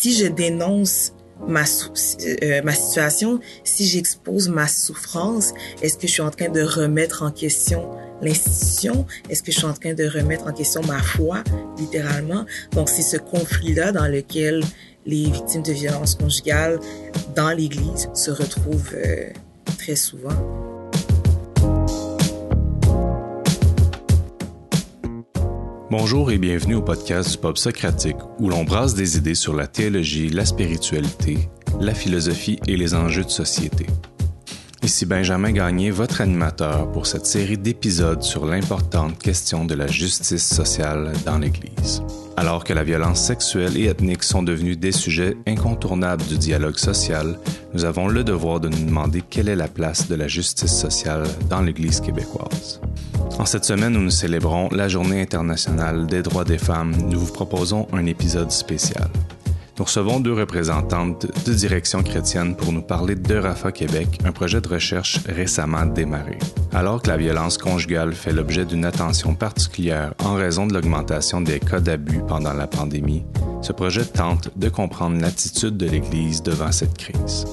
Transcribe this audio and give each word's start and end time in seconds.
si 0.00 0.14
je 0.14 0.26
dénonce 0.26 1.12
ma, 1.48 1.64
euh, 1.64 2.62
ma 2.62 2.72
situation, 2.72 3.40
si 3.64 3.86
j'expose 3.86 4.48
ma 4.48 4.68
souffrance, 4.68 5.52
est-ce 5.82 5.96
que 5.96 6.06
je 6.06 6.12
suis 6.12 6.22
en 6.22 6.30
train 6.30 6.48
de 6.48 6.62
remettre 6.62 7.22
en 7.22 7.32
question 7.32 7.90
l'institution? 8.22 9.06
Est-ce 9.28 9.42
que 9.42 9.50
je 9.50 9.58
suis 9.58 9.66
en 9.66 9.74
train 9.74 9.94
de 9.94 10.06
remettre 10.06 10.46
en 10.46 10.52
question 10.52 10.82
ma 10.82 11.00
foi, 11.00 11.42
littéralement? 11.78 12.44
Donc, 12.72 12.88
c'est 12.88 13.02
ce 13.02 13.16
conflit-là 13.16 13.90
dans 13.90 14.06
lequel 14.06 14.62
les 15.04 15.24
victimes 15.24 15.62
de 15.62 15.72
violences 15.72 16.14
conjugales 16.14 16.78
dans 17.34 17.50
l'Église 17.50 18.08
se 18.14 18.30
retrouvent 18.30 18.94
euh, 18.94 19.30
très 19.78 19.96
souvent. 19.96 20.67
Bonjour 25.90 26.30
et 26.30 26.36
bienvenue 26.36 26.74
au 26.74 26.82
podcast 26.82 27.30
du 27.30 27.38
Pop 27.38 27.56
Socratique 27.56 28.18
où 28.38 28.50
l'on 28.50 28.62
brasse 28.62 28.94
des 28.94 29.16
idées 29.16 29.34
sur 29.34 29.54
la 29.54 29.66
théologie, 29.66 30.28
la 30.28 30.44
spiritualité, 30.44 31.48
la 31.80 31.94
philosophie 31.94 32.60
et 32.66 32.76
les 32.76 32.94
enjeux 32.94 33.24
de 33.24 33.30
société. 33.30 33.86
Ici 34.82 35.06
Benjamin 35.06 35.52
Gagné, 35.52 35.90
votre 35.90 36.20
animateur 36.20 36.90
pour 36.92 37.06
cette 37.06 37.26
série 37.26 37.58
d'épisodes 37.58 38.22
sur 38.22 38.46
l'importante 38.46 39.18
question 39.18 39.64
de 39.64 39.74
la 39.74 39.88
justice 39.88 40.46
sociale 40.46 41.12
dans 41.26 41.38
l'Église. 41.38 42.02
Alors 42.36 42.62
que 42.62 42.72
la 42.72 42.84
violence 42.84 43.20
sexuelle 43.20 43.76
et 43.76 43.86
ethnique 43.86 44.22
sont 44.22 44.44
devenus 44.44 44.78
des 44.78 44.92
sujets 44.92 45.36
incontournables 45.48 46.24
du 46.24 46.38
dialogue 46.38 46.78
social, 46.78 47.36
nous 47.74 47.84
avons 47.84 48.06
le 48.06 48.22
devoir 48.22 48.60
de 48.60 48.68
nous 48.68 48.84
demander 48.84 49.22
quelle 49.28 49.48
est 49.48 49.56
la 49.56 49.66
place 49.66 50.06
de 50.08 50.14
la 50.14 50.28
justice 50.28 50.72
sociale 50.72 51.24
dans 51.50 51.60
l'Église 51.60 52.00
québécoise. 52.00 52.80
En 53.38 53.44
cette 53.44 53.64
semaine 53.64 53.96
où 53.96 54.00
nous 54.00 54.10
célébrons 54.10 54.68
la 54.70 54.88
Journée 54.88 55.20
internationale 55.20 56.06
des 56.06 56.22
droits 56.22 56.44
des 56.44 56.58
femmes, 56.58 56.94
nous 57.08 57.18
vous 57.18 57.32
proposons 57.32 57.88
un 57.92 58.06
épisode 58.06 58.52
spécial. 58.52 59.08
Nous 59.78 59.84
recevons 59.84 60.18
deux 60.18 60.32
représentantes 60.32 61.26
de 61.46 61.54
Direction 61.54 62.02
chrétienne 62.02 62.56
pour 62.56 62.72
nous 62.72 62.82
parler 62.82 63.14
de 63.14 63.36
Rafa 63.36 63.70
Québec, 63.70 64.18
un 64.24 64.32
projet 64.32 64.60
de 64.60 64.66
recherche 64.66 65.20
récemment 65.28 65.86
démarré. 65.86 66.36
Alors 66.72 67.00
que 67.00 67.06
la 67.06 67.16
violence 67.16 67.58
conjugale 67.58 68.12
fait 68.12 68.32
l'objet 68.32 68.64
d'une 68.64 68.84
attention 68.84 69.36
particulière 69.36 70.14
en 70.24 70.34
raison 70.34 70.66
de 70.66 70.74
l'augmentation 70.74 71.40
des 71.40 71.60
cas 71.60 71.78
d'abus 71.78 72.22
pendant 72.26 72.54
la 72.54 72.66
pandémie, 72.66 73.24
ce 73.62 73.72
projet 73.72 74.04
tente 74.04 74.50
de 74.58 74.68
comprendre 74.68 75.20
l'attitude 75.20 75.76
de 75.76 75.86
l'Église 75.86 76.42
devant 76.42 76.72
cette 76.72 76.98
crise. 76.98 77.46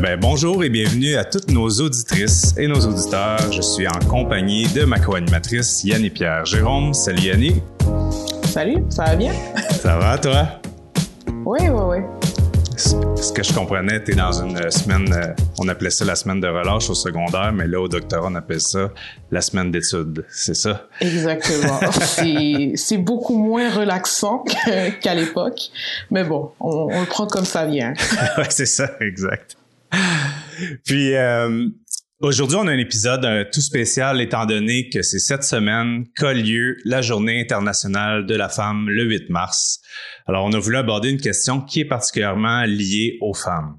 Ben, 0.00 0.16
bonjour 0.16 0.62
et 0.62 0.68
bienvenue 0.68 1.16
à 1.16 1.24
toutes 1.24 1.50
nos 1.50 1.68
auditrices 1.68 2.54
et 2.56 2.68
nos 2.68 2.78
auditeurs. 2.86 3.50
Je 3.50 3.60
suis 3.60 3.88
en 3.88 3.98
compagnie 4.08 4.68
de 4.68 4.84
ma 4.84 5.00
co-animatrice 5.00 5.82
Yann 5.82 6.04
et 6.04 6.10
Pierre 6.10 6.44
Jérôme. 6.44 6.94
Salut 6.94 7.22
Yannick. 7.22 7.56
Salut, 8.44 8.84
ça 8.90 9.06
va 9.06 9.16
bien? 9.16 9.32
Ça 9.72 9.98
va 9.98 10.16
toi? 10.16 10.60
Oui, 11.44 11.58
oui, 11.62 11.82
oui. 11.88 11.96
Ce 12.76 13.32
que 13.32 13.42
je 13.42 13.52
comprenais, 13.52 14.04
tu 14.04 14.12
es 14.12 14.14
dans 14.14 14.40
une 14.40 14.70
semaine, 14.70 15.12
euh, 15.12 15.34
on 15.58 15.66
appelait 15.66 15.90
ça 15.90 16.04
la 16.04 16.14
semaine 16.14 16.40
de 16.40 16.46
relâche 16.46 16.88
au 16.90 16.94
secondaire, 16.94 17.52
mais 17.52 17.66
là, 17.66 17.80
au 17.80 17.88
doctorat, 17.88 18.28
on 18.30 18.36
appelle 18.36 18.60
ça 18.60 18.90
la 19.32 19.40
semaine 19.40 19.72
d'études. 19.72 20.24
C'est 20.30 20.54
ça? 20.54 20.86
Exactement. 21.00 21.80
c'est 22.76 22.98
beaucoup 22.98 23.36
moins 23.36 23.68
relaxant 23.68 24.44
qu'à 25.00 25.14
l'époque. 25.16 25.58
Mais 26.12 26.22
bon, 26.22 26.52
on, 26.60 26.88
on, 26.92 27.00
le 27.00 27.06
prend 27.06 27.26
comme 27.26 27.44
ça 27.44 27.66
vient. 27.66 27.94
ouais, 28.38 28.46
c'est 28.48 28.66
ça, 28.66 28.92
exact. 29.00 29.57
Puis 30.84 31.14
euh, 31.14 31.68
aujourd'hui, 32.20 32.56
on 32.56 32.66
a 32.66 32.72
un 32.72 32.78
épisode 32.78 33.24
euh, 33.24 33.44
tout 33.52 33.60
spécial 33.60 34.20
étant 34.20 34.46
donné 34.46 34.88
que 34.90 35.02
c'est 35.02 35.18
cette 35.18 35.44
semaine 35.44 36.04
qu'a 36.16 36.32
lieu 36.32 36.76
la 36.84 37.00
Journée 37.00 37.40
internationale 37.40 38.26
de 38.26 38.34
la 38.34 38.48
femme 38.48 38.88
le 38.88 39.04
8 39.04 39.30
mars. 39.30 39.80
Alors, 40.26 40.44
on 40.44 40.52
a 40.52 40.58
voulu 40.58 40.76
aborder 40.76 41.10
une 41.10 41.20
question 41.20 41.60
qui 41.60 41.80
est 41.80 41.84
particulièrement 41.84 42.64
liée 42.64 43.18
aux 43.20 43.34
femmes. 43.34 43.78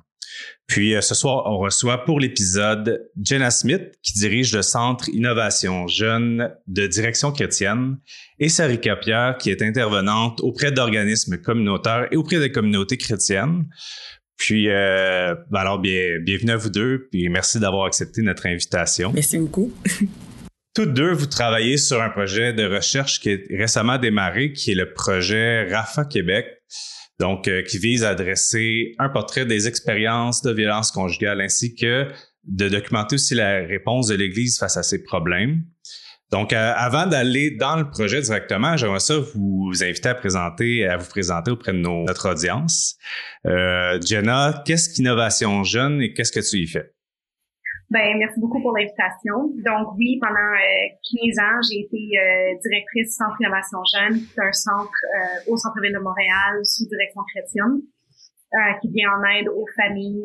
Puis 0.70 0.96
euh, 0.96 1.02
ce 1.02 1.16
soir, 1.16 1.44
on 1.48 1.58
reçoit 1.58 2.06
pour 2.06 2.20
l'épisode 2.20 3.10
Jenna 3.20 3.50
Smith, 3.50 3.82
qui 4.04 4.14
dirige 4.14 4.56
le 4.56 4.62
Centre 4.62 5.10
Innovation 5.10 5.88
Jeune 5.88 6.52
de 6.68 6.86
Direction 6.86 7.32
chrétienne, 7.32 7.98
et 8.38 8.50
Sarika 8.50 8.96
Pierre, 8.96 9.38
qui 9.40 9.50
est 9.50 9.64
intervenante 9.64 10.40
auprès 10.42 10.72
d'organismes 10.72 11.38
communautaires 11.38 12.08
et 12.12 12.18
auprès 12.18 12.40
des 12.40 12.52
communautés 12.52 12.98
chrétiennes. 12.98 13.66
Puis, 14.40 14.70
euh, 14.70 15.36
ben 15.52 15.60
alors, 15.60 15.80
bien, 15.80 16.18
bienvenue 16.22 16.52
à 16.52 16.58
vous 16.58 16.70
deux, 16.70 17.10
puis 17.12 17.28
merci 17.28 17.60
d'avoir 17.60 17.86
accepté 17.86 18.22
notre 18.22 18.46
invitation. 18.48 19.12
Merci 19.14 19.38
beaucoup. 19.38 19.72
Toutes 20.74 20.94
deux, 20.94 21.12
vous 21.12 21.26
travaillez 21.26 21.76
sur 21.76 22.02
un 22.02 22.10
projet 22.10 22.54
de 22.54 22.64
recherche 22.64 23.20
qui 23.20 23.32
est 23.32 23.46
récemment 23.50 23.98
démarré, 23.98 24.54
qui 24.54 24.72
est 24.72 24.76
le 24.76 24.94
projet 24.94 25.70
RAFA 25.70 26.06
Québec, 26.06 26.46
donc 27.20 27.50
euh, 27.50 27.64
qui 27.64 27.80
vise 27.80 28.06
à 28.06 28.16
dresser 28.16 28.94
un 28.98 29.10
portrait 29.10 29.46
des 29.46 29.68
expériences 29.68 30.42
de 30.42 30.54
violence 30.54 30.92
conjugale 30.92 31.42
ainsi 31.42 31.76
que 31.76 32.08
de 32.46 32.70
documenter 32.70 33.16
aussi 33.16 33.36
la 33.36 33.60
réponse 33.66 34.08
de 34.08 34.16
l'Église 34.16 34.58
face 34.58 34.78
à 34.78 34.84
ces 34.84 35.04
problèmes. 35.04 35.64
Donc, 36.32 36.54
euh, 36.54 36.74
avant 36.76 37.08
d'aller 37.08 37.52
dans 37.52 37.76
le 37.76 37.90
projet 37.90 38.22
directement, 38.22 38.78
j'aimerais 38.78 39.00
ça 39.00 39.16
vous 39.18 39.72
inviter 39.82 40.10
à 40.10 40.16
présenter, 40.16 40.86
à 40.86 40.98
vous 40.98 41.10
présenter 41.10 41.50
auprès 41.50 41.74
de 41.74 41.80
notre 41.80 42.30
audience. 42.30 42.98
Euh, 43.48 44.00
Jenna, 44.06 44.62
qu'est-ce 44.66 44.94
qu'Innovation 44.94 45.64
Jeune 45.64 46.02
et 46.02 46.14
qu'est-ce 46.14 46.32
que 46.32 46.40
tu 46.40 46.62
y 46.62 46.68
fais? 46.68 46.92
Ben, 47.90 48.16
merci 48.20 48.40
beaucoup 48.40 48.62
pour 48.62 48.78
l'invitation. 48.78 49.50
Donc 49.66 49.98
oui, 49.98 50.20
pendant 50.22 50.38
15 50.38 51.02
euh, 51.02 51.42
ans, 51.42 51.60
j'ai 51.68 51.80
été 51.80 51.98
directrice 52.62 53.08
du 53.08 53.16
Centre 53.18 53.36
Innovation 53.42 53.80
Jeune, 53.92 54.20
qui 54.20 54.30
est 54.38 54.44
un 54.44 54.52
centre 54.52 54.94
au 55.48 55.58
centre-ville 55.58 55.94
de 55.94 56.00
Montréal 56.00 56.62
sous 56.64 56.86
direction 56.88 57.22
chrétienne, 57.34 57.82
qui 58.82 58.92
vient 58.94 59.10
en 59.18 59.24
aide 59.34 59.50
aux 59.50 59.66
familles 59.76 60.22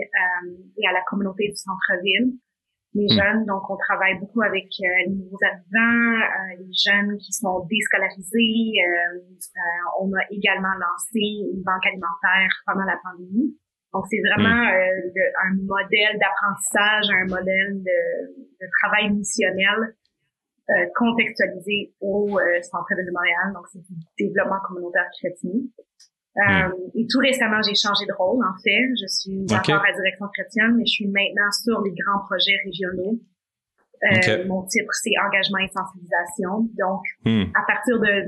et 0.76 0.86
à 0.86 0.92
la 0.92 1.00
communauté 1.09 1.48
du 1.48 1.56
centre-ville 1.56 2.36
les 2.94 3.06
hmm. 3.06 3.19
jeunes. 3.19 3.44
Donc, 3.47 3.69
on 3.69 3.77
travaille 3.77 4.19
beaucoup 4.19 4.43
avec 4.43 4.66
euh, 4.81 4.87
les 5.06 5.15
nouveaux 5.15 5.43
arrivants, 5.43 6.22
euh, 6.22 6.62
les 6.62 6.72
jeunes 6.72 7.19
qui 7.19 7.32
sont 7.32 7.66
déscolarisés. 7.66 8.78
Euh, 8.78 9.19
on 10.00 10.10
a 10.15 10.22
également 10.31 10.75
lancé 10.78 11.21
une 11.53 11.62
banque 11.62 11.87
alimentaire 11.87 12.50
pendant 12.66 12.84
la 12.84 12.99
pandémie. 13.03 13.59
Donc, 13.93 14.06
c'est 14.10 14.22
vraiment 14.27 14.65
hmm. 14.65 15.47
un 15.47 15.54
modèle 15.62 16.19
d'apprentissage, 16.19 17.06
un 17.15 17.27
modèle 17.27 17.83
de, 17.83 18.00
de 18.60 18.66
travail 18.81 19.12
missionnel 19.12 19.94
contextualisé 20.97 21.93
au 22.00 22.27
Centre 22.62 22.97
de 22.97 23.12
Montréal. 23.12 23.53
Donc, 23.53 23.66
c'est 23.71 23.83
du 23.87 23.94
développement 24.19 24.59
communautaire 24.66 25.06
chrétien. 25.21 25.60
Euh, 26.37 26.69
et 26.95 27.06
tout 27.09 27.21
récemment, 27.21 27.62
j'ai 27.62 27.75
changé 27.75 28.06
de 28.06 28.12
rôle, 28.12 28.43
en 28.43 28.56
fait. 28.62 28.91
Je 29.00 29.06
suis 29.06 29.47
encore 29.55 29.84
à 29.84 29.93
direction 29.93 30.27
chrétienne, 30.34 30.75
mais 30.77 30.84
je 30.87 30.93
suis 30.93 31.06
maintenant 31.06 31.50
sur 31.62 31.81
les 31.83 31.95
grands 31.95 32.27
projets 32.27 32.59
régionaux. 32.65 33.21
Euh, 34.03 34.45
Mon 34.47 34.67
titre, 34.67 34.93
c'est 34.93 35.15
engagement 35.25 35.59
et 35.59 35.69
sensibilisation. 35.69 36.69
Donc, 36.77 37.06
hmm. 37.25 37.50
à 37.55 37.62
partir 37.67 37.99
de, 38.00 38.27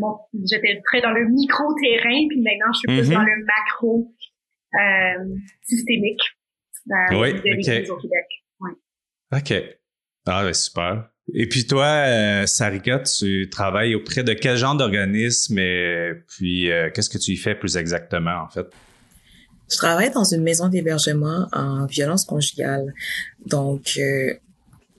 j'étais 0.49 0.81
très 0.85 1.03
dans 1.03 1.11
le 1.11 1.27
micro-terrain, 1.29 2.29
puis 2.31 2.41
maintenant, 2.41 2.73
je 2.73 2.79
suis 2.79 2.89
plus 2.89 3.11
dans 3.11 3.21
mm-hmm. 3.21 3.27
le 3.27 3.45
macro 3.45 4.15
euh, 4.75 5.37
systémique 5.63 6.23
oui, 7.11 7.35
de 7.35 7.91
au 7.91 7.97
Québec. 7.97 8.27
Oui. 8.61 8.71
OK. 9.33 9.53
Ah, 10.27 10.45
ben, 10.45 10.53
super. 10.53 11.11
Et 11.35 11.49
puis 11.49 11.67
toi, 11.67 11.87
euh, 11.87 12.47
Sarika, 12.47 13.01
tu 13.01 13.49
travailles 13.51 13.95
auprès 13.95 14.23
de 14.23 14.33
quel 14.33 14.57
genre 14.57 14.77
d'organisme 14.77 15.59
et 15.59 16.13
puis 16.29 16.71
euh, 16.71 16.89
qu'est-ce 16.95 17.11
que 17.11 17.19
tu 17.19 17.33
y 17.33 17.37
fais 17.37 17.55
plus 17.55 17.77
exactement 17.77 18.43
en 18.45 18.49
fait? 18.49 18.67
Je 19.71 19.77
travaille 19.77 20.11
dans 20.13 20.25
une 20.25 20.43
maison 20.43 20.69
d'hébergement 20.69 21.49
en 21.53 21.87
violence 21.87 22.25
conjugale. 22.25 22.95
Donc, 23.47 23.95
euh, 23.99 24.35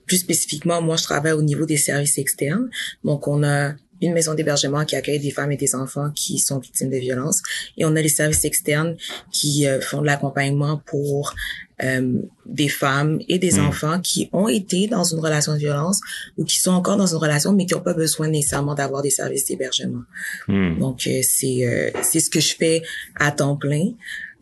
plus 0.06 0.18
spécifiquement, 0.18 0.82
moi, 0.82 0.96
je 0.96 1.04
travaille 1.04 1.32
au 1.32 1.42
niveau 1.42 1.64
des 1.64 1.78
services 1.78 2.18
externes. 2.18 2.68
Donc, 3.02 3.26
on 3.28 3.42
a 3.42 3.72
une 4.02 4.12
maison 4.12 4.34
d'hébergement 4.34 4.84
qui 4.84 4.94
accueille 4.94 5.18
des 5.18 5.30
femmes 5.30 5.52
et 5.52 5.56
des 5.56 5.74
enfants 5.74 6.10
qui 6.10 6.38
sont 6.38 6.58
victimes 6.58 6.90
de 6.90 6.98
violences. 6.98 7.42
Et 7.76 7.84
on 7.84 7.96
a 7.96 8.02
les 8.02 8.08
services 8.08 8.44
externes 8.44 8.96
qui 9.32 9.66
euh, 9.66 9.80
font 9.80 10.02
de 10.02 10.06
l'accompagnement 10.06 10.82
pour 10.86 11.34
euh, 11.82 12.20
des 12.46 12.68
femmes 12.68 13.20
et 13.28 13.38
des 13.38 13.54
hmm. 13.54 13.66
enfants 13.66 14.00
qui 14.00 14.28
ont 14.32 14.48
été 14.48 14.86
dans 14.88 15.04
une 15.04 15.20
relation 15.20 15.52
de 15.52 15.58
violence 15.58 16.00
ou 16.36 16.44
qui 16.44 16.58
sont 16.58 16.72
encore 16.72 16.96
dans 16.96 17.06
une 17.06 17.18
relation 17.18 17.52
mais 17.52 17.66
qui 17.66 17.74
n'ont 17.74 17.80
pas 17.80 17.94
besoin 17.94 18.28
nécessairement 18.28 18.74
d'avoir 18.74 19.02
des 19.02 19.10
services 19.10 19.46
d'hébergement. 19.46 20.02
Hmm. 20.48 20.78
Donc 20.78 21.06
euh, 21.06 21.20
c'est 21.22 21.92
c'est 22.02 22.20
ce 22.20 22.30
que 22.30 22.40
je 22.40 22.54
fais 22.54 22.82
à 23.16 23.30
temps 23.30 23.56
plein. 23.56 23.92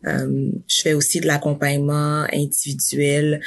je 0.05 0.83
fais 0.83 0.95
aussi 0.95 1.21
de 1.21 1.27
l'accompagnement 1.27 2.27
individuel 2.33 3.41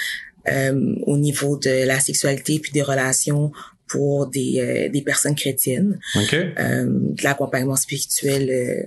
au 1.06 1.18
niveau 1.18 1.58
de 1.58 1.86
la 1.86 2.00
sexualité 2.00 2.60
puis 2.60 2.72
des 2.72 2.82
relations 2.82 3.52
pour 3.90 4.28
des, 4.28 4.60
euh, 4.60 4.90
des 4.90 5.02
personnes 5.02 5.36
chrétiennes. 5.36 6.00
Okay. 6.16 6.54
Euh, 6.58 6.86
de 6.88 7.24
l'accompagnement 7.24 7.76
spirituel, 7.76 8.50
euh, 8.50 8.84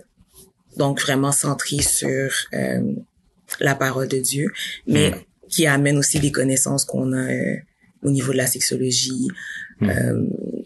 donc 0.78 1.00
vraiment 1.00 1.32
centré 1.32 1.82
sur 1.82 2.32
euh, 2.54 2.80
la 3.60 3.74
parole 3.74 4.08
de 4.08 4.18
Dieu, 4.18 4.50
mais 4.86 5.10
mm. 5.10 5.14
qui 5.48 5.66
amène 5.66 5.98
aussi 5.98 6.20
des 6.20 6.32
connaissances 6.32 6.84
qu'on 6.84 7.12
a 7.12 7.28
au 8.02 8.10
niveau 8.10 8.32
de 8.32 8.38
la 8.38 8.46
sexologie, 8.46 9.28
mm. 9.80 9.90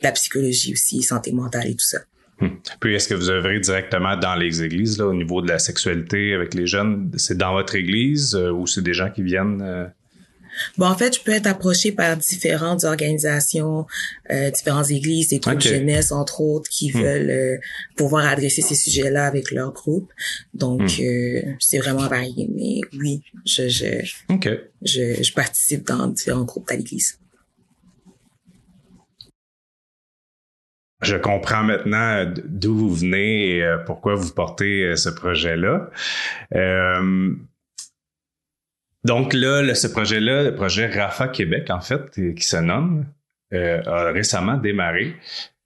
la 0.03 0.13
psychologie 0.13 0.73
aussi, 0.73 1.03
santé 1.03 1.33
mentale 1.33 1.69
et 1.69 1.75
tout 1.75 1.85
ça. 1.85 1.99
Hmm. 2.41 2.49
Puis 2.81 2.95
est-ce 2.95 3.09
que 3.09 3.15
vous 3.15 3.31
œuvrez 3.31 3.61
directement 3.61 4.17
dans 4.17 4.35
les 4.35 4.63
églises 4.63 4.99
là, 4.99 5.07
au 5.07 5.15
niveau 5.15 5.41
de 5.41 5.49
la 5.49 5.59
sexualité 5.59 6.35
avec 6.35 6.53
les 6.53 6.67
jeunes? 6.67 7.11
C'est 7.17 7.39
dans 7.39 7.53
votre 7.53 7.75
église 7.77 8.35
euh, 8.35 8.51
ou 8.51 8.67
c'est 8.67 8.83
des 8.83 8.93
gens 8.93 9.11
qui 9.11 9.23
viennent 9.23 9.63
euh? 9.63 9.87
Bon, 10.79 10.87
en 10.87 10.97
fait, 10.97 11.17
je 11.17 11.21
peux 11.23 11.33
être 11.33 11.47
approché 11.47 11.93
par 11.93 12.17
différentes 12.17 12.85
organisations, 12.85 13.87
euh, 14.31 14.51
différentes 14.51 14.91
églises, 14.91 15.29
des 15.29 15.39
groupes 15.39 15.61
jeunesse, 15.61 16.13
entre 16.13 16.41
autres, 16.41 16.71
qui 16.71 16.91
hmm. 16.93 17.03
veulent 17.03 17.61
pouvoir 17.97 18.27
adresser 18.27 18.63
ces 18.63 18.75
sujets-là 18.75 19.27
avec 19.27 19.51
leur 19.51 19.73
groupe. 19.73 20.13
Donc, 20.55 20.83
hmm. 20.83 21.57
c'est 21.59 21.79
vraiment 21.79 22.09
varié. 22.09 22.49
Mais 22.55 22.81
oui, 22.99 23.23
je, 23.45 23.69
je, 23.69 24.05
je, 24.83 25.23
je 25.23 25.33
participe 25.33 25.87
dans 25.87 26.09
différents 26.09 26.45
groupes 26.45 26.71
à 26.71 26.77
l'église. 26.77 27.19
Je 31.03 31.17
comprends 31.17 31.63
maintenant 31.63 32.25
d'où 32.47 32.75
vous 32.75 32.95
venez 32.95 33.57
et 33.57 33.63
euh, 33.63 33.79
pourquoi 33.79 34.15
vous 34.15 34.33
portez 34.33 34.83
euh, 34.83 34.97
ce 34.97 35.11
projet-là. 35.11 35.91
Euh, 36.55 37.35
donc 39.07 39.33
là, 39.33 39.75
ce 39.75 39.87
projet-là, 39.87 40.43
le 40.43 40.55
projet 40.55 40.87
Rafa 40.87 41.29
Québec, 41.29 41.71
en 41.71 41.81
fait, 41.81 42.11
qui 42.35 42.45
se 42.45 42.57
nomme, 42.57 43.07
a 43.53 44.13
récemment 44.13 44.57
démarré. 44.57 45.15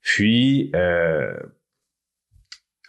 Puis, 0.01 0.71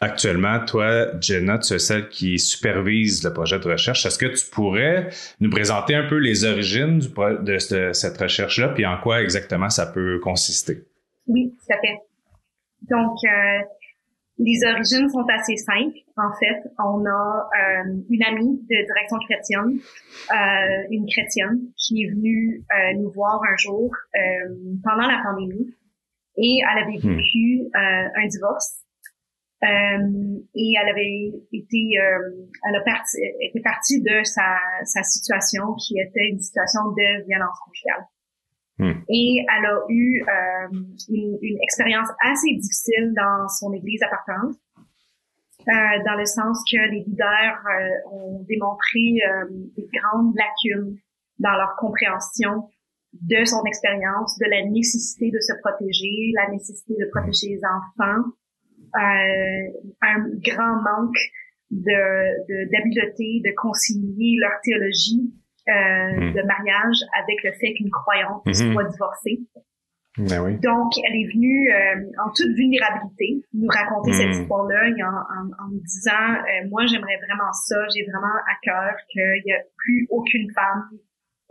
actuellement, 0.00 0.64
toi, 0.64 1.18
Jenna, 1.20 1.58
tu 1.58 1.74
es 1.74 1.78
celle 1.78 2.08
qui 2.08 2.38
supervise 2.38 3.24
le 3.24 3.32
projet 3.32 3.58
de 3.58 3.68
recherche. 3.68 4.04
Est-ce 4.04 4.18
que 4.18 4.26
tu 4.26 4.50
pourrais 4.50 5.08
nous 5.40 5.48
présenter 5.50 5.94
un 5.94 6.08
peu 6.08 6.16
les 6.16 6.44
origines 6.44 6.98
du 6.98 7.08
de 7.08 7.92
cette 7.92 8.18
recherche-là, 8.18 8.68
puis 8.70 8.84
en 8.84 8.98
quoi 8.98 9.22
exactement 9.22 9.70
ça 9.70 9.86
peut 9.86 10.18
consister? 10.18 10.84
Oui, 11.28 11.54
tout 11.56 11.72
à 11.72 11.80
fait. 11.80 11.98
Donc, 12.90 13.16
euh, 13.24 13.62
les 14.38 14.58
origines 14.64 15.08
sont 15.08 15.24
assez 15.28 15.56
simples. 15.56 15.98
En 16.16 16.32
fait, 16.38 16.62
on 16.78 17.04
a 17.06 17.48
euh, 17.52 18.02
une 18.08 18.22
amie 18.24 18.58
de 18.68 18.86
direction 18.86 19.18
chrétienne, 19.28 19.78
euh, 20.30 20.86
une 20.90 21.06
chrétienne, 21.06 21.60
qui 21.76 22.02
est 22.02 22.10
venue 22.10 22.64
nous 22.96 23.10
voir 23.12 23.40
un 23.42 23.56
jour 23.56 23.90
pendant 24.82 25.06
la 25.06 25.22
pandémie 25.22 25.74
et 26.36 26.60
elle 26.62 26.82
avait 26.82 26.98
hmm. 26.98 27.16
vécu 27.16 27.62
un 27.74 28.26
divorce. 28.26 28.78
et 29.62 30.74
elle 30.80 30.88
avait 30.88 31.32
été, 31.52 31.92
elle 31.94 32.76
a 32.76 32.80
parti, 32.84 33.18
était 33.40 33.62
partie 33.62 34.00
de 34.00 34.24
sa, 34.24 34.56
sa 34.84 35.02
situation 35.02 35.74
qui 35.74 36.00
était 36.00 36.28
une 36.28 36.40
situation 36.40 36.80
de 36.96 37.26
violence 37.26 37.58
conjugale. 37.64 38.06
Hmm. 38.78 38.92
Et 39.08 39.44
elle 39.46 39.66
a 39.66 39.78
eu 39.88 40.22
euh, 40.22 40.78
une, 41.08 41.38
une, 41.42 41.58
expérience 41.62 42.08
assez 42.24 42.54
difficile 42.54 43.12
dans 43.14 43.46
son 43.48 43.72
église 43.74 44.02
appartenante, 44.02 44.56
euh, 45.68 46.02
dans 46.04 46.16
le 46.18 46.24
sens 46.24 46.58
que 46.68 46.90
les 46.90 47.04
leaders 47.04 47.62
euh, 47.70 48.10
ont 48.10 48.44
démontré 48.48 49.14
euh, 49.22 49.44
des 49.76 49.86
grandes 49.94 50.34
lacunes 50.34 50.96
dans 51.38 51.52
leur 51.52 51.76
compréhension 51.76 52.68
de 53.12 53.44
son 53.44 53.62
expérience, 53.64 54.36
de 54.38 54.50
la 54.50 54.68
nécessité 54.68 55.30
de 55.30 55.38
se 55.38 55.52
protéger, 55.62 56.32
la 56.34 56.50
nécessité 56.50 56.94
de 56.98 57.06
protéger 57.12 57.54
les 57.54 57.60
enfants, 57.62 58.24
un 58.94 60.18
grand 60.42 60.82
manque 60.82 61.18
de 61.70 62.66
d'habileté 62.72 63.42
de 63.44 63.54
concilier 63.54 64.38
leur 64.40 64.52
théologie 64.64 65.32
euh, 65.68 65.72
hmm. 65.72 66.34
de 66.34 66.42
mariage 66.42 66.96
avec 67.22 67.38
le 67.44 67.52
fait 67.52 67.74
qu'une 67.74 67.90
croyante 67.90 68.42
hmm. 68.46 68.72
soit 68.72 68.84
divorcée. 68.84 69.38
Ben 70.18 70.42
oui. 70.42 70.58
Donc, 70.58 70.92
elle 71.06 71.14
est 71.14 71.32
venue 71.32 71.70
euh, 71.70 72.10
en 72.26 72.30
toute 72.34 72.50
vulnérabilité 72.56 73.46
nous 73.54 73.68
raconter 73.68 74.12
cette 74.12 74.26
hmm. 74.26 74.42
histoire-là 74.42 74.90
en, 74.90 75.06
en, 75.06 75.64
en, 75.64 75.68
me 75.70 75.78
disant, 75.78 76.34
euh, 76.34 76.68
moi, 76.68 76.84
j'aimerais 76.86 77.16
vraiment 77.16 77.52
ça, 77.52 77.76
j'ai 77.94 78.02
vraiment 78.10 78.34
à 78.50 78.54
cœur 78.60 78.92
qu'il 79.12 79.42
n'y 79.46 79.52
a 79.52 79.60
plus 79.76 80.08
aucune 80.10 80.50
femme 80.52 80.90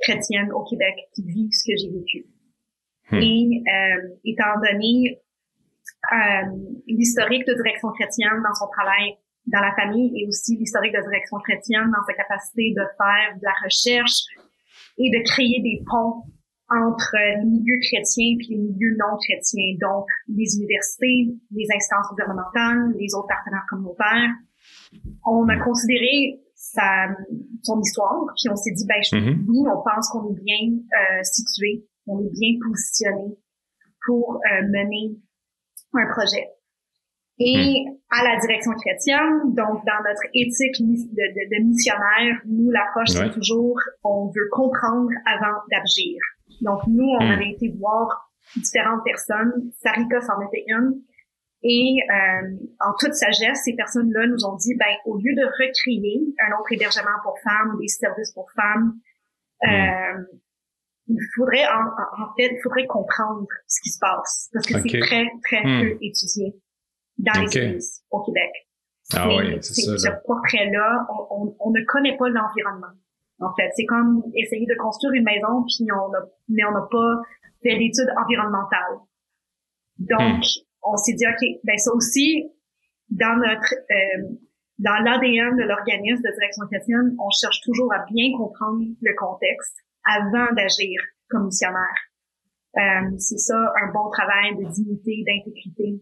chrétienne 0.02 0.52
au 0.52 0.66
Québec 0.66 0.96
qui 1.16 1.24
vit 1.24 1.50
ce 1.54 1.72
que 1.72 1.78
j'ai 1.80 1.92
vécu. 1.98 2.26
Et 3.14 3.62
étant 4.24 4.56
donné 4.64 5.20
l'historique 6.88 7.46
de 7.46 7.54
direction 7.54 7.90
chrétienne 7.92 8.42
dans 8.42 8.54
son 8.54 8.68
travail 8.72 9.18
dans 9.48 9.60
la 9.60 9.74
famille 9.76 10.12
et 10.16 10.28
aussi 10.28 10.58
l'historique 10.58 10.94
de 10.94 11.02
direction 11.02 11.38
chrétienne 11.40 11.90
dans 11.92 12.06
sa 12.06 12.14
capacité 12.14 12.74
de 12.76 12.84
faire 12.98 13.36
de 13.36 13.44
la 13.44 13.56
recherche 13.64 14.26
et 14.98 15.10
de 15.10 15.24
créer 15.26 15.62
des 15.62 15.84
ponts 15.86 16.24
entre 16.72 17.16
les 17.20 17.46
milieux 17.46 17.80
chrétiens 17.82 18.38
et 18.40 18.48
les 18.48 18.58
milieux 18.58 18.96
non 18.98 19.18
chrétiens, 19.20 19.76
donc 19.82 20.08
les 20.30 20.56
universités, 20.56 21.36
les 21.52 21.68
instances 21.76 22.08
gouvernementales, 22.12 22.96
les 22.98 23.14
autres 23.14 23.28
partenaires 23.28 23.66
communautaires. 23.68 24.32
On 25.26 25.48
a 25.50 25.58
considéré 25.60 26.40
sa, 26.56 27.10
son 27.64 27.82
histoire, 27.82 28.24
puis 28.38 28.50
on 28.50 28.56
s'est 28.56 28.72
dit, 28.72 28.86
ben 28.88 29.02
mm-hmm. 29.02 29.46
oui, 29.50 29.60
on 29.68 29.84
pense 29.84 30.10
qu'on 30.12 30.32
est 30.32 30.40
bien 30.40 30.80
euh, 30.80 31.24
situé, 31.24 31.86
on 32.08 32.20
est 32.20 32.32
bien 32.32 32.56
positionné 32.64 33.36
pour 34.06 34.36
euh, 34.36 34.64
mener 34.68 35.18
un 35.94 36.14
projet. 36.14 36.48
Et 37.44 37.86
hmm. 37.86 37.98
à 38.12 38.24
la 38.24 38.40
direction 38.40 38.72
chrétienne, 38.74 39.56
donc 39.56 39.84
dans 39.86 40.02
notre 40.06 40.26
éthique 40.34 40.78
de, 40.80 41.26
de, 41.34 41.58
de 41.58 41.64
missionnaire, 41.66 42.38
nous, 42.46 42.70
l'approche, 42.70 43.10
c'est 43.10 43.32
toujours, 43.32 43.80
on 44.04 44.28
veut 44.28 44.50
comprendre 44.52 45.10
avant 45.26 45.58
d'agir. 45.72 46.20
Donc 46.62 46.82
nous, 46.88 47.08
on 47.20 47.24
hmm. 47.24 47.32
avait 47.32 47.50
été 47.50 47.74
voir 47.80 48.32
différentes 48.56 49.04
personnes. 49.04 49.72
Sarika 49.82 50.22
s'en 50.22 50.40
était 50.48 50.66
une. 50.68 51.02
Et 51.64 51.98
euh, 52.10 52.58
en 52.80 52.94
toute 53.00 53.14
sagesse, 53.14 53.62
ces 53.66 53.76
personnes-là 53.76 54.28
nous 54.28 54.46
ont 54.46 54.56
dit, 54.58 54.76
ben, 54.78 54.94
au 55.06 55.18
lieu 55.18 55.34
de 55.36 55.46
recréer 55.46 56.22
un 56.48 56.60
autre 56.60 56.72
hébergement 56.72 57.18
pour 57.24 57.38
femmes, 57.44 57.78
des 57.80 57.88
services 57.88 58.34
pour 58.34 58.52
femmes, 58.52 58.94
hmm. 59.64 59.68
euh, 59.68 60.24
il 61.08 61.20
faudrait 61.36 61.66
en, 61.66 62.24
en, 62.24 62.34
fait, 62.38 62.54
il 62.54 62.60
faudrait 62.62 62.86
comprendre 62.86 63.48
ce 63.68 63.82
qui 63.82 63.90
se 63.90 64.00
passe 64.00 64.50
parce 64.54 64.66
que 64.66 64.74
c'est 64.74 65.00
très 65.00 65.28
très 65.44 65.62
peu 65.64 65.98
étudié 66.02 66.56
dans 67.22 67.42
les 67.42 67.58
églises 67.58 68.04
au 68.10 68.22
Québec. 68.24 68.52
Ah 69.14 69.28
oui, 69.28 69.58
c'est 69.62 69.74
ça. 69.74 69.98
Ce 69.98 70.10
portrait-là, 70.26 71.06
on, 71.10 71.56
on, 71.60 71.72
ne 71.72 71.82
connaît 71.86 72.16
pas 72.18 72.30
l'environnement. 72.30 72.96
En 73.40 73.54
fait, 73.56 73.70
c'est 73.76 73.86
comme 73.86 74.24
essayer 74.36 74.66
de 74.66 74.76
construire 74.76 75.14
une 75.14 75.24
maison, 75.24 75.66
puis 75.68 75.88
on 75.92 76.14
a, 76.14 76.22
mais 76.50 76.64
on 76.66 76.72
n'a 76.72 76.88
pas 76.90 77.22
fait 77.64 77.78
d'études 77.78 78.12
environnementales. 78.24 79.00
Donc, 79.98 80.40
hmm. 80.40 80.62
on 80.84 80.96
s'est 80.98 81.14
dit, 81.14 81.26
OK, 81.26 81.60
ben 81.64 81.78
ça 81.78 81.92
aussi, 81.94 82.48
dans 83.10 83.36
notre 83.36 83.74
euh, 83.92 84.36
dans 84.80 84.98
l'ADN 85.04 85.58
de 85.58 85.64
l'organisme 85.64 86.24
de 86.24 86.34
direction 86.34 86.66
chrétienne, 86.66 87.16
on 87.20 87.30
cherche 87.30 87.62
toujours 87.62 87.94
à 87.94 88.04
bien 88.12 88.32
comprendre 88.36 88.82
le 89.02 89.14
contexte 89.16 89.78
avant 90.04 90.52
d'agir 90.56 91.00
comme 91.30 91.46
missionnaire. 91.46 92.00
Euh, 92.78 93.12
c'est 93.18 93.38
ça, 93.38 93.74
un 93.84 93.92
bon 93.92 94.10
travail 94.10 94.56
de 94.58 94.72
dignité, 94.72 95.24
d'intégrité, 95.28 96.02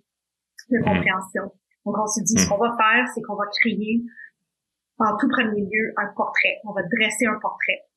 de 0.72 0.80
mm. 0.80 0.84
compréhension. 0.84 1.44
Donc, 1.86 1.96
on 1.98 2.08
se 2.08 2.22
dit, 2.24 2.38
ce 2.38 2.46
mm. 2.46 2.50
qu'on 2.50 2.58
va 2.58 2.76
faire, 2.78 3.06
c'est 3.14 3.22
qu'on 3.22 3.36
va 3.36 3.46
créer, 3.62 4.04
en 5.00 5.18
tout 5.18 5.30
premier 5.30 5.62
lieu, 5.62 5.94
un 5.98 6.08
portrait. 6.16 6.60
On 6.66 6.74
va 6.74 6.82
dresser 6.84 7.26
un 7.26 7.40
portrait. 7.40 7.90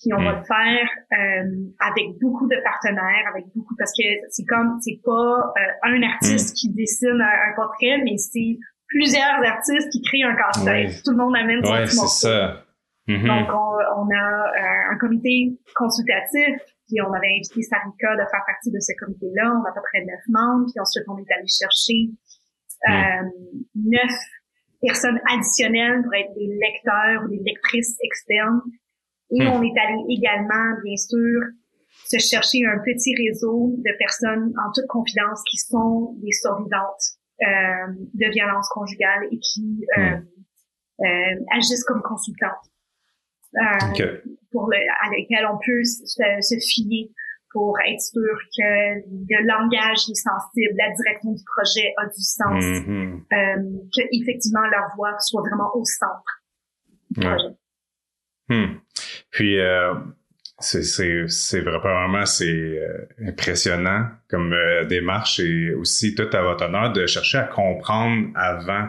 Puis 0.00 0.12
on 0.12 0.22
va 0.22 0.32
mm. 0.32 0.36
le 0.36 0.44
faire 0.44 0.88
euh, 1.12 1.72
avec 1.80 2.18
beaucoup 2.20 2.46
de 2.46 2.56
partenaires, 2.62 3.24
avec 3.32 3.46
beaucoup 3.54 3.74
parce 3.78 3.92
que 3.92 4.04
c'est 4.28 4.44
comme 4.44 4.78
c'est 4.80 5.00
pas 5.02 5.52
euh, 5.56 5.88
un 5.90 6.02
artiste 6.02 6.54
qui 6.54 6.70
dessine 6.72 7.20
un, 7.20 7.54
portrait, 7.56 7.98
mais 8.04 8.16
c'est 8.18 8.58
plusieurs 8.88 9.40
artistes 9.44 9.88
qui 9.90 10.02
créent 10.02 10.24
un 10.24 10.36
casse-tête. 10.36 11.02
Tout 11.02 11.12
le 11.12 11.16
monde 11.16 11.36
amène 11.36 11.64
son 11.64 11.72
ouais, 11.72 11.86
c'est 11.86 12.26
ça. 12.26 12.62
Mm-hmm. 13.08 13.26
Donc 13.26 13.48
on, 13.54 14.02
on 14.02 14.08
a 14.14 14.48
euh, 14.48 14.92
un 14.92 14.98
comité 14.98 15.56
consultatif, 15.74 16.60
puis 16.86 17.02
on 17.02 17.12
avait 17.12 17.34
invité 17.34 17.62
Sarika 17.62 18.14
de 18.14 18.24
faire 18.30 18.44
partie 18.46 18.70
de 18.70 18.80
ce 18.80 18.92
comité-là. 18.98 19.52
On 19.58 19.64
a 19.64 19.70
à 19.70 19.74
peu 19.74 19.82
près 19.90 20.04
neuf 20.04 20.22
membres, 20.28 20.66
puis 20.70 20.80
ensuite 20.80 21.04
on 21.08 21.18
est 21.18 21.30
allé 21.34 21.48
chercher 21.50 22.10
euh, 22.88 23.26
neuf 23.74 24.14
personnes 24.80 25.18
additionnelles 25.32 26.02
pour 26.02 26.14
être 26.14 26.34
des 26.34 26.46
lecteurs 26.46 27.24
ou 27.24 27.28
des 27.28 27.42
lectrices 27.44 27.96
externes. 28.02 28.60
Et 29.30 29.42
hmm. 29.42 29.48
on 29.48 29.62
est 29.62 29.74
allé 29.78 29.98
également, 30.08 30.78
bien 30.84 30.96
sûr, 30.96 31.40
se 32.06 32.18
chercher 32.18 32.64
un 32.66 32.78
petit 32.78 33.14
réseau 33.16 33.74
de 33.78 33.98
personnes 33.98 34.52
en 34.64 34.70
toute 34.72 34.86
confidence 34.86 35.42
qui 35.50 35.56
sont 35.56 36.14
des 36.22 36.32
survivantes 36.32 37.18
euh, 37.42 37.92
de 38.14 38.30
violences 38.30 38.68
conjugales 38.70 39.26
et 39.32 39.38
qui 39.38 39.84
euh, 39.98 40.16
hmm. 40.16 41.04
euh, 41.04 41.44
agissent 41.56 41.84
comme 41.84 42.02
consultantes. 42.02 42.70
Euh, 43.56 44.18
pour 44.52 44.68
le, 44.70 44.76
à 44.76 45.10
lesquelles 45.16 45.46
on 45.50 45.58
peut 45.58 45.82
se, 45.84 46.22
se 46.40 46.56
fier 46.60 47.10
pour 47.56 47.74
être 47.80 48.00
sûr 48.00 48.38
que 48.54 49.00
le 49.08 49.46
langage 49.46 49.98
est 50.10 50.14
sensible, 50.14 50.74
la 50.76 50.94
direction 50.94 51.32
du 51.32 51.42
projet 51.44 51.94
a 51.96 52.04
du 52.04 52.22
sens, 52.22 52.64
euh, 52.64 53.26
que 53.96 54.02
effectivement 54.12 54.60
leur 54.70 54.94
voix 54.94 55.18
soit 55.20 55.40
vraiment 55.40 55.70
au 55.74 55.82
centre 55.84 56.42
du 57.10 57.20
projet. 57.20 57.56
Hmm. 58.50 58.78
Puis, 59.30 59.58
euh, 59.58 59.94
c'est 60.58 60.82
c'est 60.82 61.28
c'est 61.28 61.60
vraiment 61.60 62.26
c'est 62.26 62.44
euh, 62.46 63.06
impressionnant 63.26 64.08
comme 64.28 64.54
démarche 64.88 65.40
et 65.40 65.72
aussi 65.74 66.14
tout 66.14 66.28
à 66.32 66.42
votre 66.42 66.66
honneur 66.66 66.92
de 66.92 67.06
chercher 67.06 67.38
à 67.38 67.44
comprendre 67.44 68.28
avant 68.34 68.88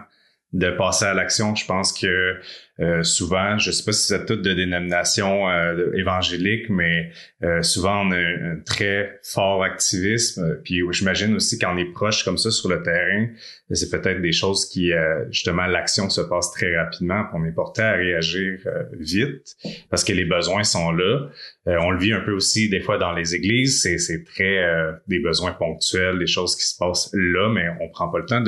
de 0.52 0.72
passer 0.72 1.06
à 1.06 1.14
l'action. 1.14 1.56
Je 1.56 1.66
pense 1.66 1.98
que 1.98 2.40
euh, 2.80 3.02
souvent, 3.02 3.58
je 3.58 3.72
sais 3.72 3.84
pas 3.84 3.92
si 3.92 4.08
c'est 4.08 4.26
toute 4.26 4.44
de 4.44 4.54
dénomination 4.54 5.50
euh, 5.50 5.92
évangélique, 5.96 6.70
mais 6.70 7.10
euh, 7.44 7.64
souvent 7.64 8.06
on 8.06 8.12
a 8.12 8.18
un, 8.18 8.60
très 8.66 9.20
fort 9.24 9.64
activisme. 9.64 10.60
Puis 10.64 10.82
j'imagine 10.92 11.36
aussi 11.36 11.58
quand 11.58 11.74
on 11.74 11.78
est 11.78 11.92
proche 11.92 12.24
comme 12.24 12.38
ça 12.38 12.52
sur 12.52 12.70
le 12.70 12.84
terrain, 12.84 13.28
c'est 13.72 13.90
peut-être 13.90 14.22
des 14.22 14.32
choses 14.32 14.66
qui 14.70 14.92
justement 15.30 15.66
l'action 15.66 16.10
se 16.10 16.22
passe 16.22 16.52
très 16.52 16.76
rapidement. 16.78 17.24
Puis 17.26 17.34
on 17.42 17.46
est 17.46 17.52
porté 17.52 17.82
à 17.82 17.94
réagir 17.94 18.60
vite 18.94 19.58
parce 19.90 20.06
que 20.06 20.14
les 20.14 20.24
besoins 20.24 20.64
sont 20.64 20.92
là. 20.92 21.28
on 21.66 21.92
le 21.92 22.00
vit 22.00 22.14
un 22.14 22.22
peu 22.22 22.32
aussi 22.32 22.70
des 22.70 22.80
fois 22.80 22.98
dans 22.98 23.12
les 23.12 23.36
églises. 23.36 23.82
C'est 23.82 24.24
très 24.24 24.66
des 25.08 25.20
besoins 25.20 25.52
ponctuels, 25.52 26.18
des 26.18 26.28
choses 26.28 26.56
qui 26.56 26.64
se 26.64 26.78
passent 26.78 27.10
là, 27.14 27.50
mais 27.50 27.68
on 27.82 27.90
prend 27.90 28.08
pas 28.08 28.20
le 28.20 28.26
temps 28.26 28.42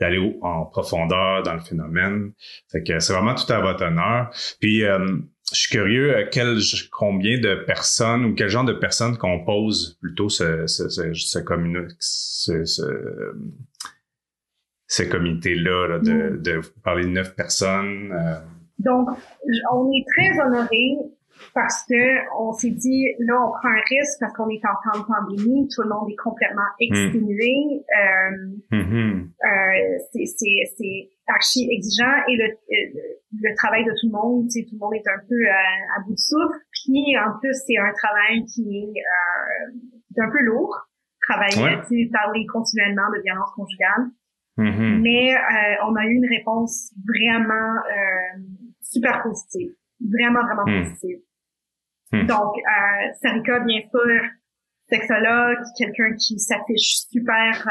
d'aller 0.00 0.36
en 0.42 0.66
profondeur 0.66 1.42
dans 1.42 1.54
le 1.54 1.60
phénomène. 1.60 2.32
Fait 2.70 2.82
que 2.82 2.98
c'est 2.98 3.14
vraiment 3.14 3.34
tout 3.34 3.50
à 3.50 3.60
honneur. 3.80 4.30
Puis, 4.60 4.84
euh, 4.84 4.98
je 5.52 5.58
suis 5.58 5.70
curieux, 5.70 6.14
euh, 6.14 6.24
quel, 6.30 6.58
combien 6.90 7.38
de 7.40 7.54
personnes 7.54 8.24
ou 8.24 8.34
quel 8.34 8.48
genre 8.48 8.64
de 8.64 8.72
personnes 8.72 9.16
compose 9.16 9.98
plutôt 10.00 10.28
ce, 10.28 10.66
ce, 10.66 10.88
ce, 10.88 11.12
ce, 11.12 11.38
ce, 14.86 15.02
comité-là, 15.04 15.98
de, 15.98 16.12
mm. 16.12 16.42
de 16.42 16.60
parler 16.84 17.04
de 17.04 17.10
neuf 17.10 17.34
personnes. 17.34 18.12
Euh. 18.12 18.40
Donc, 18.78 19.08
on 19.72 19.90
est 19.90 20.04
très 20.14 20.40
honorés 20.40 20.96
parce 21.54 21.84
que 21.88 22.38
on 22.38 22.52
s'est 22.52 22.70
dit, 22.70 23.06
là, 23.20 23.34
on 23.46 23.50
prend 23.50 23.68
un 23.68 23.82
risque 23.88 24.20
parce 24.20 24.32
qu'on 24.34 24.48
est 24.50 24.62
en 24.64 24.92
temps 24.92 25.00
de 25.00 25.04
pandémie, 25.06 25.68
tout 25.74 25.82
le 25.82 25.88
monde 25.88 26.10
est 26.10 26.16
complètement 26.16 26.68
mm. 26.78 26.84
exténué. 26.84 27.84
Euh, 27.88 28.76
mm-hmm. 28.76 29.28
euh, 29.28 30.24
c'est 30.36 31.08
archi 31.28 31.68
exigeant 31.70 32.16
et 32.28 32.36
le, 32.36 32.48
le, 33.40 33.54
travail 33.56 33.84
de 33.84 33.90
tout 33.90 34.06
le 34.06 34.12
monde, 34.12 34.44
tu 34.46 34.60
sais, 34.60 34.66
tout 34.68 34.74
le 34.74 34.80
monde 34.80 34.94
est 34.94 35.08
un 35.08 35.20
peu 35.28 35.34
euh, 35.34 35.96
à 35.96 36.02
bout 36.04 36.14
de 36.14 36.18
souffle. 36.18 36.58
Puis 36.72 37.16
en 37.18 37.38
plus, 37.38 37.54
c'est 37.66 37.78
un 37.78 37.92
travail 37.92 38.44
qui 38.46 38.62
est, 38.62 39.00
euh, 39.00 40.22
un 40.22 40.30
peu 40.30 40.42
lourd, 40.42 40.74
travailler, 41.22 41.78
tu 41.86 42.04
sais, 42.04 42.10
parler 42.12 42.46
continuellement 42.46 43.08
de 43.14 43.22
violence 43.22 43.50
conjugale. 43.54 44.10
Mm-hmm. 44.58 45.00
Mais 45.02 45.34
euh, 45.34 45.86
on 45.86 45.94
a 45.94 46.04
eu 46.04 46.14
une 46.14 46.28
réponse 46.28 46.92
vraiment 47.06 47.76
euh, 47.86 48.42
super 48.82 49.22
positive, 49.22 49.70
vraiment 50.00 50.42
vraiment 50.42 50.66
mm. 50.66 50.82
positive. 50.82 51.18
Mm. 52.12 52.26
Donc, 52.26 52.56
euh, 52.58 53.12
Sarika, 53.22 53.60
bien 53.60 53.80
sûr, 53.88 54.20
sexologue, 54.88 55.62
quelqu'un 55.76 56.12
qui 56.18 56.40
s'affiche 56.40 57.06
super 57.08 57.68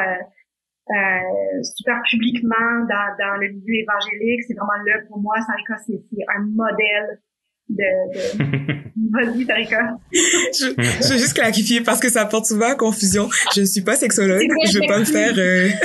euh, 0.90 1.64
super 1.64 2.02
publiquement 2.10 2.86
dans, 2.88 3.08
dans 3.20 3.36
le 3.42 3.50
milieu 3.50 3.84
évangélique. 3.84 4.44
C'est 4.48 4.54
vraiment 4.54 4.84
là 4.86 5.00
pour 5.08 5.20
moi, 5.20 5.36
Sarika, 5.42 5.78
c'est 5.86 6.02
un 6.36 6.42
modèle 6.56 7.20
de, 7.70 7.84
de... 8.14 8.48
Vas-y, 9.12 9.46
Tarika. 9.46 9.98
je, 10.12 10.74
je 11.02 11.14
veux 11.14 11.18
juste 11.18 11.34
clarifier 11.34 11.82
parce 11.82 12.00
que 12.00 12.10
ça 12.10 12.26
porte 12.26 12.46
souvent 12.46 12.72
à 12.72 12.76
confusion. 12.76 13.30
Je 13.56 13.62
ne 13.62 13.66
suis 13.66 13.82
pas 13.82 13.96
sexologue. 13.96 14.48
Je 14.66 14.80
veux 14.80 14.88
pas 14.88 15.00
me 15.00 15.06
faire, 15.06 15.34
euh... 15.38 15.70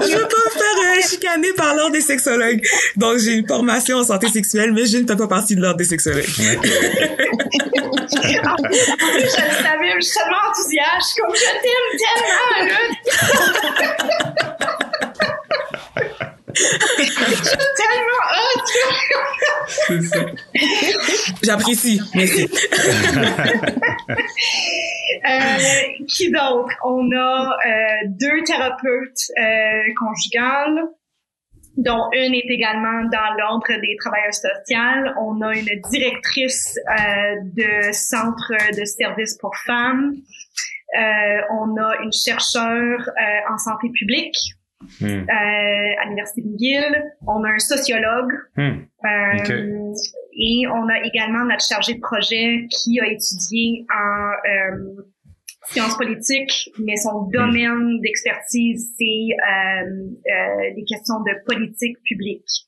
je 0.00 0.16
veux 0.16 0.28
pas 0.28 0.44
me 0.44 0.50
faire 0.50 0.96
euh, 0.96 1.00
chicaner 1.08 1.52
par 1.56 1.74
l'ordre 1.74 1.92
des 1.92 2.00
sexologues. 2.00 2.62
Donc, 2.96 3.18
j'ai 3.18 3.34
une 3.34 3.46
formation 3.46 3.98
en 3.98 4.04
santé 4.04 4.28
sexuelle, 4.28 4.72
mais 4.72 4.86
je 4.86 4.98
ne 4.98 5.06
fais 5.06 5.16
pas 5.16 5.28
partie 5.28 5.56
de 5.56 5.60
l'ordre 5.60 5.78
des 5.78 5.84
sexologues. 5.84 6.24
en 6.24 6.30
plus, 8.62 8.78
je 8.90 9.24
le 9.24 9.54
savais, 9.62 9.92
je 9.96 10.04
suis 10.04 10.14
tellement 10.14 10.42
enthousiaste, 10.50 11.18
comme 11.18 11.34
je 11.34 11.40
t'aime 11.62 11.88
tellement, 11.98 12.58
là. 12.68 14.63
J'apprécie. 21.42 22.00
Merci. 22.14 22.48
euh, 25.24 25.58
qui 26.08 26.30
d'autre? 26.30 26.74
On 26.84 27.10
a 27.12 27.50
euh, 27.50 28.08
deux 28.08 28.42
thérapeutes 28.44 29.30
euh, 29.38 29.92
conjugales 29.98 30.88
dont 31.76 32.08
une 32.12 32.34
est 32.34 32.46
également 32.48 33.02
dans 33.10 33.34
l'ordre 33.38 33.66
des 33.80 33.96
travailleurs 33.98 34.34
sociaux. 34.34 35.12
On 35.20 35.40
a 35.42 35.54
une 35.54 35.80
directrice 35.90 36.78
euh, 36.88 37.34
de 37.56 37.92
centre 37.92 38.52
de 38.78 38.84
services 38.84 39.36
pour 39.38 39.56
femmes. 39.66 40.14
Euh, 40.96 41.40
on 41.50 41.76
a 41.76 41.96
une 42.04 42.12
chercheure 42.12 43.00
euh, 43.00 43.52
en 43.52 43.58
santé 43.58 43.88
publique 43.92 44.36
Hmm. 45.00 45.04
Euh, 45.04 46.00
à 46.00 46.04
l'Université 46.04 46.42
McGill. 46.42 47.02
On 47.26 47.42
a 47.44 47.50
un 47.50 47.58
sociologue. 47.58 48.32
Hmm. 48.56 48.84
Euh, 49.04 49.92
et 50.36 50.66
on 50.68 50.88
a 50.88 51.00
également 51.04 51.44
notre 51.44 51.64
chargé 51.64 51.94
de 51.94 52.00
projet 52.00 52.66
qui 52.70 53.00
a 53.00 53.06
étudié 53.06 53.86
en 53.94 54.30
euh, 54.50 55.02
sciences 55.66 55.96
politiques, 55.96 56.70
mais 56.78 56.96
son 56.96 57.26
hmm. 57.26 57.30
domaine 57.32 58.00
d'expertise, 58.00 58.94
c'est 58.98 59.36
les 60.74 60.84
questions 60.84 61.20
de 61.20 61.44
politique 61.46 61.96
publique. 62.04 62.66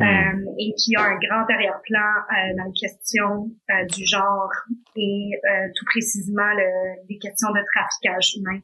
et 0.00 0.74
qui 0.78 0.94
a 0.96 1.02
un 1.02 1.18
grand 1.18 1.46
arrière-plan 1.48 2.10
dans 2.58 2.64
les 2.64 2.78
questions 2.78 3.50
du 3.94 4.04
genre 4.04 4.50
et 4.96 5.30
tout 5.74 5.84
précisément 5.86 6.52
le, 6.54 7.06
les 7.08 7.18
questions 7.18 7.50
de 7.50 7.62
traficage 7.74 8.36
humain. 8.36 8.60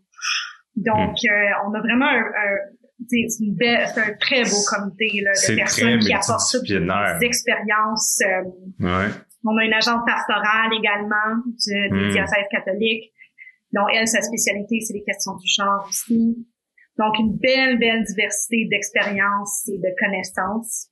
Donc, 0.77 1.17
on 1.65 1.75
a 1.75 1.81
vraiment 1.81 2.09
un, 2.09 2.57
c'est 3.09 3.45
une 3.45 3.55
belle, 3.55 3.87
c'est 3.95 4.01
un 4.01 4.15
très 4.21 4.43
beau 4.45 4.63
comité 4.69 5.21
là, 5.23 5.33
de 5.33 5.57
personnes 5.57 5.99
qui 5.99 6.13
apportent 6.13 6.51
toutes 6.51 6.69
des 6.69 7.27
expériences. 7.27 8.21
Euh, 8.23 8.87
ouais. 8.87 9.11
On 9.45 9.57
a 9.59 9.65
une 9.65 9.75
agente 9.75 10.07
pastorale 10.07 10.71
également 10.73 11.43
du, 11.45 11.89
du 11.91 12.07
mm. 12.07 12.11
diocèse 12.13 12.47
catholique. 12.51 13.13
Donc, 13.73 13.89
elle, 13.95 14.07
sa 14.07 14.21
spécialité, 14.21 14.81
c'est 14.81 14.95
les 14.95 15.03
questions 15.03 15.35
du 15.37 15.47
genre 15.49 15.87
aussi. 15.89 16.47
Donc, 16.99 17.19
une 17.19 17.37
belle, 17.39 17.79
belle 17.79 18.05
diversité 18.05 18.69
d'expériences 18.71 19.67
et 19.69 19.79
de 19.79 19.89
connaissances. 19.99 20.89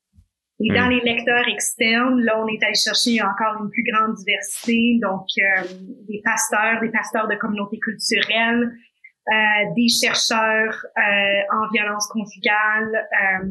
Et 0.62 0.74
dans 0.74 0.86
hmm. 0.86 0.90
les 0.90 1.00
lecteurs 1.00 1.48
externes, 1.48 2.20
là, 2.20 2.38
on 2.42 2.46
est 2.46 2.62
allé 2.62 2.74
chercher 2.74 3.22
encore 3.22 3.62
une 3.62 3.70
plus 3.70 3.84
grande 3.90 4.14
diversité. 4.16 4.98
Donc, 5.00 5.26
euh, 5.38 5.62
des 6.06 6.20
pasteurs, 6.22 6.80
des 6.82 6.90
pasteurs 6.90 7.28
de 7.28 7.34
communautés 7.36 7.78
culturelles, 7.78 8.70
des 9.75 9.88
chercheurs 9.88 10.75
euh, 10.96 11.56
en 11.56 11.70
violence 11.72 12.08
conjugale 12.08 12.94
euh, 12.94 13.46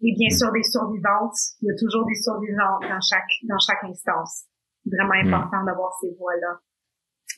et 0.00 0.14
bien 0.16 0.30
sûr 0.30 0.52
des 0.52 0.62
survivantes. 0.62 1.36
Il 1.60 1.68
y 1.68 1.70
a 1.70 1.74
toujours 1.78 2.06
des 2.06 2.14
survivantes 2.14 2.82
dans 2.82 3.00
chaque 3.00 3.30
dans 3.48 3.58
chaque 3.58 3.84
instance. 3.84 4.44
Vraiment 4.86 5.14
hmm. 5.14 5.34
important 5.34 5.64
d'avoir 5.64 5.92
ces 6.00 6.08
voix-là 6.18 6.60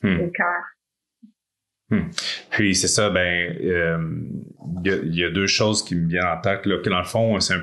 hmm. 0.03 0.21
au 0.21 0.31
cœur. 0.31 0.63
Hmm. 1.89 2.09
Puis 2.51 2.75
c'est 2.75 2.87
ça, 2.87 3.09
ben 3.09 3.55
il 3.59 5.15
y, 5.15 5.23
a, 5.23 5.29
deux 5.29 5.47
choses 5.47 5.83
qui 5.83 5.95
me 5.95 6.07
viennent 6.07 6.25
en 6.25 6.41
tête 6.41 6.65
là, 6.65 6.79
que 6.83 6.89
dans 6.89 6.99
le 6.99 7.05
fond, 7.05 7.39
c'est 7.39 7.53
un, 7.53 7.61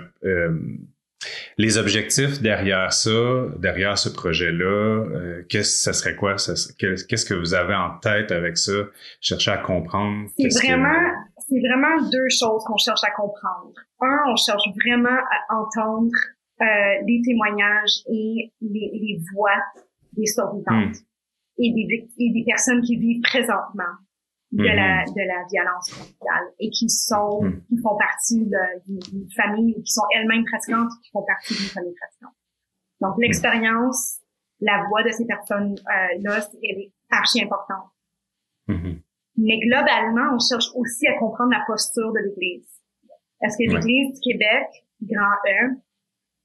les 1.58 1.78
objectifs 1.78 2.40
derrière 2.40 2.92
ça, 2.92 3.46
derrière 3.58 3.98
ce 3.98 4.08
projet-là, 4.08 4.64
euh, 4.64 5.42
qu'est-ce 5.48 5.82
ça 5.82 5.92
serait 5.92 6.16
quoi? 6.16 6.36
Qu'est-ce 6.78 7.24
que 7.24 7.34
vous 7.34 7.54
avez 7.54 7.74
en 7.74 7.98
tête 7.98 8.32
avec 8.32 8.56
ça? 8.58 8.72
Chercher 9.20 9.52
à 9.52 9.58
comprendre. 9.58 10.28
C'est 10.36 10.48
vraiment, 10.48 11.00
c'est 11.48 11.60
vraiment 11.60 12.10
deux 12.10 12.28
choses 12.30 12.64
qu'on 12.66 12.76
cherche 12.76 13.04
à 13.04 13.10
comprendre. 13.10 13.72
Un, 14.00 14.18
on 14.28 14.36
cherche 14.36 14.64
vraiment 14.84 15.08
à 15.10 15.54
entendre 15.56 16.10
euh, 16.60 16.64
les 17.06 17.22
témoignages 17.24 18.02
et 18.08 18.52
les, 18.60 18.90
les 18.92 19.20
voix 19.34 19.58
des 20.16 20.26
survivantes 20.26 20.96
hmm. 20.96 21.62
et, 21.62 21.72
des, 21.72 22.08
et 22.18 22.32
des 22.32 22.44
personnes 22.46 22.82
qui 22.82 22.96
vivent 22.96 23.22
présentement 23.22 23.94
de 24.52 24.64
la 24.64 25.04
mm-hmm. 25.04 25.14
de 25.14 25.22
la 25.26 25.44
violence 25.50 25.90
conjugale 25.90 26.46
et 26.60 26.70
qui 26.70 26.88
sont 26.88 27.42
mm. 27.42 27.62
qui 27.68 27.76
font 27.78 27.96
partie 27.96 28.46
d'une 28.86 29.30
famille 29.34 29.74
ou 29.76 29.82
qui 29.82 29.92
sont 29.92 30.04
elles-mêmes 30.14 30.44
pratiquantes 30.44 30.90
qui 31.02 31.10
font 31.10 31.24
partie 31.24 31.54
d'une 31.54 31.72
famille 31.72 31.94
pratiquante. 31.94 32.36
Donc 33.00 33.16
mm. 33.16 33.22
l'expérience, 33.22 34.18
la 34.60 34.84
voix 34.88 35.02
de 35.02 35.10
ces 35.10 35.26
personnes 35.26 35.72
euh, 35.72 36.18
là, 36.22 36.46
elle 36.62 36.78
est 36.82 36.92
archi 37.10 37.42
importante. 37.42 37.88
Mm-hmm. 38.68 39.00
Mais 39.38 39.58
globalement, 39.66 40.34
on 40.34 40.38
cherche 40.38 40.68
aussi 40.76 41.06
à 41.06 41.18
comprendre 41.18 41.52
la 41.52 41.64
posture 41.66 42.12
de 42.12 42.18
l'Église. 42.18 42.68
Est-ce 43.40 43.56
que 43.56 43.74
l'Église 43.74 44.14
du 44.14 44.20
Québec, 44.20 44.68
grand 45.02 45.34
E, 45.46 45.80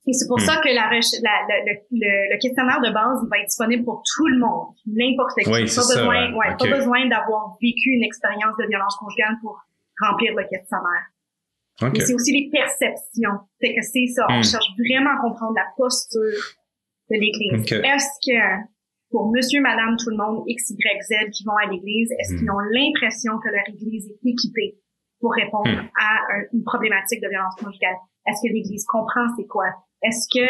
et 0.08 0.14
c'est 0.14 0.28
pour 0.28 0.40
hmm. 0.40 0.48
ça 0.48 0.56
que 0.64 0.72
la, 0.72 0.88
la, 0.88 1.36
le, 1.68 1.74
le, 1.92 2.12
le, 2.32 2.38
questionnaire 2.40 2.80
de 2.80 2.92
base, 2.96 3.20
il 3.20 3.28
va 3.28 3.44
être 3.44 3.52
disponible 3.52 3.84
pour 3.84 4.02
tout 4.08 4.28
le 4.28 4.40
monde, 4.40 4.72
n'importe 4.88 5.36
qui. 5.44 5.52
Oui, 5.52 5.68
pas, 5.68 5.84
besoin, 5.84 6.32
ouais, 6.32 6.56
pas 6.56 6.70
besoin 6.72 7.12
d'avoir 7.12 7.60
vécu 7.62 7.92
une 7.92 8.04
expérience 8.08 8.56
de 8.56 8.66
violence 8.72 8.96
conjugale 8.96 9.36
pour 9.44 9.60
remplir 10.00 10.32
le 10.32 10.48
questionnaire. 10.48 11.12
Okay. 11.80 12.02
c'est 12.02 12.16
aussi 12.16 12.32
les 12.32 12.50
perceptions. 12.50 13.38
C'est 13.60 13.76
que 13.76 13.84
c'est 13.84 14.08
ça. 14.16 14.26
On 14.32 14.40
hmm. 14.40 14.48
cherche 14.48 14.72
vraiment 14.80 15.12
à 15.12 15.20
comprendre 15.22 15.60
la 15.60 15.68
posture 15.76 16.56
de 17.12 17.16
l'Église. 17.20 17.68
Est-ce 17.68 18.16
que 18.24 18.40
pour 19.12 19.30
monsieur, 19.30 19.60
madame, 19.62 19.96
tout 20.00 20.10
le 20.10 20.18
monde, 20.18 20.44
X, 20.48 20.72
Y, 20.72 21.02
Z 21.04 21.32
qui 21.36 21.44
vont 21.44 21.56
à 21.56 21.70
l'église, 21.70 22.12
est-ce 22.20 22.36
qu'ils 22.40 22.48
hmm. 22.48 22.56
ont 22.56 22.64
l'impression 22.72 23.40
que 23.44 23.50
leur 23.52 23.68
église 23.68 24.08
est 24.08 24.24
équipée 24.24 24.80
pour 25.20 25.34
répondre 25.34 25.84
à 26.00 26.12
une 26.54 26.64
problématique 26.64 27.20
de 27.20 27.28
violence 27.28 27.56
conjugale? 27.60 28.00
Est-ce 28.26 28.48
que 28.48 28.54
l'église 28.54 28.86
comprend 28.86 29.28
c'est 29.36 29.48
quoi? 29.48 29.68
Est-ce 30.04 30.28
que 30.34 30.48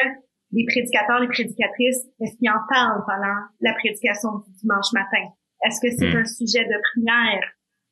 les 0.51 0.65
prédicateurs, 0.65 1.19
les 1.19 1.27
prédicatrices, 1.27 2.05
est-ce 2.21 2.37
qu'ils 2.37 2.49
en 2.49 2.59
parlent 2.69 3.03
pendant 3.05 3.35
la 3.61 3.73
prédication 3.73 4.39
du 4.39 4.51
dimanche 4.61 4.91
matin? 4.93 5.31
Est-ce 5.65 5.81
que 5.81 5.91
c'est 5.97 6.13
hmm. 6.13 6.17
un 6.17 6.25
sujet 6.25 6.63
de 6.65 6.77
prière 6.93 7.43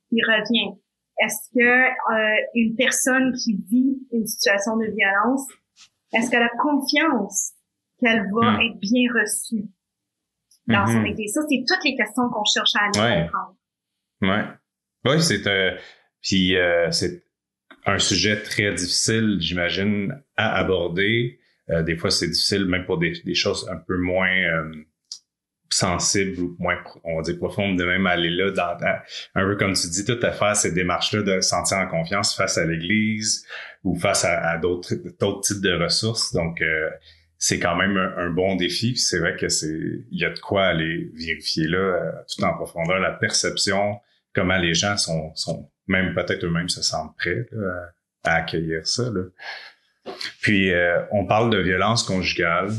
qui 0.09 0.21
revient? 0.21 0.79
Est-ce 1.21 1.49
que 1.53 1.63
euh, 1.63 2.45
une 2.55 2.75
personne 2.75 3.33
qui 3.33 3.55
vit 3.69 3.97
une 4.11 4.27
situation 4.27 4.77
de 4.77 4.85
violence, 4.85 5.47
est-ce 6.13 6.29
qu'elle 6.29 6.43
a 6.43 6.51
confiance 6.61 7.53
qu'elle 7.99 8.29
va 8.33 8.63
être 8.63 8.79
bien 8.79 9.09
reçue? 9.13 9.69
dans 10.67 10.85
son 10.87 11.01
mm-hmm. 11.01 11.27
Ça, 11.27 11.41
c'est 11.47 11.63
toutes 11.67 11.83
les 11.83 11.95
questions 11.95 12.29
qu'on 12.29 12.43
cherche 12.43 12.71
à 12.75 12.85
aller 12.85 13.23
comprendre. 13.23 13.55
Ouais. 14.21 14.43
Oui, 15.05 15.21
c'est 15.21 15.45
euh, 15.47 15.77
puis 16.21 16.57
euh, 16.57 16.91
c'est 16.91 17.23
un 17.85 17.99
sujet 17.99 18.41
très 18.41 18.73
difficile, 18.73 19.37
j'imagine, 19.39 20.23
à 20.35 20.57
aborder. 20.57 21.39
Euh, 21.69 21.83
des 21.83 21.97
fois, 21.97 22.11
c'est 22.11 22.27
difficile 22.27 22.65
même 22.65 22.85
pour 22.85 22.97
des, 22.97 23.13
des 23.23 23.35
choses 23.35 23.67
un 23.71 23.77
peu 23.77 23.97
moins 23.97 24.29
euh, 24.29 24.71
sensibles 25.69 26.39
ou 26.39 26.55
moins, 26.59 26.77
on 27.03 27.17
va 27.17 27.21
dire, 27.21 27.37
profondes, 27.37 27.77
de 27.77 27.85
même 27.85 28.07
aller 28.07 28.29
là, 28.29 28.51
dans, 28.51 28.77
un 29.35 29.45
peu 29.45 29.55
comme 29.55 29.73
tu 29.73 29.87
dis, 29.87 30.05
tout 30.05 30.19
à 30.21 30.31
faire 30.31 30.55
ces 30.55 30.71
démarches-là 30.71 31.21
de 31.23 31.41
sentir 31.41 31.77
en 31.77 31.87
confiance 31.87 32.35
face 32.35 32.57
à 32.57 32.65
l'Église 32.65 33.45
ou 33.83 33.95
face 33.95 34.25
à, 34.25 34.57
d'autres 34.57 35.41
types 35.41 35.61
de 35.61 35.73
ressources. 35.73 36.33
Donc, 36.33 36.61
euh, 36.61 36.89
c'est 37.37 37.59
quand 37.59 37.75
même 37.75 37.97
un, 37.97 38.29
bon 38.29 38.55
défi. 38.55 38.95
C'est 38.95 39.19
vrai 39.19 39.35
que 39.35 39.49
c'est 39.49 39.77
il 40.11 40.19
y 40.19 40.25
a 40.25 40.29
de 40.29 40.39
quoi 40.39 40.65
aller 40.65 41.11
vérifier 41.13 41.67
là 41.67 41.77
euh, 41.77 42.11
tout 42.33 42.43
en 42.43 42.53
profondeur 42.55 42.99
la 42.99 43.11
perception, 43.11 43.99
comment 44.33 44.57
les 44.57 44.73
gens 44.73 44.97
sont, 44.97 45.33
sont 45.35 45.69
même 45.87 46.13
peut-être 46.15 46.45
eux-mêmes 46.45 46.69
se 46.69 46.81
sentent 46.81 47.15
prêts 47.17 47.45
à 48.23 48.35
accueillir 48.35 48.87
ça. 48.87 49.03
Là. 49.03 49.21
Puis 50.41 50.71
euh, 50.71 51.01
on 51.11 51.25
parle 51.25 51.49
de 51.49 51.57
violence 51.57 52.03
conjugale. 52.03 52.71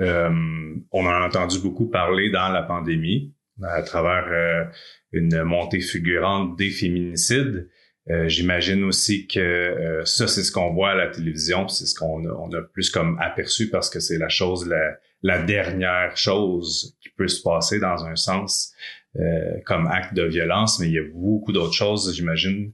Euh, 0.00 0.74
on 0.90 1.06
en 1.06 1.10
a 1.10 1.26
entendu 1.26 1.60
beaucoup 1.60 1.88
parler 1.88 2.30
dans 2.30 2.48
la 2.48 2.62
pandémie 2.62 3.32
à 3.62 3.82
travers 3.82 4.70
une 5.12 5.44
montée 5.44 5.80
fulgurante 5.80 6.56
des 6.56 6.70
féminicides. 6.70 7.68
Euh, 8.10 8.28
j'imagine 8.28 8.84
aussi 8.84 9.26
que 9.26 9.40
euh, 9.40 10.04
ça, 10.04 10.26
c'est 10.28 10.42
ce 10.44 10.52
qu'on 10.52 10.74
voit 10.74 10.90
à 10.90 10.94
la 10.94 11.08
télévision, 11.08 11.68
c'est 11.68 11.86
ce 11.86 11.94
qu'on 11.94 12.26
a, 12.26 12.32
on 12.32 12.52
a 12.52 12.60
plus 12.60 12.90
comme 12.90 13.18
aperçu 13.18 13.70
parce 13.70 13.88
que 13.88 13.98
c'est 13.98 14.18
la 14.18 14.28
chose, 14.28 14.68
la, 14.68 14.98
la, 15.22 15.42
dernière 15.42 16.14
chose 16.14 16.98
qui 17.00 17.08
peut 17.16 17.28
se 17.28 17.40
passer 17.42 17.80
dans 17.80 18.04
un 18.04 18.14
sens 18.14 18.74
euh, 19.16 19.54
comme 19.64 19.86
acte 19.86 20.12
de 20.12 20.24
violence, 20.24 20.78
mais 20.80 20.88
il 20.88 20.92
y 20.92 20.98
a 20.98 21.04
beaucoup 21.14 21.52
d'autres 21.52 21.72
choses, 21.72 22.14
j'imagine, 22.14 22.72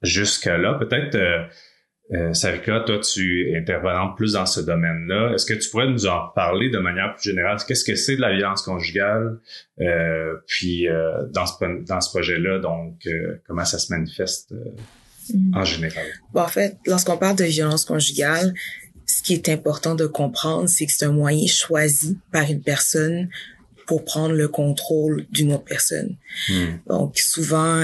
jusque-là. 0.00 0.74
Peut-être 0.74 1.18
euh, 2.12 2.34
Sarika, 2.34 2.80
toi, 2.80 2.98
tu 2.98 3.48
es 3.48 3.58
intervenante 3.58 4.16
plus 4.16 4.34
dans 4.34 4.44
ce 4.44 4.60
domaine-là. 4.60 5.32
Est-ce 5.32 5.46
que 5.46 5.54
tu 5.54 5.70
pourrais 5.70 5.88
nous 5.88 6.06
en 6.06 6.28
parler 6.34 6.68
de 6.68 6.78
manière 6.78 7.14
plus 7.14 7.30
générale? 7.30 7.56
Qu'est-ce 7.66 7.84
que 7.84 7.94
c'est 7.94 8.16
de 8.16 8.20
la 8.20 8.34
violence 8.34 8.62
conjugale? 8.62 9.38
Euh, 9.80 10.34
puis 10.46 10.88
euh, 10.88 11.26
dans 11.30 11.46
ce, 11.46 11.54
dans 11.86 12.00
ce 12.00 12.10
projet-là, 12.10 12.58
donc, 12.58 13.06
euh, 13.06 13.40
comment 13.46 13.64
ça 13.64 13.78
se 13.78 13.92
manifeste 13.92 14.52
mm. 15.32 15.56
en 15.56 15.64
général? 15.64 16.04
Bon, 16.34 16.42
en 16.42 16.48
fait, 16.48 16.76
lorsqu'on 16.86 17.16
parle 17.16 17.36
de 17.36 17.44
violence 17.44 17.86
conjugale, 17.86 18.52
ce 19.06 19.22
qui 19.22 19.32
est 19.32 19.48
important 19.48 19.94
de 19.94 20.06
comprendre, 20.06 20.68
c'est 20.68 20.84
que 20.84 20.92
c'est 20.92 21.06
un 21.06 21.12
moyen 21.12 21.46
choisi 21.46 22.18
par 22.30 22.50
une 22.50 22.62
personne 22.62 23.30
pour 23.86 24.04
prendre 24.04 24.34
le 24.34 24.48
contrôle 24.48 25.24
d'une 25.30 25.52
autre 25.54 25.64
personne. 25.64 26.16
Mm. 26.50 26.64
Donc, 26.88 27.18
souvent, 27.18 27.82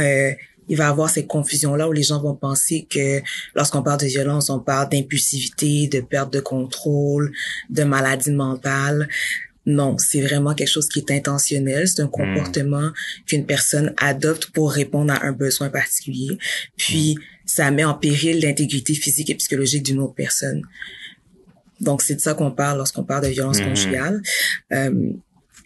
il 0.69 0.77
va 0.77 0.85
y 0.85 0.87
avoir 0.87 1.11
ces 1.11 1.27
confusions-là 1.27 1.89
où 1.89 1.93
les 1.93 2.03
gens 2.03 2.21
vont 2.21 2.35
penser 2.35 2.87
que 2.89 3.21
lorsqu'on 3.55 3.83
parle 3.83 4.01
de 4.01 4.07
violence, 4.07 4.51
on 4.51 4.61
parle 4.61 4.89
d'impulsivité, 4.91 5.89
de 5.89 6.01
perte 6.01 6.33
de 6.33 6.41
contrôle, 6.41 7.33
de 7.71 7.85
maladie 7.85 8.33
mentale. 8.33 9.09
Non, 9.67 9.99
c'est 9.99 10.23
vraiment 10.23 10.55
quelque 10.55 10.71
chose 10.71 10.89
qui 10.89 10.99
est 11.01 11.11
intentionnel. 11.11 11.87
C'est 11.89 12.01
un 12.01 12.07
hmm. 12.07 12.11
comportement 12.11 12.91
qu'une 13.27 13.45
personne 13.45 13.93
adopte 13.99 14.47
pour 14.51 14.73
répondre 14.73 15.13
à 15.13 15.25
un 15.27 15.33
besoin 15.33 15.69
particulier. 15.69 16.39
Puis, 16.77 17.17
hmm. 17.17 17.23
ça 17.45 17.71
met 17.71 17.85
en 17.85 17.95
péril 17.95 18.41
l'intégrité 18.41 18.95
physique 18.95 19.29
et 19.31 19.35
psychologique 19.35 19.83
d'une 19.83 20.01
autre 20.01 20.15
personne. 20.15 20.63
Donc, 21.81 22.03
c'est 22.03 22.15
de 22.15 22.21
ça 22.21 22.35
qu'on 22.35 22.51
parle 22.51 22.79
lorsqu'on 22.79 23.05
parle 23.05 23.25
de 23.25 23.29
violence 23.29 23.61
hmm. 23.61 23.65
conjugale. 23.69 24.23
Euh, 24.73 25.13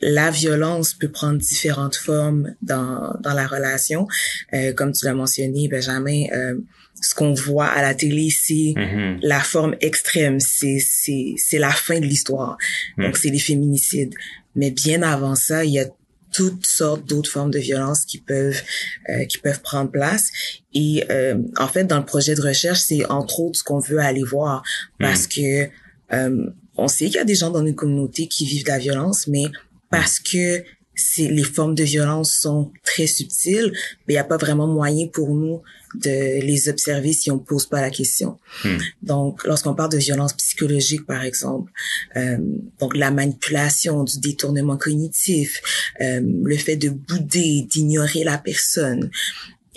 la 0.03 0.31
violence 0.31 0.95
peut 0.95 1.09
prendre 1.09 1.39
différentes 1.39 1.97
formes 1.97 2.55
dans, 2.61 3.15
dans 3.21 3.35
la 3.35 3.47
relation. 3.47 4.07
Euh, 4.53 4.73
comme 4.73 4.93
tu 4.93 5.05
l'as 5.07 5.15
mentionné, 5.15 5.69
Benjamin, 5.69 6.27
euh, 6.33 6.55
ce 7.01 7.15
qu'on 7.15 7.35
voit 7.35 7.67
à 7.67 7.83
la 7.83 7.95
télé, 7.95 8.31
c'est 8.31 8.75
mm-hmm. 8.77 9.19
la 9.23 9.41
forme 9.41 9.77
extrême, 9.81 10.39
c'est 10.41 10.79
c'est 10.81 11.59
la 11.59 11.71
fin 11.71 12.01
de 12.01 12.07
l'histoire. 12.07 12.57
Mm. 12.97 13.05
Donc 13.05 13.17
c'est 13.17 13.31
les 13.31 13.39
féminicides. 13.39 14.15
Mais 14.55 14.71
bien 14.71 15.03
avant 15.03 15.35
ça, 15.35 15.65
il 15.65 15.73
y 15.73 15.81
a 15.81 15.87
toutes 16.33 16.67
sortes 16.67 17.07
d'autres 17.07 17.31
formes 17.31 17.51
de 17.51 17.59
violence 17.59 18.05
qui 18.05 18.19
peuvent 18.19 18.63
euh, 19.11 19.25
qui 19.27 19.39
peuvent 19.39 19.61
prendre 19.61 19.91
place 19.91 20.31
et 20.73 21.05
euh, 21.11 21.37
en 21.59 21.69
fait 21.69 21.85
dans 21.85 21.99
le 21.99 22.07
projet 22.07 22.35
de 22.35 22.41
recherche 22.41 22.81
c'est 22.81 23.05
entre 23.11 23.41
autres 23.41 23.59
ce 23.59 23.65
qu'on 23.65 23.81
veut 23.81 23.99
aller 23.99 24.25
voir 24.25 24.63
parce 24.99 25.27
mm. 25.27 25.29
que 25.29 25.69
euh, 26.15 26.47
on 26.79 26.89
sait 26.89 27.07
qu'il 27.07 27.17
y 27.17 27.19
a 27.19 27.25
des 27.25 27.35
gens 27.35 27.51
dans 27.51 27.65
une 27.65 27.75
communauté 27.75 28.29
qui 28.29 28.47
vivent 28.47 28.65
de 28.65 28.71
la 28.71 28.79
violence 28.79 29.27
mais 29.27 29.45
parce 29.93 30.19
que 30.19 30.65
c'est 30.95 31.29
les 31.29 31.45
formes 31.45 31.75
de 31.75 31.85
violence 31.85 32.33
sont 32.33 32.73
très 32.83 33.07
subtiles, 33.07 33.73
mais 34.07 34.15
il 34.15 34.17
n'y 34.17 34.19
a 34.19 34.25
pas 34.25 34.37
vraiment 34.37 34.67
moyen 34.67 35.07
pour 35.07 35.35
nous 35.35 35.63
de 35.95 36.41
les 36.45 36.69
observer 36.69 37.13
si 37.13 37.31
on 37.31 37.39
pose 37.39 37.67
pas 37.67 37.81
la 37.81 37.91
question. 37.91 38.39
Hmm. 38.65 38.79
Donc, 39.03 39.45
lorsqu'on 39.45 39.75
parle 39.75 39.93
de 39.93 39.99
violence 39.99 40.33
psychologique, 40.35 41.07
par 41.07 41.23
exemple, 41.23 41.71
euh, 42.17 42.39
donc 42.81 42.97
la 42.97 43.11
manipulation, 43.11 44.05
du 44.05 44.19
détournement 44.19 44.77
cognitif, 44.77 45.61
euh, 46.01 46.21
le 46.23 46.57
fait 46.57 46.77
de 46.77 46.89
bouder, 46.89 47.67
d'ignorer 47.71 48.25
la 48.25 48.39
personne, 48.39 49.11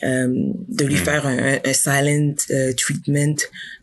euh, 0.04 0.28
de 0.69 0.86
lui 0.86 0.95
hmm. 0.95 1.06
faire 1.06 1.25
un, 1.25 1.60
un 1.63 1.73
silent 1.73 2.36
euh, 2.51 2.73
treatment 2.73 3.36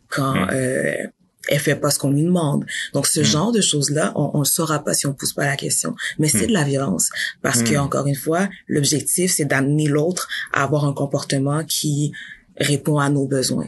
quand 0.09 0.33
hmm. 0.33 1.09
Elle 1.49 1.59
fait 1.59 1.75
pas 1.75 1.89
ce 1.89 1.99
qu'on 1.99 2.11
lui 2.11 2.23
demande. 2.23 2.65
Donc 2.93 3.07
ce 3.07 3.19
hmm. 3.19 3.23
genre 3.23 3.51
de 3.51 3.61
choses-là, 3.61 4.13
on 4.15 4.39
ne 4.39 4.43
saura 4.45 4.83
pas 4.83 4.93
si 4.93 5.07
on 5.07 5.13
pousse 5.13 5.33
pas 5.33 5.45
la 5.45 5.57
question. 5.57 5.95
Mais 6.19 6.29
c'est 6.29 6.45
hmm. 6.45 6.47
de 6.47 6.53
la 6.53 6.63
violence 6.63 7.09
parce 7.41 7.63
que 7.63 7.75
hmm. 7.75 7.81
encore 7.81 8.07
une 8.07 8.15
fois, 8.15 8.49
l'objectif 8.67 9.31
c'est 9.31 9.45
d'amener 9.45 9.87
l'autre 9.87 10.27
à 10.53 10.63
avoir 10.63 10.85
un 10.85 10.93
comportement 10.93 11.63
qui 11.63 12.13
répond 12.57 12.99
à 12.99 13.09
nos 13.09 13.27
besoins. 13.27 13.67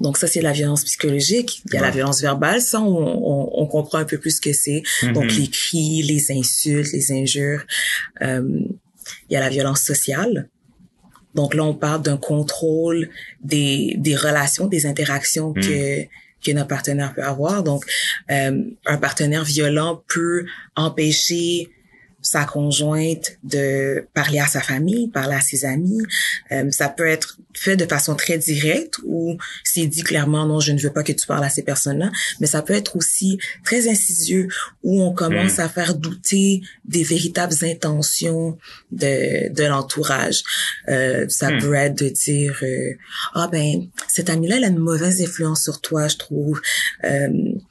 Donc 0.00 0.16
ça 0.18 0.26
c'est 0.26 0.40
la 0.40 0.52
violence 0.52 0.84
psychologique. 0.84 1.62
Il 1.66 1.74
y 1.74 1.78
a 1.78 1.82
la 1.82 1.90
violence 1.90 2.20
verbale, 2.20 2.60
ça 2.60 2.80
on, 2.80 3.60
on, 3.60 3.66
comprend 3.66 3.98
un 3.98 4.04
peu 4.04 4.18
plus 4.18 4.36
ce 4.36 4.40
que 4.40 4.52
c'est. 4.52 4.82
Donc 5.14 5.32
les 5.32 5.48
cris, 5.48 6.02
les 6.02 6.32
insultes, 6.32 6.92
les 6.92 7.12
injures. 7.12 7.62
Euh, 8.22 8.60
il 9.28 9.34
y 9.34 9.36
a 9.36 9.40
la 9.40 9.48
violence 9.48 9.82
sociale. 9.82 10.48
Donc 11.34 11.54
là, 11.54 11.64
on 11.64 11.74
parle 11.74 12.02
d'un 12.02 12.16
contrôle 12.16 13.08
des, 13.42 13.94
des 13.98 14.16
relations, 14.16 14.66
des 14.66 14.86
interactions 14.86 15.50
hmm. 15.50 15.60
que 15.60 16.06
que 16.44 16.52
notre 16.52 16.68
partenaire 16.68 17.14
peut 17.14 17.22
avoir. 17.22 17.62
Donc, 17.62 17.84
euh, 18.30 18.62
un 18.86 18.96
partenaire 18.96 19.44
violent 19.44 20.02
peut 20.08 20.46
empêcher 20.74 21.68
sa 22.22 22.44
conjointe 22.44 23.38
de 23.42 24.06
parler 24.14 24.38
à 24.38 24.46
sa 24.46 24.60
famille, 24.60 25.08
parler 25.08 25.34
à 25.34 25.40
ses 25.40 25.64
amis. 25.64 26.02
Euh, 26.52 26.70
ça 26.70 26.88
peut 26.88 27.06
être 27.06 27.38
fait 27.54 27.76
de 27.76 27.86
façon 27.86 28.14
très 28.14 28.38
directe 28.38 28.96
ou 29.04 29.36
c'est 29.64 29.86
dit 29.86 30.02
clairement 30.02 30.46
non, 30.46 30.60
je 30.60 30.72
ne 30.72 30.78
veux 30.78 30.92
pas 30.92 31.02
que 31.02 31.12
tu 31.12 31.26
parles 31.26 31.44
à 31.44 31.48
ces 31.48 31.62
personnes-là, 31.62 32.10
mais 32.40 32.46
ça 32.46 32.62
peut 32.62 32.74
être 32.74 32.96
aussi 32.96 33.38
très 33.64 33.88
insidieux 33.88 34.48
où 34.82 35.02
on 35.02 35.12
commence 35.12 35.58
mm. 35.58 35.60
à 35.60 35.68
faire 35.68 35.94
douter 35.94 36.62
des 36.84 37.02
véritables 37.02 37.54
intentions 37.62 38.58
de, 38.92 39.52
de 39.52 39.64
l'entourage. 39.64 40.42
Euh, 40.88 41.26
ça 41.28 41.50
mm. 41.50 41.58
peut 41.60 41.74
être 41.74 41.98
de 42.02 42.08
dire 42.08 42.58
euh, 42.62 42.94
ah 43.34 43.48
ben 43.50 43.86
cette 44.08 44.30
amie-là 44.30 44.56
elle 44.56 44.64
a 44.64 44.68
une 44.68 44.78
mauvaise 44.78 45.22
influence 45.22 45.62
sur 45.62 45.80
toi, 45.80 46.08
je 46.08 46.16
trouve. 46.16 46.60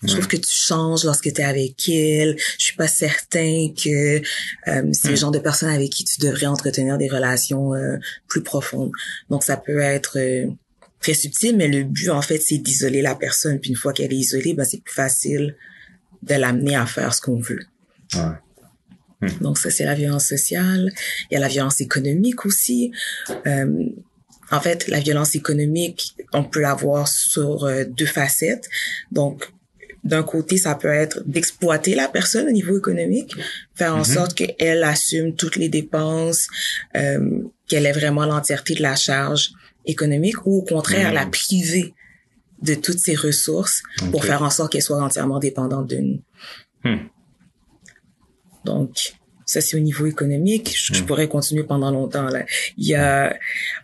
Euh, 0.03 0.07
je 0.07 0.13
trouve 0.13 0.27
que 0.27 0.37
tu 0.37 0.51
changes 0.51 1.03
lorsque 1.03 1.31
tu 1.33 1.41
es 1.41 1.43
avec 1.43 1.89
elle. 1.89 2.37
Je 2.57 2.63
suis 2.63 2.75
pas 2.75 2.87
certain 2.87 3.71
que 3.75 4.21
euh, 4.67 4.89
c'est 4.93 5.09
le 5.09 5.15
genre 5.15 5.31
de 5.31 5.39
personne 5.39 5.69
avec 5.69 5.89
qui 5.89 6.05
tu 6.05 6.21
devrais 6.21 6.45
entretenir 6.45 6.97
des 6.97 7.09
relations 7.09 7.73
euh, 7.73 7.97
plus 8.27 8.41
profondes. 8.41 8.91
Donc 9.29 9.43
ça 9.43 9.57
peut 9.57 9.79
être 9.79 10.17
euh, 10.17 10.47
très 11.01 11.13
subtil, 11.13 11.57
mais 11.57 11.67
le 11.67 11.83
but 11.83 12.09
en 12.09 12.21
fait 12.21 12.39
c'est 12.39 12.57
d'isoler 12.57 13.01
la 13.01 13.15
personne. 13.15 13.59
Puis 13.59 13.71
une 13.71 13.75
fois 13.75 13.93
qu'elle 13.93 14.13
est 14.13 14.17
isolée, 14.17 14.53
ben 14.53 14.63
c'est 14.63 14.81
plus 14.81 14.93
facile 14.93 15.55
de 16.23 16.35
l'amener 16.35 16.75
à 16.75 16.85
faire 16.85 17.13
ce 17.13 17.21
qu'on 17.21 17.39
veut. 17.39 17.65
Hmm. 18.13 19.27
Donc 19.41 19.57
ça 19.57 19.69
c'est 19.69 19.85
la 19.85 19.95
violence 19.95 20.25
sociale. 20.25 20.91
Il 21.29 21.33
y 21.33 21.37
a 21.37 21.39
la 21.41 21.49
violence 21.49 21.81
économique 21.81 22.45
aussi. 22.45 22.91
en 24.51 24.61
fait, 24.61 24.87
la 24.87 24.99
violence 24.99 25.35
économique, 25.35 26.15
on 26.33 26.43
peut 26.43 26.61
l'avoir 26.61 27.07
sur 27.07 27.69
deux 27.89 28.05
facettes. 28.05 28.69
Donc 29.11 29.51
d'un 30.03 30.23
côté, 30.23 30.57
ça 30.57 30.75
peut 30.75 30.93
être 30.93 31.21
d'exploiter 31.25 31.95
la 31.95 32.07
personne 32.07 32.47
au 32.47 32.51
niveau 32.51 32.77
économique, 32.77 33.35
faire 33.75 33.95
en 33.95 34.01
mm-hmm. 34.01 34.13
sorte 34.13 34.33
qu'elle 34.33 34.83
assume 34.83 35.35
toutes 35.35 35.55
les 35.55 35.69
dépenses, 35.69 36.47
euh, 36.95 37.41
qu'elle 37.67 37.85
ait 37.85 37.91
vraiment 37.91 38.25
l'entièreté 38.25 38.75
de 38.75 38.81
la 38.81 38.95
charge 38.95 39.51
économique, 39.85 40.45
ou 40.45 40.59
au 40.59 40.61
contraire, 40.63 41.13
la 41.13 41.25
mm. 41.25 41.31
priver 41.31 41.93
de 42.61 42.75
toutes 42.75 42.99
ses 42.99 43.15
ressources 43.15 43.83
pour 44.11 44.25
faire 44.25 44.43
en 44.43 44.49
sorte 44.49 44.71
qu'elle 44.71 44.81
soit 44.81 45.01
entièrement 45.01 45.39
dépendante 45.39 45.87
de 45.87 45.97
nous. 45.97 46.21
Hmm. 46.83 47.07
Donc, 48.65 49.13
ça 49.45 49.61
c'est 49.61 49.77
au 49.77 49.79
niveau 49.79 50.05
économique. 50.05 50.73
Je, 50.75 51.01
hmm. 51.01 51.05
pourrais 51.05 51.27
continuer 51.27 51.63
pendant 51.63 51.91
longtemps 51.91 52.27
là. 52.27 52.45
Il 52.77 52.87
y 52.87 52.95
a, 52.95 53.35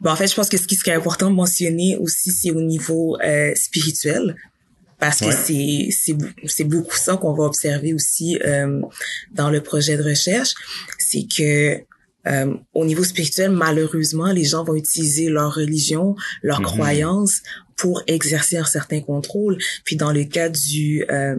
bon, 0.02 0.12
en 0.12 0.16
fait, 0.16 0.28
je 0.28 0.36
pense 0.36 0.50
que 0.50 0.58
ce 0.58 0.68
qui 0.68 0.76
serait 0.76 0.94
important 0.94 1.30
de 1.30 1.36
mentionner 1.36 1.98
aussi, 1.98 2.32
c'est 2.32 2.52
au 2.52 2.62
niveau 2.62 3.18
euh, 3.22 3.54
spirituel 3.56 4.36
parce 5.00 5.20
que 5.20 5.32
c'est 5.32 5.90
c'est 5.92 6.16
c'est 6.46 6.64
beaucoup 6.64 6.96
ça 6.96 7.18
qu'on 7.18 7.34
va 7.34 7.44
observer 7.44 7.94
aussi 7.94 8.38
euh, 8.46 8.82
dans 9.32 9.50
le 9.50 9.62
projet 9.62 9.98
de 9.98 10.04
recherche, 10.04 10.54
c'est 10.98 11.28
que 11.28 11.82
euh, 12.28 12.56
au 12.74 12.86
niveau 12.86 13.04
spirituel, 13.04 13.52
malheureusement, 13.52 14.32
les 14.32 14.46
gens 14.46 14.64
vont 14.64 14.74
utiliser 14.76 15.30
leur 15.30 15.54
religion, 15.54 16.16
leur 16.42 16.62
mm-hmm. 16.62 16.66
croyance 16.66 17.42
pour 17.78 18.02
exercer 18.08 18.58
un 18.58 18.66
certain 18.66 19.02
contrôle. 19.02 19.58
Puis 19.84 19.96
dans 19.96 20.12
le 20.12 20.24
cas 20.24 20.50
du 20.50 21.06
euh, 21.10 21.36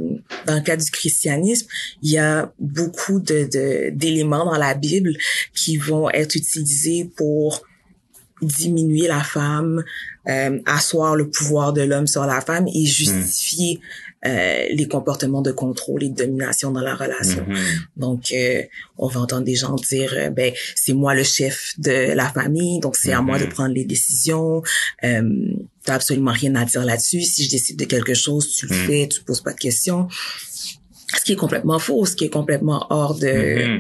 dans 0.47 0.55
le 0.55 0.61
cas 0.61 0.77
du 0.77 0.91
christianisme, 0.91 1.67
il 2.03 2.13
y 2.13 2.19
a 2.19 2.53
beaucoup 2.59 3.21
de 3.21 3.91
d'éléments 3.91 4.45
dans 4.45 4.59
la 4.59 4.75
Bible 4.75 5.15
qui 5.55 5.77
vont 5.77 6.11
être 6.11 6.37
utilisés 6.37 7.11
pour 7.17 7.63
diminuer 8.43 9.09
la 9.09 9.23
femme, 9.23 9.83
euh, 10.29 10.59
asseoir 10.67 11.17
le 11.17 11.29
pouvoir 11.29 11.73
de 11.73 11.83
l'homme 11.83 12.07
sur 12.07 12.27
la 12.27 12.41
femme 12.41 12.67
et 12.73 12.85
justifier 12.85 13.81
euh, 14.25 14.67
les 14.71 14.89
comportements 14.89 15.43
de 15.43 15.53
contrôle 15.53 16.03
et 16.03 16.09
de 16.09 16.17
domination 16.17 16.71
dans 16.73 16.81
la 16.81 16.95
relation. 16.95 17.45
Mm-hmm. 17.45 17.87
Donc, 17.97 18.33
euh, 18.33 18.63
on 18.99 19.07
va 19.07 19.21
entendre 19.21 19.45
des 19.45 19.55
gens 19.55 19.75
dire, 19.75 20.13
euh, 20.17 20.31
ben 20.31 20.53
c'est 20.75 20.95
moi 20.95 21.15
le 21.15 21.23
chef 21.23 21.75
de 21.79 22.13
la 22.15 22.29
famille, 22.31 22.81
donc 22.81 22.97
c'est 22.97 23.13
à 23.13 23.21
moi 23.21 23.39
de 23.39 23.45
mm-hmm. 23.45 23.49
prendre 23.51 23.75
les 23.75 23.85
décisions. 23.85 24.63
Euh, 25.05 25.23
T'as 25.85 25.95
absolument 25.95 26.33
rien 26.33 26.57
à 26.57 26.65
dire 26.65 26.85
là-dessus. 26.85 27.23
Si 27.23 27.45
je 27.45 27.51
décide 27.51 27.79
de 27.79 27.85
quelque 27.85 28.15
chose, 28.15 28.51
tu 28.57 28.67
le 28.67 28.75
fais, 28.75 29.07
tu 29.07 29.23
poses 29.23 29.41
pas 29.41 29.53
de 29.53 29.59
questions. 29.59 30.09
Ce 30.11 31.21
qui 31.25 31.35
est 31.35 31.37
complètement 31.37 31.79
faux, 31.79 32.05
ce 32.07 32.17
qui 32.17 32.25
est 32.25 32.31
complètement 32.31 32.87
hors 32.91 33.15
de 33.15 33.79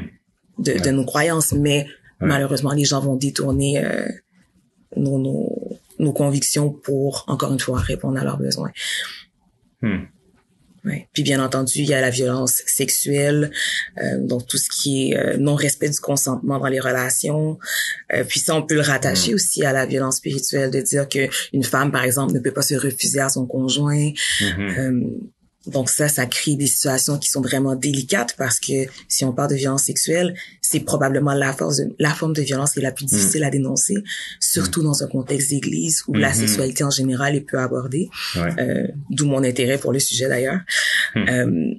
de, 0.58 0.78
de, 0.78 0.90
nos 0.90 1.04
croyances, 1.04 1.52
mais 1.52 1.86
malheureusement 2.20 2.72
les 2.72 2.84
gens 2.84 3.00
vont 3.00 3.16
détourner 3.16 3.82
nos, 4.96 5.18
nos, 5.18 5.78
nos 5.98 6.12
convictions 6.12 6.70
pour 6.70 7.24
encore 7.28 7.52
une 7.52 7.60
fois 7.60 7.78
répondre 7.78 8.18
à 8.18 8.24
leurs 8.24 8.38
besoins. 8.38 8.70
Hmm. 9.82 10.04
Ouais. 10.84 11.08
Puis 11.12 11.24
bien 11.24 11.42
entendu, 11.42 11.80
il 11.80 11.86
y 11.86 11.94
a 11.94 12.00
la 12.00 12.10
violence 12.10 12.62
sexuelle, 12.66 13.50
euh, 13.98 14.18
donc 14.20 14.46
tout 14.46 14.56
ce 14.56 14.68
qui 14.70 15.10
est 15.10 15.16
euh, 15.16 15.36
non-respect 15.36 15.88
du 15.88 15.98
consentement 15.98 16.60
dans 16.60 16.68
les 16.68 16.78
relations. 16.78 17.58
Euh, 18.12 18.22
puis 18.22 18.38
ça, 18.38 18.54
on 18.54 18.62
peut 18.62 18.76
le 18.76 18.82
rattacher 18.82 19.32
hmm. 19.32 19.34
aussi 19.34 19.64
à 19.64 19.72
la 19.72 19.84
violence 19.84 20.18
spirituelle, 20.18 20.70
de 20.70 20.80
dire 20.80 21.08
que 21.08 21.28
une 21.52 21.64
femme, 21.64 21.90
par 21.90 22.04
exemple, 22.04 22.34
ne 22.34 22.38
peut 22.38 22.52
pas 22.52 22.62
se 22.62 22.76
refuser 22.76 23.18
à 23.18 23.28
son 23.28 23.46
conjoint. 23.46 24.12
Mm-hmm. 24.40 25.18
Donc 25.66 25.90
ça, 25.90 26.08
ça 26.08 26.26
crée 26.26 26.54
des 26.54 26.66
situations 26.66 27.18
qui 27.18 27.28
sont 27.28 27.40
vraiment 27.40 27.74
délicates 27.74 28.34
parce 28.38 28.60
que 28.60 28.86
si 29.08 29.24
on 29.24 29.32
parle 29.32 29.50
de 29.50 29.56
violence 29.56 29.84
sexuelle, 29.84 30.34
c'est 30.60 30.80
probablement 30.80 31.34
la, 31.34 31.52
force 31.52 31.80
la 31.98 32.10
forme 32.10 32.34
de 32.34 32.42
violence 32.42 32.72
qui 32.72 32.78
est 32.80 32.82
la 32.82 32.92
plus 32.92 33.06
difficile 33.06 33.44
à 33.44 33.50
dénoncer, 33.50 33.96
surtout 34.40 34.82
dans 34.82 35.02
un 35.02 35.08
contexte 35.08 35.50
d'église 35.50 36.04
où 36.06 36.14
la 36.14 36.30
mm-hmm. 36.30 36.34
sexualité 36.34 36.84
en 36.84 36.90
général 36.90 37.34
est 37.34 37.40
peu 37.40 37.58
abordée, 37.58 38.08
euh, 38.36 38.86
d'où 39.10 39.26
mon 39.26 39.42
intérêt 39.42 39.78
pour 39.78 39.92
le 39.92 39.98
sujet 39.98 40.28
d'ailleurs. 40.28 40.60
Mm. 41.14 41.28
Euh, 41.28 41.74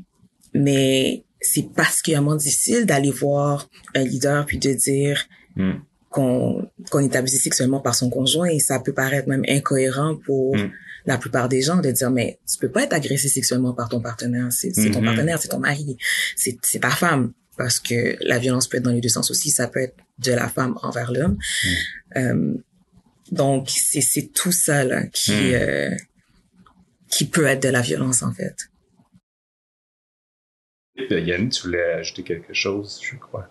mais 0.53 1.23
c'est 1.39 1.73
particulièrement 1.73 2.35
difficile 2.35 2.85
d'aller 2.85 3.11
voir 3.11 3.69
un 3.95 4.03
leader 4.03 4.45
puis 4.45 4.57
de 4.57 4.73
dire 4.73 5.25
mm. 5.55 5.73
qu'on 6.09 6.67
qu'on 6.89 6.99
est 6.99 7.15
abusé 7.15 7.37
sexuellement 7.37 7.79
par 7.79 7.95
son 7.95 8.09
conjoint 8.09 8.47
et 8.47 8.59
ça 8.59 8.79
peut 8.79 8.93
paraître 8.93 9.29
même 9.29 9.43
incohérent 9.47 10.17
pour 10.25 10.57
mm 10.57 10.71
la 11.07 11.17
plupart 11.17 11.49
des 11.49 11.61
gens 11.61 11.77
de 11.77 11.89
dire 11.89 12.11
mais 12.11 12.39
tu 12.51 12.59
peux 12.59 12.69
pas 12.69 12.83
être 12.83 12.93
agressé 12.93 13.29
sexuellement 13.29 13.73
par 13.73 13.89
ton 13.89 14.01
partenaire, 14.01 14.51
c'est 14.51 14.71
ton 14.71 14.81
mm-hmm. 14.81 15.05
partenaire, 15.05 15.41
c'est 15.41 15.47
ton 15.47 15.59
mari, 15.59 15.97
c'est 16.35 16.59
ta 16.79 16.89
femme 16.89 17.33
parce 17.57 17.79
que 17.79 18.17
la 18.21 18.37
violence 18.37 18.67
peut 18.67 18.77
être 18.77 18.83
dans 18.83 18.91
les 18.91 19.01
deux 19.01 19.09
sens 19.09 19.31
aussi, 19.31 19.49
ça 19.49 19.67
peut 19.67 19.79
être 19.79 19.95
de 20.19 20.31
la 20.31 20.47
femme 20.47 20.77
envers 20.83 21.11
l'homme. 21.11 21.37
Mm. 21.63 22.17
Euh, 22.17 22.53
donc 23.31 23.69
c'est 23.69 24.33
tout 24.33 24.51
ça 24.51 24.83
là 24.83 25.07
qui 25.07 25.31
mm. 25.31 25.53
euh, 25.53 25.95
qui 27.09 27.25
peut 27.25 27.45
être 27.45 27.63
de 27.63 27.69
la 27.69 27.81
violence 27.81 28.21
en 28.21 28.33
fait. 28.33 28.69
Yann, 31.09 31.49
tu 31.49 31.63
voulais 31.63 31.93
ajouter 31.93 32.23
quelque 32.23 32.53
chose, 32.53 32.99
je 33.01 33.15
crois. 33.17 33.47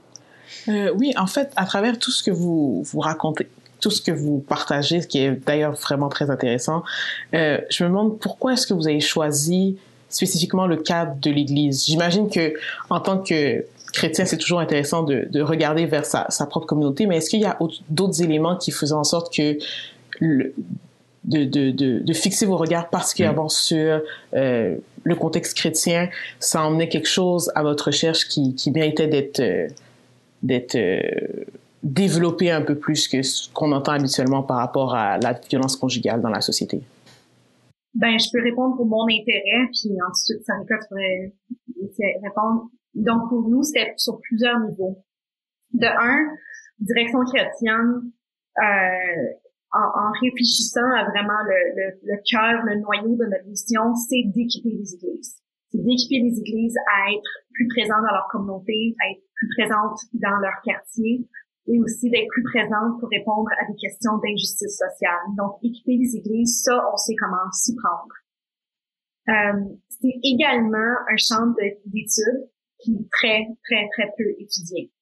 Euh, 0.68 0.92
oui, 0.94 1.12
en 1.16 1.26
fait, 1.26 1.52
à 1.56 1.64
travers 1.64 1.98
tout 1.98 2.10
ce 2.10 2.22
que 2.22 2.30
vous, 2.30 2.82
vous 2.82 3.00
racontez, 3.00 3.48
tout 3.86 3.92
ce 3.92 4.02
que 4.02 4.10
vous 4.10 4.40
partagez, 4.40 5.00
ce 5.00 5.06
qui 5.06 5.18
est 5.18 5.30
d'ailleurs 5.30 5.74
vraiment 5.74 6.08
très 6.08 6.28
intéressant. 6.28 6.82
Euh, 7.34 7.58
je 7.70 7.84
me 7.84 7.88
demande 7.88 8.18
pourquoi 8.18 8.54
est-ce 8.54 8.66
que 8.66 8.74
vous 8.74 8.88
avez 8.88 8.98
choisi 8.98 9.76
spécifiquement 10.08 10.66
le 10.66 10.76
cadre 10.76 11.14
de 11.20 11.30
l'Église? 11.30 11.86
J'imagine 11.86 12.28
que 12.28 12.54
en 12.90 12.98
tant 12.98 13.18
que 13.18 13.64
chrétien, 13.92 14.24
c'est 14.24 14.38
toujours 14.38 14.58
intéressant 14.58 15.04
de, 15.04 15.28
de 15.30 15.40
regarder 15.40 15.86
vers 15.86 16.04
sa, 16.04 16.26
sa, 16.30 16.46
propre 16.46 16.66
communauté, 16.66 17.06
mais 17.06 17.18
est-ce 17.18 17.30
qu'il 17.30 17.40
y 17.40 17.44
a 17.44 17.56
d'autres 17.88 18.20
éléments 18.22 18.56
qui 18.56 18.72
faisaient 18.72 18.92
en 18.92 19.04
sorte 19.04 19.32
que 19.32 19.56
le, 20.18 20.52
de, 21.22 21.44
de, 21.44 21.70
de, 21.70 22.00
de, 22.00 22.12
fixer 22.12 22.44
vos 22.44 22.56
regards 22.56 22.90
particulièrement 22.90 23.46
mm. 23.46 23.50
sur 23.50 24.00
euh, 24.34 24.76
le 25.04 25.14
contexte 25.14 25.56
chrétien, 25.56 26.08
ça 26.40 26.60
emmenait 26.62 26.88
quelque 26.88 27.08
chose 27.08 27.52
à 27.54 27.62
votre 27.62 27.86
recherche 27.86 28.26
qui, 28.26 28.56
qui 28.56 28.72
méritait 28.72 29.06
d'être 29.06 29.38
euh, 29.38 29.68
d'être 30.42 30.76
développer 31.86 32.50
un 32.50 32.62
peu 32.62 32.76
plus 32.76 33.06
que 33.06 33.22
ce 33.22 33.52
qu'on 33.52 33.72
entend 33.72 33.92
habituellement 33.92 34.42
par 34.42 34.58
rapport 34.58 34.94
à 34.94 35.18
la 35.18 35.32
violence 35.32 35.76
conjugale 35.76 36.20
dans 36.20 36.30
la 36.30 36.40
société? 36.40 36.82
Ben, 37.94 38.18
je 38.18 38.28
peux 38.32 38.42
répondre 38.42 38.76
pour 38.76 38.86
mon 38.86 39.04
intérêt, 39.04 39.70
puis 39.72 39.96
ensuite, 40.06 40.44
Sarika 40.44 40.76
pourrait 40.88 41.32
répondre. 42.22 42.68
Donc, 42.94 43.28
pour 43.28 43.48
nous, 43.48 43.62
c'était 43.62 43.94
sur 43.96 44.18
plusieurs 44.20 44.58
niveaux. 44.60 44.98
De 45.72 45.86
un, 45.86 46.36
direction 46.78 47.20
chrétienne, 47.24 48.10
euh, 48.58 49.26
en, 49.72 50.10
réfléchissant 50.22 50.88
à 50.96 51.04
vraiment 51.04 51.40
le, 51.46 51.92
le 52.02 52.16
cœur, 52.30 52.64
le 52.64 52.80
noyau 52.80 53.16
de 53.16 53.24
notre 53.24 53.46
mission, 53.46 53.94
c'est 53.94 54.24
d'équiper 54.34 54.70
les 54.70 54.94
églises. 54.94 55.36
C'est 55.70 55.82
d'équiper 55.82 56.20
les 56.20 56.38
églises 56.40 56.76
à 56.86 57.12
être 57.12 57.30
plus 57.52 57.68
présentes 57.68 58.02
dans 58.02 58.14
leur 58.14 58.28
communauté, 58.30 58.94
à 59.00 59.10
être 59.10 59.22
plus 59.34 59.48
présentes 59.56 59.98
dans 60.14 60.38
leur 60.40 60.54
quartier, 60.64 61.26
et 61.68 61.80
aussi 61.80 62.10
d'être 62.10 62.28
plus 62.30 62.44
présente 62.44 63.00
pour 63.00 63.08
répondre 63.08 63.48
à 63.60 63.70
des 63.70 63.76
questions 63.76 64.18
d'injustice 64.18 64.78
sociale. 64.78 65.26
Donc, 65.36 65.58
équiper 65.62 65.96
les 65.96 66.16
églises, 66.16 66.62
ça, 66.62 66.78
on 66.92 66.96
sait 66.96 67.14
comment 67.18 67.50
s'y 67.52 67.74
prendre. 67.74 68.14
Euh, 69.28 69.74
c'est 69.88 70.14
également 70.22 70.94
un 71.10 71.16
champ 71.16 71.46
d'études 71.86 72.48
qui 72.78 72.92
est 72.94 73.08
très, 73.10 73.46
très, 73.64 73.88
très 73.92 74.12
peu 74.16 74.30
étudié. 74.38 74.92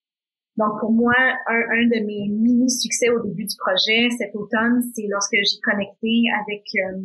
Donc, 0.57 0.79
pour 0.81 0.93
moi, 0.93 1.15
un, 1.19 1.63
un 1.71 1.87
de 1.89 2.07
mes 2.07 2.29
mini-succès 2.31 3.11
au 3.11 3.21
début 3.21 3.45
du 3.45 3.57
projet 3.59 4.09
cet 4.17 4.35
automne, 4.35 4.83
c'est 4.95 5.07
lorsque 5.11 5.35
j'ai 5.35 5.61
connecté 5.61 6.25
avec 6.41 6.63
euh, 6.77 7.03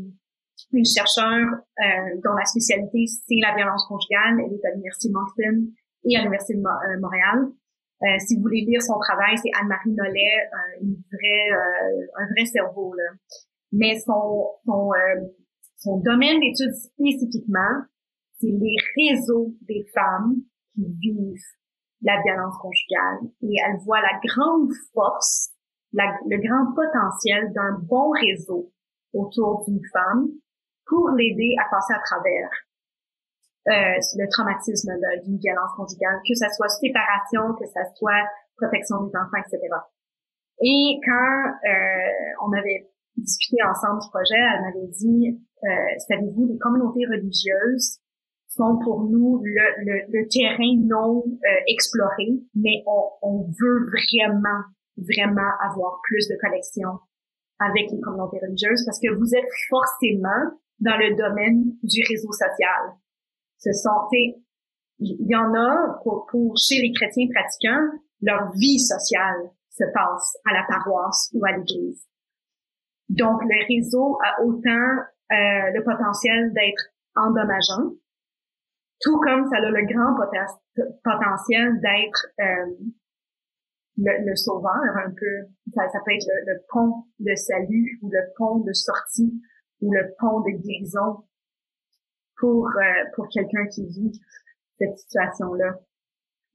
une 0.71 0.85
chercheure 0.85 1.47
euh, 1.57 2.21
dont 2.23 2.33
la 2.37 2.45
spécialité, 2.45 3.05
c'est 3.07 3.41
la 3.41 3.55
violence 3.55 3.85
conjugale. 3.87 4.39
Elle 4.45 4.53
est 4.53 4.65
à 4.65 4.71
l'Université 4.71 5.09
de 5.09 5.13
Moncton 5.13 5.73
et 6.05 6.15
à 6.15 6.19
l'Université 6.19 6.53
de 6.55 6.59
euh, 6.59 6.99
Montréal. 7.01 7.49
Euh, 8.01 8.17
si 8.19 8.35
vous 8.35 8.43
voulez 8.43 8.61
lire 8.61 8.81
son 8.81 8.97
travail, 8.99 9.37
c'est 9.37 9.51
Anne-Marie 9.59 9.91
Nollet, 9.91 10.49
euh, 10.53 10.83
une 10.83 10.95
vraie, 11.11 11.51
euh, 11.51 12.07
un 12.15 12.27
vrai 12.33 12.45
cerveau. 12.45 12.93
Là. 12.93 13.11
Mais 13.71 13.99
son, 13.99 14.47
son, 14.65 14.91
son 15.77 15.97
domaine 15.97 16.39
d'étude 16.39 16.73
spécifiquement, 16.73 17.83
c'est 18.39 18.47
les 18.47 18.75
réseaux 18.95 19.53
des 19.67 19.85
femmes 19.93 20.35
qui 20.73 20.85
vivent 21.01 21.43
la 22.01 22.21
violence 22.23 22.55
conjugale. 22.61 23.31
Et 23.41 23.55
elle 23.65 23.77
voit 23.83 24.01
la 24.01 24.19
grande 24.25 24.71
force, 24.93 25.51
le 25.91 26.37
grand 26.47 26.73
potentiel 26.73 27.51
d'un 27.53 27.79
bon 27.83 28.11
réseau 28.11 28.71
autour 29.13 29.65
d'une 29.67 29.81
femme 29.91 30.29
pour 30.85 31.09
l'aider 31.09 31.55
à 31.59 31.69
passer 31.69 31.93
à 31.93 32.01
travers 32.03 32.49
euh, 32.49 32.68
le 33.69 34.27
traumatisme 34.29 34.91
d'une 35.23 35.37
violence 35.37 35.71
conjugale, 35.77 36.19
que 36.27 36.33
ça 36.35 36.49
soit 36.49 36.69
séparation, 36.69 37.53
que 37.53 37.65
ça 37.67 37.81
soit 37.95 38.25
protection 38.57 39.03
des 39.03 39.15
enfants, 39.15 39.39
etc. 39.45 39.61
Et 40.61 40.99
quand 41.05 41.45
euh, 41.63 42.45
on 42.45 42.51
avait 42.51 42.89
discuté 43.15 43.57
ensemble 43.63 44.01
du 44.01 44.09
projet, 44.09 44.35
elle 44.35 44.61
m'avait 44.61 44.91
dit, 44.91 45.39
euh, 45.63 45.67
savez-vous, 46.07 46.47
les 46.47 46.57
communautés 46.57 47.05
religieuses 47.05 47.99
sont 48.49 48.79
pour 48.83 49.03
nous 49.03 49.41
le, 49.43 49.85
le, 49.85 50.01
le 50.09 50.27
terrain 50.27 50.75
non 50.83 51.23
euh, 51.25 51.61
exploré, 51.67 52.41
mais 52.55 52.83
on, 52.87 53.03
on 53.21 53.41
veut 53.43 53.85
vraiment, 53.87 54.63
vraiment 54.97 55.51
avoir 55.61 55.99
plus 56.03 56.27
de 56.27 56.35
connexion 56.41 56.99
avec 57.59 57.91
les 57.91 57.99
communautés 58.01 58.39
religieuses 58.41 58.83
parce 58.85 58.99
que 58.99 59.13
vous 59.15 59.35
êtes 59.35 59.49
forcément 59.69 60.57
dans 60.79 60.97
le 60.97 61.15
domaine 61.15 61.75
du 61.83 62.01
réseau 62.07 62.31
social 62.31 62.95
Ce 63.59 63.71
sont, 63.73 64.07
il 64.11 64.35
y 64.99 65.35
en 65.35 65.53
a 65.53 65.99
pour, 66.03 66.25
pour 66.27 66.57
chez 66.57 66.81
les 66.81 66.91
chrétiens 66.93 67.27
pratiquants, 67.33 67.99
leur 68.21 68.51
vie 68.53 68.79
sociale 68.79 69.51
se 69.69 69.83
passe 69.93 70.37
à 70.45 70.53
la 70.53 70.65
paroisse 70.67 71.29
ou 71.33 71.45
à 71.45 71.51
l'église. 71.57 72.05
Donc, 73.09 73.41
le 73.43 73.67
réseau 73.67 74.17
a 74.23 74.43
autant 74.43 75.03
euh, 75.31 75.71
le 75.73 75.83
potentiel 75.83 76.53
d'être 76.53 76.89
endommageant, 77.15 77.93
tout 79.01 79.19
comme 79.21 79.47
ça 79.47 79.57
a 79.57 79.61
le 79.61 79.85
grand 79.85 80.15
potentiel 81.03 81.79
d'être 81.79 82.27
euh, 82.41 82.75
le, 83.97 84.35
sauveur 84.35 84.97
un 85.05 85.11
peu. 85.11 85.47
Ça, 85.73 85.99
peut 86.05 86.11
être 86.11 86.27
le, 86.45 86.61
pont 86.69 87.05
de 87.19 87.33
salut 87.35 87.99
ou 88.01 88.09
le 88.09 88.21
pont 88.37 88.59
de 88.59 88.73
sortie 88.73 89.41
ou 89.81 89.91
le 89.93 90.13
pont 90.19 90.41
de 90.41 90.51
guérison 90.51 91.23
pour 92.39 92.67
euh, 92.67 93.05
pour 93.15 93.27
quelqu'un 93.29 93.65
qui 93.67 93.85
vit 93.85 94.19
cette 94.79 94.97
situation-là. 94.97 95.75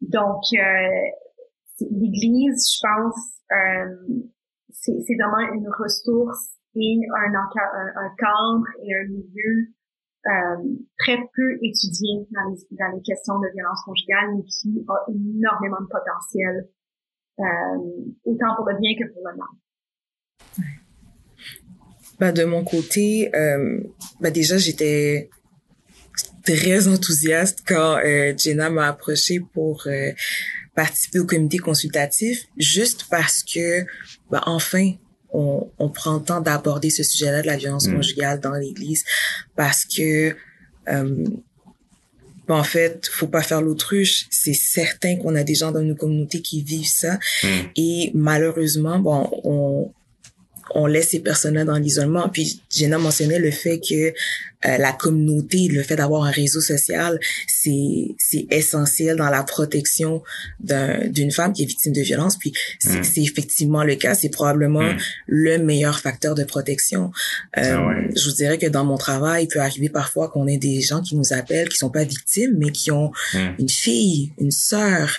Donc, 0.00 0.42
euh, 0.54 1.86
l'Église, 1.90 2.74
je 2.74 2.80
pense, 2.82 3.40
euh, 3.52 4.24
c'est 4.70 5.16
vraiment 5.18 5.52
une 5.54 5.68
ressource 5.68 6.58
et 6.74 6.98
un, 7.14 7.34
un, 7.34 8.10
cadre 8.18 8.66
et 8.82 8.94
un 8.94 9.06
milieu 9.08 9.68
euh, 10.26 10.76
très 10.98 11.16
peu 11.16 11.52
étudié 11.62 12.26
dans 12.32 12.50
les, 12.50 12.76
dans 12.76 12.96
les 12.96 13.02
questions 13.02 13.38
de 13.38 13.48
violence 13.54 13.82
conjugale, 13.84 14.34
mais 14.36 14.42
qui 14.44 14.84
a 14.88 15.04
énormément 15.08 15.80
de 15.80 15.86
potentiel 15.86 16.68
euh, 17.38 18.14
autant 18.24 18.56
pour 18.56 18.68
le 18.68 18.78
bien 18.80 18.94
que 18.98 19.12
pour 19.12 19.22
le 19.28 19.36
mal. 19.36 19.48
Ben, 22.18 22.32
de 22.32 22.44
mon 22.44 22.64
côté, 22.64 23.30
ben 23.32 24.32
déjà 24.32 24.56
j'étais 24.56 25.30
très 26.44 26.88
enthousiaste 26.88 27.60
quand 27.66 27.98
euh, 28.04 28.34
Jenna 28.36 28.70
m'a 28.70 28.88
approché 28.88 29.40
pour 29.40 29.82
euh, 29.86 30.12
participer 30.74 31.18
au 31.18 31.26
comité 31.26 31.58
consultatif, 31.58 32.46
juste 32.56 33.06
parce 33.10 33.42
que 33.42 33.84
ben, 34.30 34.42
enfin 34.46 34.92
on, 35.30 35.68
on, 35.78 35.88
prend 35.88 36.18
le 36.18 36.22
temps 36.22 36.40
d'aborder 36.40 36.90
ce 36.90 37.02
sujet-là 37.02 37.42
de 37.42 37.46
la 37.46 37.56
violence 37.56 37.88
mm. 37.88 37.94
conjugale 37.94 38.40
dans 38.40 38.54
l'Église, 38.54 39.04
parce 39.56 39.84
que 39.84 40.36
euh, 40.88 41.24
ben, 42.46 42.56
en 42.56 42.64
fait, 42.64 43.08
faut 43.10 43.26
pas 43.26 43.42
faire 43.42 43.62
l'autruche. 43.62 44.26
C'est 44.30 44.54
certain 44.54 45.16
qu'on 45.16 45.34
a 45.34 45.42
des 45.42 45.54
gens 45.54 45.72
dans 45.72 45.82
nos 45.82 45.94
communautés 45.94 46.42
qui 46.42 46.62
vivent 46.62 46.86
ça. 46.86 47.18
Hmm. 47.42 47.48
Et 47.76 48.10
malheureusement, 48.14 48.98
bon, 48.98 49.30
on, 49.44 49.92
on 50.74 50.86
laisse 50.86 51.10
ces 51.10 51.20
personnes-là 51.20 51.64
dans 51.64 51.78
l'isolement. 51.78 52.28
Puis 52.28 52.60
Jenna 52.70 52.98
mentionnait 52.98 53.38
le 53.38 53.50
fait 53.50 53.80
que 53.80 54.12
euh, 54.66 54.78
la 54.78 54.92
communauté, 54.92 55.68
le 55.68 55.82
fait 55.82 55.96
d'avoir 55.96 56.24
un 56.24 56.30
réseau 56.30 56.60
social, 56.60 57.18
c'est 57.46 58.14
c'est 58.18 58.46
essentiel 58.50 59.16
dans 59.16 59.30
la 59.30 59.42
protection 59.42 60.22
d'une 60.60 61.30
femme 61.30 61.52
qui 61.52 61.62
est 61.62 61.66
victime 61.66 61.92
de 61.92 62.00
violence. 62.00 62.36
Puis 62.38 62.52
c'est 62.78 63.20
mm. 63.20 63.24
effectivement 63.24 63.84
le 63.84 63.96
cas. 63.96 64.14
C'est 64.14 64.28
probablement 64.28 64.82
mm. 64.82 64.98
le 65.26 65.58
meilleur 65.58 66.00
facteur 66.00 66.34
de 66.34 66.44
protection. 66.44 67.10
Euh, 67.58 67.76
ah 67.76 67.94
Je 68.14 68.28
vous 68.28 68.36
dirais 68.36 68.58
que 68.58 68.66
dans 68.66 68.84
mon 68.84 68.96
travail, 68.96 69.44
il 69.44 69.48
peut 69.48 69.60
arriver 69.60 69.88
parfois 69.88 70.28
qu'on 70.28 70.46
ait 70.46 70.58
des 70.58 70.80
gens 70.80 71.02
qui 71.02 71.16
nous 71.16 71.32
appellent, 71.32 71.68
qui 71.68 71.76
sont 71.76 71.90
pas 71.90 72.04
victimes, 72.04 72.54
mais 72.56 72.70
qui 72.70 72.90
ont 72.90 73.12
mm. 73.34 73.38
une 73.58 73.68
fille, 73.68 74.32
une 74.38 74.50
sœur, 74.50 75.18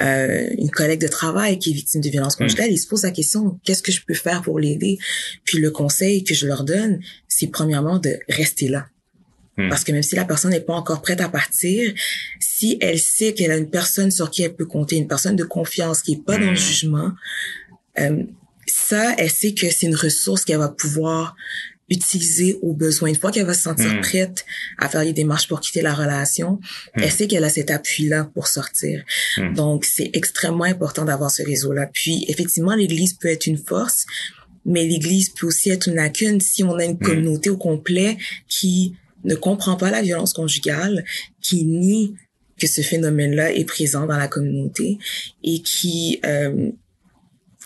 euh, 0.00 0.48
une 0.58 0.70
collègue 0.70 1.00
de 1.00 1.08
travail 1.08 1.58
qui 1.58 1.70
est 1.70 1.74
victime 1.74 2.00
de 2.00 2.08
violence 2.08 2.36
conjugale. 2.36 2.70
Ils 2.70 2.78
se 2.78 2.86
posent 2.86 3.04
la 3.04 3.10
question 3.10 3.58
qu'est-ce 3.64 3.82
que 3.82 3.92
je 3.92 4.00
peux 4.06 4.14
faire 4.14 4.42
pour 4.42 4.58
l'aider? 4.58 4.98
Puis 5.44 5.58
le 5.58 5.70
conseil 5.70 6.24
que 6.24 6.34
je 6.34 6.46
leur 6.46 6.64
donne, 6.64 7.00
c'est 7.36 7.48
premièrement 7.48 7.98
de 7.98 8.18
rester 8.28 8.68
là. 8.68 8.86
Hmm. 9.58 9.68
Parce 9.68 9.84
que 9.84 9.92
même 9.92 10.02
si 10.02 10.16
la 10.16 10.24
personne 10.24 10.50
n'est 10.50 10.60
pas 10.60 10.74
encore 10.74 11.02
prête 11.02 11.20
à 11.20 11.28
partir, 11.28 11.92
si 12.40 12.78
elle 12.80 12.98
sait 12.98 13.34
qu'elle 13.34 13.50
a 13.50 13.56
une 13.56 13.70
personne 13.70 14.10
sur 14.10 14.30
qui 14.30 14.42
elle 14.42 14.54
peut 14.54 14.66
compter, 14.66 14.96
une 14.96 15.08
personne 15.08 15.36
de 15.36 15.44
confiance 15.44 16.02
qui 16.02 16.14
est 16.14 16.24
pas 16.24 16.38
dans 16.38 16.46
le 16.46 16.52
hmm. 16.52 16.56
jugement, 16.56 17.12
euh, 17.98 18.22
ça, 18.66 19.14
elle 19.18 19.30
sait 19.30 19.52
que 19.52 19.70
c'est 19.70 19.86
une 19.86 19.96
ressource 19.96 20.44
qu'elle 20.44 20.58
va 20.58 20.68
pouvoir 20.68 21.36
utiliser 21.88 22.58
au 22.62 22.72
besoin. 22.72 23.10
Une 23.10 23.16
fois 23.16 23.30
qu'elle 23.30 23.46
va 23.46 23.54
se 23.54 23.62
sentir 23.62 23.92
hmm. 23.94 24.00
prête 24.00 24.44
à 24.78 24.88
faire 24.88 25.04
les 25.04 25.12
démarches 25.12 25.46
pour 25.46 25.60
quitter 25.60 25.82
la 25.82 25.94
relation, 25.94 26.58
elle 26.94 27.12
sait 27.12 27.26
qu'elle 27.26 27.44
a 27.44 27.48
cet 27.48 27.70
appui-là 27.70 28.30
pour 28.34 28.48
sortir. 28.48 29.04
Donc, 29.54 29.84
c'est 29.84 30.10
extrêmement 30.12 30.64
important 30.64 31.04
d'avoir 31.04 31.30
ce 31.30 31.42
réseau-là. 31.42 31.88
Puis, 31.92 32.24
effectivement, 32.28 32.74
l'Église 32.74 33.14
peut 33.14 33.28
être 33.28 33.46
une 33.46 33.58
force, 33.58 34.06
mais 34.66 34.84
l'Église 34.84 35.30
peut 35.30 35.46
aussi 35.46 35.70
être 35.70 35.88
une 35.88 35.94
lacune 35.94 36.40
si 36.40 36.64
on 36.64 36.74
a 36.74 36.84
une 36.84 36.98
communauté 36.98 37.48
au 37.50 37.56
complet 37.56 38.18
qui 38.48 38.94
ne 39.24 39.34
comprend 39.34 39.76
pas 39.76 39.90
la 39.90 40.02
violence 40.02 40.32
conjugale, 40.32 41.04
qui 41.40 41.64
nie 41.64 42.14
que 42.58 42.66
ce 42.66 42.80
phénomène-là 42.80 43.52
est 43.52 43.64
présent 43.64 44.06
dans 44.06 44.16
la 44.16 44.28
communauté 44.28 44.98
et 45.44 45.60
qui 45.60 46.20
euh, 46.24 46.70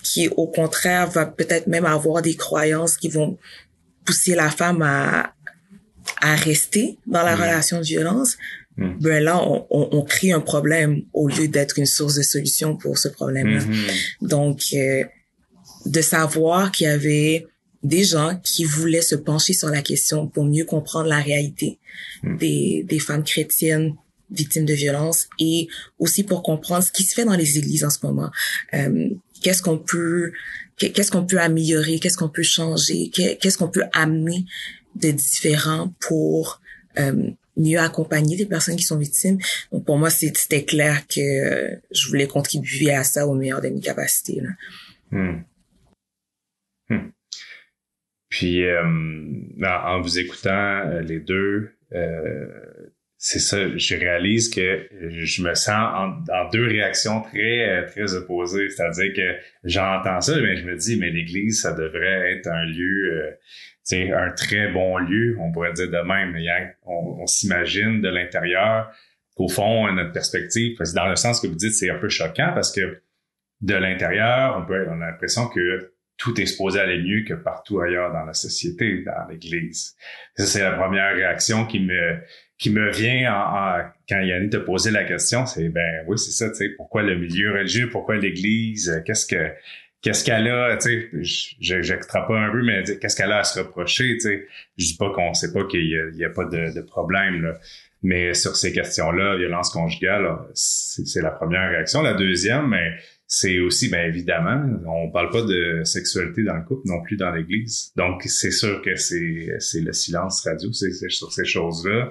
qui 0.03 0.29
au 0.29 0.47
contraire 0.47 1.11
va 1.11 1.27
peut-être 1.27 1.67
même 1.67 1.85
avoir 1.85 2.23
des 2.23 2.35
croyances 2.35 2.97
qui 2.97 3.09
vont 3.09 3.39
pousser 4.05 4.35
la 4.35 4.51
femme 4.51 4.83
à 4.83 5.35
à 6.21 6.35
rester 6.35 6.99
dans 7.07 7.23
la 7.23 7.37
relation 7.37 7.79
de 7.79 7.85
violence, 7.85 8.37
mm. 8.77 8.99
ben 9.01 9.23
là 9.23 9.41
on, 9.43 9.67
on, 9.71 10.03
crée 10.03 10.33
un 10.33 10.41
problème 10.41 11.03
au 11.13 11.29
lieu 11.29 11.49
d'être 11.49 11.79
une 11.79 11.87
source 11.87 12.17
de 12.17 12.23
solution 12.23 12.77
pour 12.77 12.99
ce 12.99 13.09
problème-là. 13.09 13.61
Mm-hmm. 13.61 14.29
Donc 14.29 14.61
euh, 14.75 15.05
de 15.87 16.01
savoir 16.01 16.73
qu'il 16.73 16.87
y 16.87 16.91
avait 16.91 17.47
des 17.83 18.05
gens 18.05 18.39
qui 18.43 18.65
voulaient 18.65 19.03
se 19.03 19.15
pencher 19.15 19.55
sur 19.55 19.69
la 19.69 19.83
question 19.83 20.27
pour 20.27 20.45
mieux 20.45 20.65
comprendre 20.65 21.09
la 21.09 21.21
réalité 21.21 21.79
hmm. 22.23 22.37
des, 22.37 22.85
des 22.87 22.99
femmes 22.99 23.25
chrétiennes 23.25 23.95
victimes 24.31 24.65
de 24.65 24.75
violences 24.75 25.29
et 25.39 25.69
aussi 25.99 26.23
pour 26.23 26.43
comprendre 26.43 26.85
ce 26.85 26.93
qui 26.93 27.03
se 27.03 27.15
fait 27.15 27.25
dans 27.25 27.35
les 27.35 27.59
églises 27.59 27.85
en 27.85 27.91
ce 27.91 27.99
moment. 28.05 28.31
Euh, 28.75 29.11
qu'est-ce 29.43 29.63
qu'on 29.63 29.79
peut 29.79 30.33
qu'est-ce 30.77 31.11
qu'on 31.11 31.27
peut 31.27 31.41
améliorer, 31.41 31.99
qu'est-ce 31.99 32.17
qu'on 32.17 32.29
peut 32.31 32.43
changer, 32.43 33.11
qu'est-ce 33.11 33.59
qu'on 33.59 33.69
peut 33.69 33.85
amener 33.93 34.47
de 34.95 35.11
différent 35.11 35.93
pour 36.01 36.61
euh, 36.99 37.31
mieux 37.57 37.79
accompagner 37.79 38.37
les 38.37 38.47
personnes 38.47 38.77
qui 38.77 38.85
sont 38.85 38.97
victimes. 38.97 39.39
Donc 39.73 39.85
pour 39.85 39.99
moi, 39.99 40.09
c'était 40.09 40.65
clair 40.65 41.07
que 41.07 41.79
je 41.91 42.09
voulais 42.09 42.27
contribuer 42.27 42.93
à 42.93 43.05
ça 43.05 43.27
au 43.27 43.35
meilleur 43.35 43.61
de 43.61 43.69
mes 43.69 43.81
capacités. 43.81 44.41
Là. 44.41 44.51
Hmm. 45.11 45.43
Hmm. 46.91 47.11
Puis 48.29 48.65
euh, 48.65 48.83
en, 49.65 50.01
vous 50.01 50.19
écoutant 50.19 50.87
euh, 50.87 51.01
les 51.01 51.21
deux, 51.21 51.73
euh, 51.93 52.47
c'est 53.19 53.41
ça, 53.41 53.77
je 53.77 53.97
réalise 53.97 54.49
que 54.49 54.89
je 55.11 55.43
me 55.43 55.55
sens 55.55 56.23
en, 56.31 56.49
deux 56.51 56.67
réactions 56.67 57.21
très 57.21 57.85
très 57.87 58.15
opposées. 58.15 58.71
C'est-à-dire 58.71 59.13
que 59.15 59.37
j'entends 59.65 60.21
ça, 60.21 60.41
mais 60.41 60.57
je 60.57 60.65
me 60.65 60.77
dis, 60.77 60.99
mais 60.99 61.11
l'Église, 61.11 61.61
ça 61.61 61.75
devrait 61.75 62.33
être 62.33 62.47
un 62.47 62.65
lieu, 62.65 63.37
c'est 63.83 64.11
un 64.11 64.31
très 64.31 64.69
bon 64.73 64.97
lieu, 64.97 65.37
on 65.39 65.53
pourrait 65.53 65.75
dire 65.75 65.91
de 65.91 65.99
même. 65.99 66.35
On, 66.87 67.19
on 67.21 67.27
s'imagine 67.27 68.01
de 68.01 68.09
l'intérieur 68.09 68.91
qu'au 69.35 69.49
fond, 69.49 69.93
notre 69.93 70.13
perspective, 70.13 70.79
dans 70.95 71.09
le 71.09 71.17
sens 71.17 71.43
que 71.43 71.47
vous 71.47 71.57
dites, 71.57 71.75
c'est 71.75 71.91
un 71.91 71.99
peu 71.99 72.09
choquant 72.09 72.53
parce 72.55 72.75
que 72.75 73.03
de 73.61 73.75
l'intérieur, 73.75 74.57
on 74.59 74.67
peut, 74.67 74.87
on 74.89 75.01
a 75.03 75.11
l'impression 75.11 75.47
que 75.49 75.93
tout 76.21 76.39
est 76.39 76.47
supposé 76.47 76.79
aller 76.79 77.03
mieux 77.03 77.25
que 77.25 77.33
partout 77.33 77.81
ailleurs 77.81 78.13
dans 78.13 78.25
la 78.25 78.35
société, 78.35 79.03
dans 79.05 79.27
l'Église. 79.29 79.97
Ça, 80.37 80.45
c'est 80.45 80.61
la 80.61 80.73
première 80.73 81.15
réaction 81.15 81.67
qui 81.67 81.81
me 81.81 82.19
qui 82.59 82.69
me 82.69 82.91
vient 82.91 83.35
en, 83.35 83.81
quand 84.07 84.21
Yannick 84.21 84.51
t'a 84.51 84.61
posé 84.61 84.91
la 84.91 85.05
question, 85.05 85.47
c'est 85.47 85.71
ben 85.71 86.05
oui, 86.07 86.19
c'est 86.19 86.33
ça, 86.33 86.51
tu 86.51 86.57
sais, 86.57 86.69
pourquoi 86.77 87.03
le 87.03 87.17
milieu 87.17 87.53
religieux, 87.53 87.89
pourquoi 87.89 88.17
l'Église, 88.17 89.03
qu'est-ce 89.07 89.25
que 89.25 89.51
qu'est-ce 90.03 90.23
qu'elle 90.23 90.47
a, 90.49 90.77
tu 90.77 91.11
sais, 91.63 92.03
pas 92.13 92.39
un 92.39 92.51
peu, 92.51 92.63
mais 92.63 92.83
qu'est-ce 93.01 93.17
qu'elle 93.17 93.33
a 93.33 93.39
à 93.39 93.45
se 93.45 93.61
reprocher, 93.61 94.13
tu 94.15 94.21
sais. 94.21 94.47
Je 94.77 94.85
dis 94.89 94.97
pas 94.99 95.11
qu'on 95.13 95.33
sait 95.33 95.55
pas 95.55 95.65
qu'il 95.65 95.87
y, 95.87 96.25
a, 96.25 96.31
pas 96.31 96.45
de, 96.45 96.75
de 96.75 96.81
problème, 96.83 97.43
là. 97.43 97.59
Mais 98.03 98.33
sur 98.33 98.57
ces 98.57 98.73
questions-là, 98.73 99.37
violence 99.37 99.71
conjugale, 99.71 100.39
c'est 100.55 101.21
la 101.21 101.31
première 101.31 101.69
réaction. 101.69 102.01
La 102.01 102.15
deuxième, 102.15 102.69
mais 102.69 102.95
c'est 103.33 103.61
aussi, 103.61 103.89
bien 103.89 104.03
évidemment, 104.07 104.61
on 104.89 105.09
parle 105.09 105.31
pas 105.31 105.43
de 105.43 105.83
sexualité 105.85 106.43
dans 106.43 106.57
le 106.57 106.65
couple 106.65 106.83
non 106.87 107.01
plus 107.01 107.17
dans 107.17 107.31
l'Église. 107.31 107.93
Donc, 107.95 108.25
c'est 108.25 108.51
sûr 108.51 108.83
que 108.83 108.97
c'est, 108.97 109.55
c'est 109.61 109.83
le 109.83 109.93
silence 109.93 110.45
radio, 110.45 110.73
sur 110.73 111.33
ces 111.33 111.45
choses-là. 111.45 112.09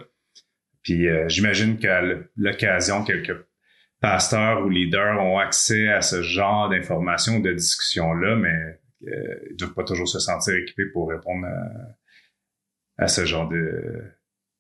Puis 0.82 1.10
euh, 1.10 1.28
j'imagine 1.28 1.78
qu'à 1.78 2.02
l'occasion, 2.38 3.04
quelques 3.04 3.36
pasteurs 4.00 4.66
ou 4.66 4.70
leaders 4.70 5.22
ont 5.22 5.40
accès 5.40 5.90
à 5.90 6.00
ce 6.00 6.22
genre 6.22 6.70
d'informations, 6.70 7.42
de 7.42 7.52
discussions-là, 7.52 8.38
mais 8.38 8.80
euh, 9.12 9.40
ils 9.50 9.58
doivent 9.58 9.74
pas 9.74 9.84
toujours 9.84 10.08
se 10.08 10.20
sentir 10.20 10.56
équipés 10.56 10.86
pour 10.86 11.10
répondre 11.10 11.46
à, 11.46 13.04
à 13.04 13.08
ce 13.10 13.26
genre 13.26 13.50
de 13.50 14.02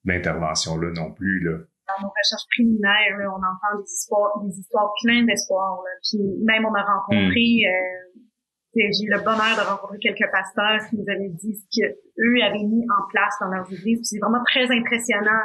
d'intervention-là 0.03 0.91
non 0.91 1.13
plus. 1.13 1.39
Là 1.39 1.59
dans 1.99 2.07
nos 2.07 2.13
recherches 2.15 2.47
préliminaires, 2.55 3.19
on 3.35 3.43
entend 3.43 3.79
des 3.79 3.91
histoires, 3.91 4.31
des 4.43 4.55
histoires 4.59 4.91
pleines 5.03 5.25
d'espoir. 5.25 5.83
Puis 6.07 6.19
même 6.45 6.65
on 6.65 6.73
a 6.73 6.83
rencontré, 6.83 7.59
hmm. 7.59 7.67
euh, 7.67 8.87
j'ai 8.87 9.03
eu 9.03 9.11
le 9.11 9.19
bonheur 9.19 9.59
de 9.59 9.65
rencontrer 9.67 9.99
quelques 9.99 10.29
pasteurs 10.31 10.79
qui 10.89 10.95
nous 10.95 11.07
avaient 11.09 11.33
dit 11.35 11.55
ce 11.55 11.65
qu'eux 11.67 12.39
avaient 12.43 12.63
mis 12.63 12.85
en 12.87 13.03
place 13.09 13.35
dans 13.41 13.49
leurs 13.49 13.67
églises. 13.71 13.99
c'est 14.03 14.19
vraiment 14.19 14.43
très 14.45 14.65
impressionnant 14.71 15.43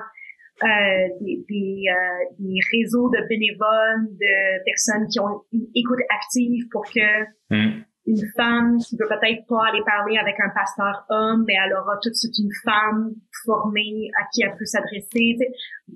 euh, 0.63 1.09
des, 1.21 1.45
des, 1.49 1.83
euh, 1.91 2.25
des, 2.39 2.61
réseaux 2.71 3.11
de 3.11 3.27
bénévoles, 3.27 4.07
de 4.15 4.65
personnes 4.65 5.09
qui 5.09 5.19
ont 5.19 5.43
une 5.53 5.67
écoute 5.75 5.99
active 6.09 6.69
pour 6.71 6.85
que 6.85 7.25
mm. 7.51 7.83
Une 8.07 8.23
femme 8.37 8.79
qui 8.79 8.97
peut 8.97 9.09
peut-être 9.09 9.47
pas 9.47 9.69
aller 9.69 9.83
parler 9.85 10.19
avec 10.19 10.35
un 10.39 10.51
pasteur 10.51 11.07
homme, 11.09 11.45
mais 11.47 11.55
elle 11.55 11.75
aura 11.75 11.97
tout 12.03 12.11
de 12.11 12.15
suite 12.15 12.37
une 12.39 12.53
femme 12.63 13.13
formée 13.45 14.11
à 14.21 14.27
qui 14.33 14.43
elle 14.43 14.57
peut 14.57 14.67
s'adresser. 14.67 15.39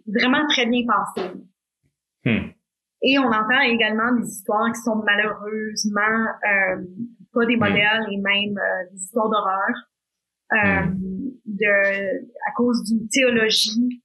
Vraiment 0.06 0.46
très 0.48 0.66
bien 0.66 0.84
pensé. 0.86 1.30
Mm. 2.24 2.50
Et 3.02 3.18
on 3.18 3.26
entend 3.26 3.60
également 3.60 4.12
des 4.16 4.26
histoires 4.26 4.72
qui 4.72 4.80
sont 4.80 5.02
malheureusement 5.04 6.00
euh, 6.00 6.82
pas 7.32 7.46
des 7.46 7.56
mm. 7.56 7.60
modèles 7.60 8.06
et 8.10 8.16
même 8.16 8.56
euh, 8.56 8.90
des 8.90 8.98
histoires 8.98 9.28
d'horreur. 9.28 9.74
Euh, 10.50 10.86
de 11.44 12.26
à 12.48 12.52
cause 12.56 12.82
d'une 12.84 13.06
théologie 13.08 14.02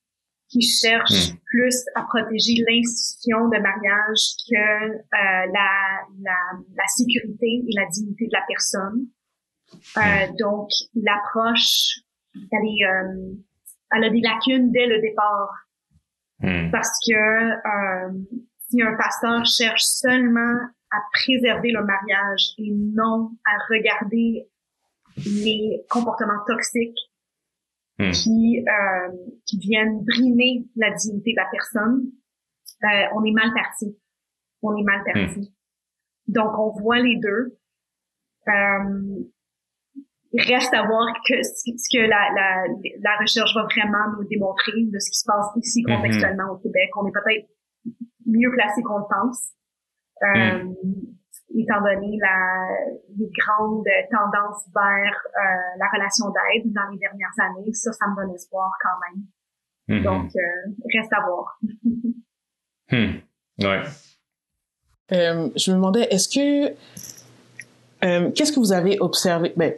qui 0.54 0.62
cherche 0.62 1.32
hmm. 1.32 1.38
plus 1.46 1.76
à 1.96 2.04
protéger 2.04 2.64
l'institution 2.68 3.50
de 3.50 3.58
mariage 3.58 4.22
que 4.48 4.94
euh, 4.94 5.52
la, 5.52 6.06
la, 6.22 6.38
la, 6.76 6.88
sécurité 6.88 7.64
et 7.68 7.74
la 7.76 7.88
dignité 7.88 8.28
de 8.28 8.34
la 8.34 8.44
personne. 8.48 9.08
Euh, 9.98 10.00
hmm. 10.00 10.36
donc, 10.38 10.70
l'approche, 10.94 12.02
elle, 12.36 12.66
est, 12.66 12.86
euh, 12.86 13.34
elle 13.96 14.04
a 14.04 14.10
des 14.12 14.22
lacunes 14.22 14.72
dès 14.72 14.86
le 14.86 15.02
départ. 15.02 15.50
Hmm. 16.40 16.70
Parce 16.72 17.00
que 17.08 17.14
euh, 17.16 18.14
si 18.70 18.82
un 18.84 18.96
pasteur 18.96 19.44
cherche 19.46 19.84
seulement 19.84 20.60
à 20.92 20.98
préserver 21.14 21.72
le 21.72 21.84
mariage 21.84 22.54
et 22.60 22.72
non 22.72 23.32
à 23.46 23.58
regarder 23.74 24.48
les 25.18 25.82
comportements 25.90 26.44
toxiques 26.46 26.98
Hmm. 28.08 28.12
qui 28.12 28.64
euh, 28.68 29.12
qui 29.46 29.58
viennent 29.60 30.04
brimer 30.04 30.66
la 30.76 30.92
dignité 30.92 31.32
de 31.32 31.38
la 31.38 31.48
personne, 31.52 32.12
euh, 32.84 33.16
on 33.16 33.24
est 33.24 33.32
mal 33.32 33.54
parti. 33.54 33.98
On 34.62 34.76
est 34.76 34.84
mal 34.84 35.04
parti. 35.04 35.40
Hmm. 35.40 36.34
Donc 36.34 36.58
on 36.58 36.72
voit 36.82 37.00
les 37.00 37.18
deux. 37.18 37.58
Euh, 38.48 39.24
il 40.36 40.42
reste 40.42 40.74
à 40.74 40.84
voir 40.86 41.14
que 41.28 41.44
ce 41.44 41.72
que 41.94 42.02
la, 42.02 42.32
la, 42.34 42.66
la 43.02 43.18
recherche 43.20 43.54
va 43.54 43.64
vraiment 43.64 44.18
nous 44.18 44.28
démontrer 44.28 44.84
de 44.84 45.00
ce 45.00 45.12
qui 45.12 45.20
se 45.20 45.26
passe 45.26 45.48
ici 45.58 45.84
hmm. 45.84 45.96
contextuellement 45.96 46.54
au 46.54 46.58
Québec. 46.58 46.90
On 46.98 47.08
est 47.08 47.12
peut-être 47.12 47.48
mieux 48.26 48.52
placé 48.52 48.82
qu'on 48.82 49.00
le 49.00 49.06
pense. 49.10 49.50
Euh, 50.24 50.64
étant 51.56 51.82
donné 51.82 52.18
la, 52.20 52.68
les 53.18 53.30
grandes 53.38 53.86
tendances 54.10 54.66
vers 54.74 55.16
euh, 55.38 55.78
la 55.78 55.88
relation 55.94 56.26
d'aide 56.28 56.72
dans 56.74 56.90
les 56.92 56.98
dernières 56.98 57.38
années. 57.40 57.74
Ça, 57.74 57.92
ça 57.92 58.06
me 58.08 58.16
donne 58.16 58.36
espoir 58.36 58.72
quand 58.82 59.00
même. 59.08 59.24
Mm-hmm. 59.90 60.04
Donc, 60.04 60.32
euh, 60.36 60.72
reste 60.98 61.14
à 61.14 61.26
voir. 61.26 61.60
hmm. 62.92 63.20
Ouais. 63.64 63.84
Euh, 65.12 65.50
je 65.56 65.72
me 65.72 65.76
demandais, 65.76 66.08
est-ce 66.10 66.30
que 66.30 66.74
euh, 68.04 68.32
qu'est-ce 68.32 68.52
que 68.52 68.60
vous 68.60 68.72
avez 68.72 69.00
observé? 69.00 69.54
Ben, 69.56 69.74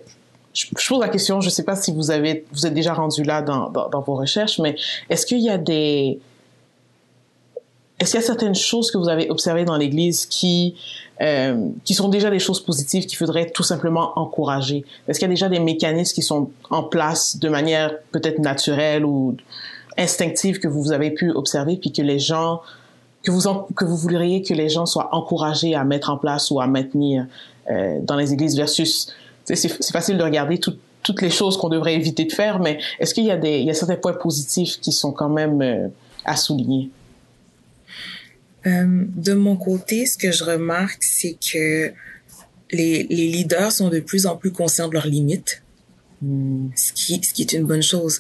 je, 0.54 0.68
je, 0.78 0.88
pose 0.88 1.02
la 1.02 1.10
question, 1.10 1.42
je 1.42 1.48
ne 1.48 1.52
sais 1.52 1.66
pas 1.66 1.76
si 1.76 1.94
vous 1.94 2.12
avez 2.12 2.46
vous 2.52 2.66
êtes 2.66 2.74
déjà 2.74 2.94
rendu 2.94 3.24
là 3.24 3.42
dans, 3.42 3.70
dans, 3.70 3.90
dans 3.90 4.02
vos 4.02 4.16
recherches, 4.16 4.60
mais 4.60 4.76
est-ce 5.10 5.26
qu'il 5.26 5.42
y 5.42 5.50
a 5.50 5.58
des 5.58 6.20
est-ce 8.06 8.12
qu'il 8.12 8.22
y 8.22 8.24
a 8.24 8.28
certaines 8.28 8.54
choses 8.54 8.92
que 8.92 9.00
vous 9.00 9.10
avez 9.10 9.32
observées 9.32 9.66
dans 9.66 9.78
l'Église 9.78 10.28
qui 10.28 10.76
euh, 11.22 11.70
qui 11.84 11.96
sont 11.96 12.08
déjà 12.08 12.30
des 12.30 12.38
choses 12.38 12.64
positives 12.64 13.08
qu'il 13.08 13.18
faudrait 13.18 13.50
tout 13.50 13.64
simplement 13.64 14.12
encourager? 14.16 14.86
Est-ce 15.08 15.18
qu'il 15.18 15.28
y 15.28 15.32
a 15.32 15.34
déjà 15.34 15.50
des 15.50 15.60
mécanismes 15.60 16.14
qui 16.14 16.22
sont 16.22 16.52
en 16.70 16.84
place 16.84 17.38
de 17.38 17.50
manière 17.50 17.98
peut-être 18.12 18.38
naturelle 18.38 19.06
ou 19.06 19.36
instinctive 19.98 20.60
que 20.60 20.68
vous 20.68 20.92
avez 20.92 21.10
pu 21.10 21.32
observer, 21.32 21.78
puis 21.78 21.92
que 21.92 22.04
les 22.04 22.20
gens 22.20 22.62
que 23.24 23.32
vous 23.32 23.42
que 23.76 23.86
vous 23.86 23.98
voudriez 23.98 24.44
que 24.44 24.54
les 24.54 24.70
gens 24.70 24.86
soient 24.86 25.10
encouragés 25.16 25.74
à 25.74 25.84
mettre 25.84 26.12
en 26.12 26.18
place 26.18 26.52
ou 26.52 26.62
à 26.62 26.68
maintenir 26.68 27.26
euh, 27.72 27.98
dans 28.04 28.18
les 28.18 28.34
églises 28.34 28.56
versus 28.56 29.12
c'est 29.46 29.92
facile 29.92 30.18
de 30.18 30.24
regarder 30.24 30.60
tout, 30.60 30.76
toutes 31.02 31.24
les 31.24 31.32
choses 31.32 31.58
qu'on 31.58 31.70
devrait 31.70 31.96
éviter 31.96 32.26
de 32.26 32.34
faire, 32.34 32.60
mais 32.60 32.78
est-ce 33.00 33.16
qu'il 33.16 33.26
y 33.26 33.32
a 33.32 33.38
des 33.38 33.62
il 33.62 33.66
y 33.66 33.72
a 33.72 33.74
certains 33.74 33.96
points 33.96 34.14
positifs 34.14 34.80
qui 34.80 34.92
sont 34.92 35.12
quand 35.12 35.30
même 35.30 35.64
euh, 35.64 35.88
à 36.24 36.36
souligner? 36.36 36.92
Euh, 38.66 39.06
de 39.16 39.34
mon 39.34 39.58
côté, 39.58 40.06
ce 40.06 40.18
que 40.18 40.32
je 40.32 40.44
remarque, 40.44 41.04
c'est 41.04 41.38
que 41.52 41.94
les, 42.72 43.04
les, 43.04 43.28
leaders 43.28 43.72
sont 43.72 43.90
de 43.90 44.00
plus 44.00 44.26
en 44.26 44.36
plus 44.36 44.52
conscients 44.52 44.88
de 44.88 44.94
leurs 44.94 45.08
limites, 45.08 45.62
hmm. 46.22 46.70
ce, 46.76 46.94
qui, 46.94 47.22
ce 47.24 47.34
qui 47.34 47.44
est 47.44 47.54
une 47.54 47.66
bonne 47.66 47.84
chose. 47.84 48.20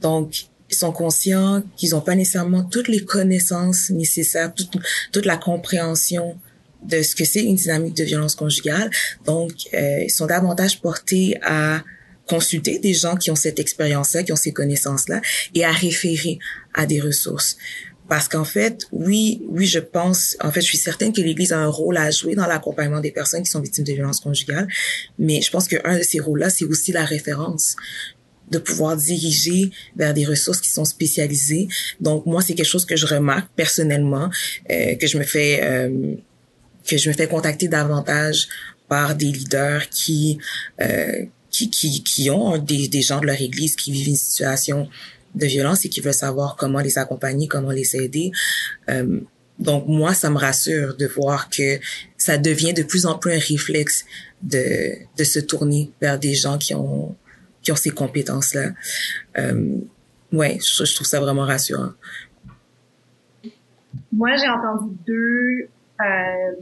Donc, 0.00 0.46
ils 0.70 0.76
sont 0.76 0.92
conscients 0.92 1.62
qu'ils 1.76 1.90
n'ont 1.90 2.00
pas 2.00 2.14
nécessairement 2.14 2.64
toutes 2.64 2.88
les 2.88 3.04
connaissances 3.04 3.90
nécessaires, 3.90 4.52
toute, 4.52 4.76
toute 5.12 5.26
la 5.26 5.36
compréhension 5.36 6.36
de 6.82 7.02
ce 7.02 7.14
que 7.14 7.24
c'est 7.24 7.42
une 7.42 7.56
dynamique 7.56 7.96
de 7.96 8.04
violence 8.04 8.34
conjugale. 8.34 8.90
Donc, 9.24 9.52
euh, 9.72 10.04
ils 10.04 10.10
sont 10.10 10.26
davantage 10.26 10.80
portés 10.80 11.38
à 11.42 11.82
consulter 12.26 12.78
des 12.78 12.94
gens 12.94 13.16
qui 13.16 13.30
ont 13.30 13.36
cette 13.36 13.58
expérience-là, 13.58 14.22
qui 14.22 14.32
ont 14.32 14.36
ces 14.36 14.52
connaissances-là, 14.52 15.20
et 15.54 15.64
à 15.64 15.72
référer 15.72 16.38
à 16.72 16.86
des 16.86 17.00
ressources. 17.00 17.56
Parce 18.08 18.28
qu'en 18.28 18.44
fait, 18.44 18.86
oui, 18.92 19.42
oui, 19.48 19.66
je 19.66 19.78
pense, 19.78 20.36
en 20.42 20.52
fait, 20.52 20.60
je 20.60 20.66
suis 20.66 20.78
certaine 20.78 21.12
que 21.12 21.22
l'Église 21.22 21.52
a 21.52 21.58
un 21.58 21.68
rôle 21.68 21.96
à 21.96 22.10
jouer 22.10 22.34
dans 22.34 22.46
l'accompagnement 22.46 23.00
des 23.00 23.10
personnes 23.10 23.42
qui 23.42 23.50
sont 23.50 23.60
victimes 23.60 23.84
de 23.84 23.92
violences 23.92 24.20
conjugales. 24.20 24.68
Mais 25.18 25.40
je 25.40 25.50
pense 25.50 25.68
qu'un 25.68 25.98
de 25.98 26.02
ces 26.02 26.20
rôles-là, 26.20 26.50
c'est 26.50 26.66
aussi 26.66 26.92
la 26.92 27.04
référence 27.04 27.76
de 28.50 28.58
pouvoir 28.58 28.96
diriger 28.96 29.70
vers 29.96 30.12
des 30.12 30.24
ressources 30.24 30.60
qui 30.60 30.70
sont 30.70 30.84
spécialisées. 30.84 31.68
Donc 32.00 32.26
moi, 32.26 32.42
c'est 32.42 32.54
quelque 32.54 32.66
chose 32.66 32.84
que 32.84 32.96
je 32.96 33.06
remarque 33.06 33.48
personnellement, 33.56 34.30
euh, 34.70 34.94
que 34.96 35.06
je 35.06 35.18
me 35.18 35.24
fais 35.24 35.60
euh, 35.62 36.14
que 36.86 36.98
je 36.98 37.08
me 37.08 37.14
fais 37.14 37.26
contacter 37.26 37.68
davantage 37.68 38.48
par 38.88 39.14
des 39.14 39.26
leaders 39.26 39.88
qui 39.88 40.38
euh, 40.82 41.24
qui, 41.50 41.70
qui, 41.70 42.02
qui 42.02 42.30
ont 42.30 42.58
des, 42.58 42.88
des 42.88 43.00
gens 43.00 43.20
de 43.20 43.26
leur 43.26 43.40
église 43.40 43.76
qui 43.76 43.92
vivent 43.92 44.08
une 44.08 44.16
situation 44.16 44.88
de 45.34 45.46
violence 45.46 45.84
et 45.84 45.88
qui 45.88 46.00
veulent 46.00 46.12
savoir 46.12 46.56
comment 46.56 46.80
les 46.80 46.98
accompagner, 46.98 47.48
comment 47.48 47.70
les 47.70 47.96
aider. 47.96 48.30
Euh, 48.88 49.20
donc 49.58 49.86
moi, 49.86 50.14
ça 50.14 50.30
me 50.30 50.38
rassure 50.38 50.96
de 50.96 51.06
voir 51.06 51.48
que 51.48 51.78
ça 52.16 52.38
devient 52.38 52.74
de 52.74 52.82
plus 52.82 53.06
en 53.06 53.18
plus 53.18 53.32
un 53.32 53.38
réflexe 53.38 54.04
de, 54.42 54.94
de 55.16 55.24
se 55.24 55.38
tourner 55.38 55.92
vers 56.00 56.18
des 56.18 56.34
gens 56.34 56.58
qui 56.58 56.74
ont 56.74 57.16
qui 57.62 57.72
ont 57.72 57.76
ces 57.76 57.90
compétences-là. 57.90 58.72
Euh, 59.38 59.78
ouais, 60.32 60.58
je, 60.60 60.84
je, 60.84 60.94
trouve 60.94 61.06
ça 61.06 61.18
vraiment 61.18 61.46
rassurant. 61.46 61.92
Moi, 64.12 64.36
j'ai 64.36 64.48
entendu 64.48 64.94
deux 65.06 65.68
euh, 66.00 66.52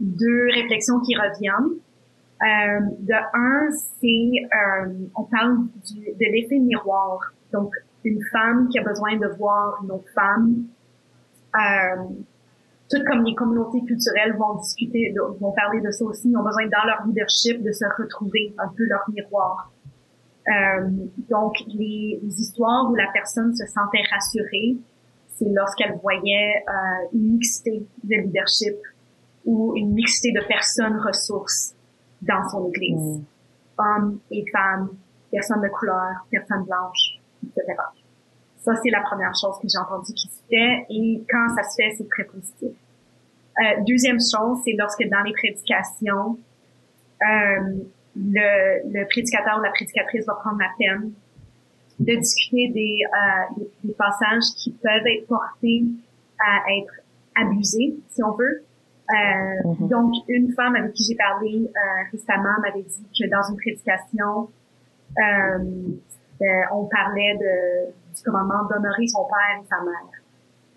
deux 0.00 0.46
réflexions 0.54 1.00
qui 1.00 1.14
reviennent. 1.14 1.78
Euh, 2.42 2.80
de 3.00 3.14
un, 3.32 3.70
c'est 4.00 4.44
euh, 4.44 4.92
on 5.14 5.24
parle 5.24 5.66
du, 5.86 6.00
de 6.00 6.32
l'effet 6.32 6.58
miroir. 6.58 7.32
Donc, 7.52 7.74
une 8.06 8.22
femme 8.30 8.68
qui 8.68 8.78
a 8.78 8.84
besoin 8.84 9.16
de 9.16 9.26
voir 9.36 9.82
une 9.82 9.90
autre 9.90 10.08
femme. 10.14 10.64
Euh, 11.56 12.04
tout 12.88 13.02
comme 13.08 13.24
les 13.24 13.34
communautés 13.34 13.82
culturelles 13.84 14.36
vont 14.38 14.54
discuter, 14.54 15.12
vont 15.40 15.52
parler 15.52 15.80
de 15.80 15.90
ça 15.90 16.04
aussi, 16.04 16.30
ils 16.30 16.36
ont 16.36 16.44
besoin 16.44 16.66
dans 16.66 16.86
leur 16.86 17.04
leadership 17.06 17.62
de 17.62 17.72
se 17.72 17.84
retrouver 18.00 18.54
un 18.58 18.68
peu 18.68 18.84
leur 18.84 19.02
miroir. 19.12 19.72
Euh, 20.46 20.88
donc, 21.28 21.56
les, 21.74 22.20
histoires 22.22 22.88
où 22.88 22.94
la 22.94 23.08
personne 23.12 23.52
se 23.56 23.66
sentait 23.66 24.04
rassurée, 24.12 24.76
c'est 25.26 25.48
lorsqu'elle 25.48 25.98
voyait 26.00 26.64
euh, 26.68 27.08
une 27.12 27.32
mixité 27.32 27.84
de 28.04 28.16
leadership 28.22 28.76
ou 29.44 29.74
une 29.76 29.92
mixité 29.92 30.30
de 30.30 30.46
personnes 30.46 30.98
ressources 30.98 31.74
dans 32.22 32.48
son 32.48 32.68
église. 32.68 33.18
Mm. 33.18 33.24
Hommes 33.78 34.18
et 34.30 34.44
femmes, 34.52 34.90
personnes 35.32 35.62
de 35.62 35.68
couleur, 35.68 36.24
personnes 36.30 36.64
blanches, 36.64 37.20
etc. 37.56 37.74
Ça, 38.66 38.72
c'est 38.82 38.90
la 38.90 39.00
première 39.00 39.32
chose 39.40 39.56
que 39.62 39.68
j'ai 39.68 39.78
entendu 39.78 40.12
qui 40.12 40.26
se 40.26 40.42
fait 40.50 40.86
et 40.90 41.22
quand 41.30 41.54
ça 41.54 41.62
se 41.62 41.76
fait, 41.76 41.94
c'est 41.96 42.08
très 42.08 42.24
positif. 42.24 42.72
Euh, 43.58 43.62
deuxième 43.86 44.18
chose, 44.18 44.58
c'est 44.64 44.74
lorsque 44.76 45.08
dans 45.08 45.22
les 45.22 45.32
prédications, 45.32 46.36
euh, 47.22 47.78
le, 48.16 48.92
le 48.92 49.08
prédicateur 49.08 49.58
ou 49.58 49.62
la 49.62 49.70
prédicatrice 49.70 50.26
va 50.26 50.34
prendre 50.34 50.58
la 50.58 50.70
peine 50.78 51.12
de 52.00 52.16
discuter 52.16 52.68
des, 52.74 52.98
euh, 53.04 53.64
des, 53.84 53.94
passages 53.94 54.52
qui 54.58 54.72
peuvent 54.72 55.06
être 55.06 55.28
portés 55.28 55.84
à 56.38 56.58
être 56.76 56.92
abusés, 57.36 57.94
si 58.10 58.22
on 58.24 58.32
veut. 58.32 58.64
Mm-hmm. 59.08 59.88
Donc, 59.88 60.12
une 60.28 60.52
femme 60.52 60.74
avec 60.74 60.92
qui 60.92 61.04
j'ai 61.04 61.14
parlé 61.14 61.70
récemment 62.10 62.58
m'avait 62.60 62.82
dit 62.82 63.06
que 63.18 63.30
dans 63.30 63.48
une 63.48 63.56
prédication, 63.56 64.50
on 66.72 66.84
parlait 66.84 67.36
de, 67.40 67.92
du 68.14 68.22
commandement 68.22 68.64
d'honorer 68.64 69.06
son 69.06 69.24
père 69.24 69.62
et 69.62 69.66
sa 69.68 69.82
mère. 69.82 70.22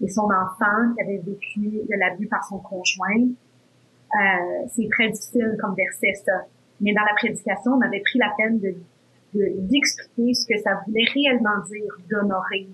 Et 0.01 0.07
son 0.07 0.24
enfant 0.24 0.93
qui 0.95 1.03
avait 1.03 1.18
vécu 1.18 1.60
de 1.60 1.99
l'abus 1.99 2.28
par 2.28 2.43
son 2.45 2.60
conjoint, 2.60 3.28
euh, 4.16 4.68
c'est 4.74 4.88
très 4.91 5.10
difficile 5.10 5.57
comme 5.62 5.76
verset 5.76 6.14
ça. 6.26 6.45
Mais 6.82 6.93
dans 6.93 7.03
la 7.03 7.14
prédication, 7.16 7.74
on 7.74 7.82
avait 7.82 8.01
pris 8.01 8.20
la 8.20 8.32
peine 8.38 8.60
de 8.60 8.76
d'expliquer 9.32 10.34
ce 10.34 10.47
que 10.47 10.60
ça 10.60 10.82
voulait 10.88 11.05
réellement 11.14 11.64
dire 11.68 11.93
d'honorer 12.10 12.68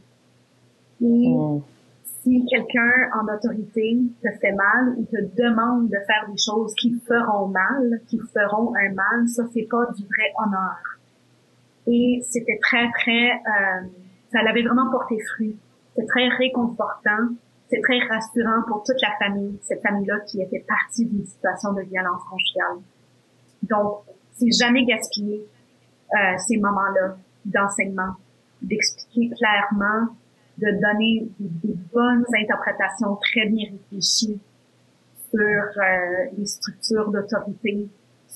Et 1.02 1.34
mm. 1.34 1.62
si 2.24 2.46
quelqu'un 2.46 3.10
en 3.14 3.28
autorité 3.28 4.00
te 4.24 4.30
fait 4.40 4.54
mal 4.54 4.96
ou 4.98 5.04
te 5.04 5.22
demande 5.36 5.90
de 5.90 5.98
faire 6.08 6.30
des 6.32 6.38
choses 6.38 6.74
qui 6.76 6.98
feront 7.06 7.48
mal, 7.48 8.00
qui 8.08 8.18
feront 8.34 8.74
un 8.74 8.94
mal, 8.94 9.28
ça 9.28 9.44
c'est 9.54 9.68
pas 9.70 9.86
du 9.98 10.04
vrai 10.04 10.32
honneur. 10.38 10.78
Et 11.88 12.22
c'était 12.24 12.60
très 12.62 12.90
très, 12.92 13.32
euh, 13.34 13.88
ça 14.32 14.42
l'avait 14.42 14.64
vraiment 14.64 14.90
porté 14.92 15.18
fruit. 15.34 15.56
C'est 15.96 16.06
très 16.08 16.28
réconfortant, 16.28 17.30
c'est 17.70 17.82
très 17.82 18.00
rassurant 18.00 18.64
pour 18.68 18.84
toute 18.84 19.02
la 19.02 19.16
famille, 19.18 19.58
cette 19.64 19.82
famille-là 19.82 20.20
qui 20.28 20.42
était 20.42 20.66
partie 20.68 21.06
d'une 21.06 21.26
situation 21.26 21.74
de 21.74 21.82
violence 21.82 22.22
conjugale. 22.30 22.84
Donc, 23.64 24.02
c'est 24.34 24.52
jamais 24.52 24.86
gaspillé 24.86 25.42
euh, 26.14 26.38
ces 26.38 26.58
moments-là 26.58 27.18
d'enseignement, 27.46 28.14
d'expliquer 28.62 29.36
clairement, 29.36 30.10
de 30.58 30.72
donner 30.72 31.28
des, 31.40 31.76
bonnes 31.94 32.26
interprétations 32.38 33.16
très 33.18 33.48
bien 33.48 33.70
réfléchies 33.72 34.40
sur 35.30 35.40
euh, 35.40 36.26
les 36.38 36.46
structures 36.46 37.12
d'autorité, 37.12 37.88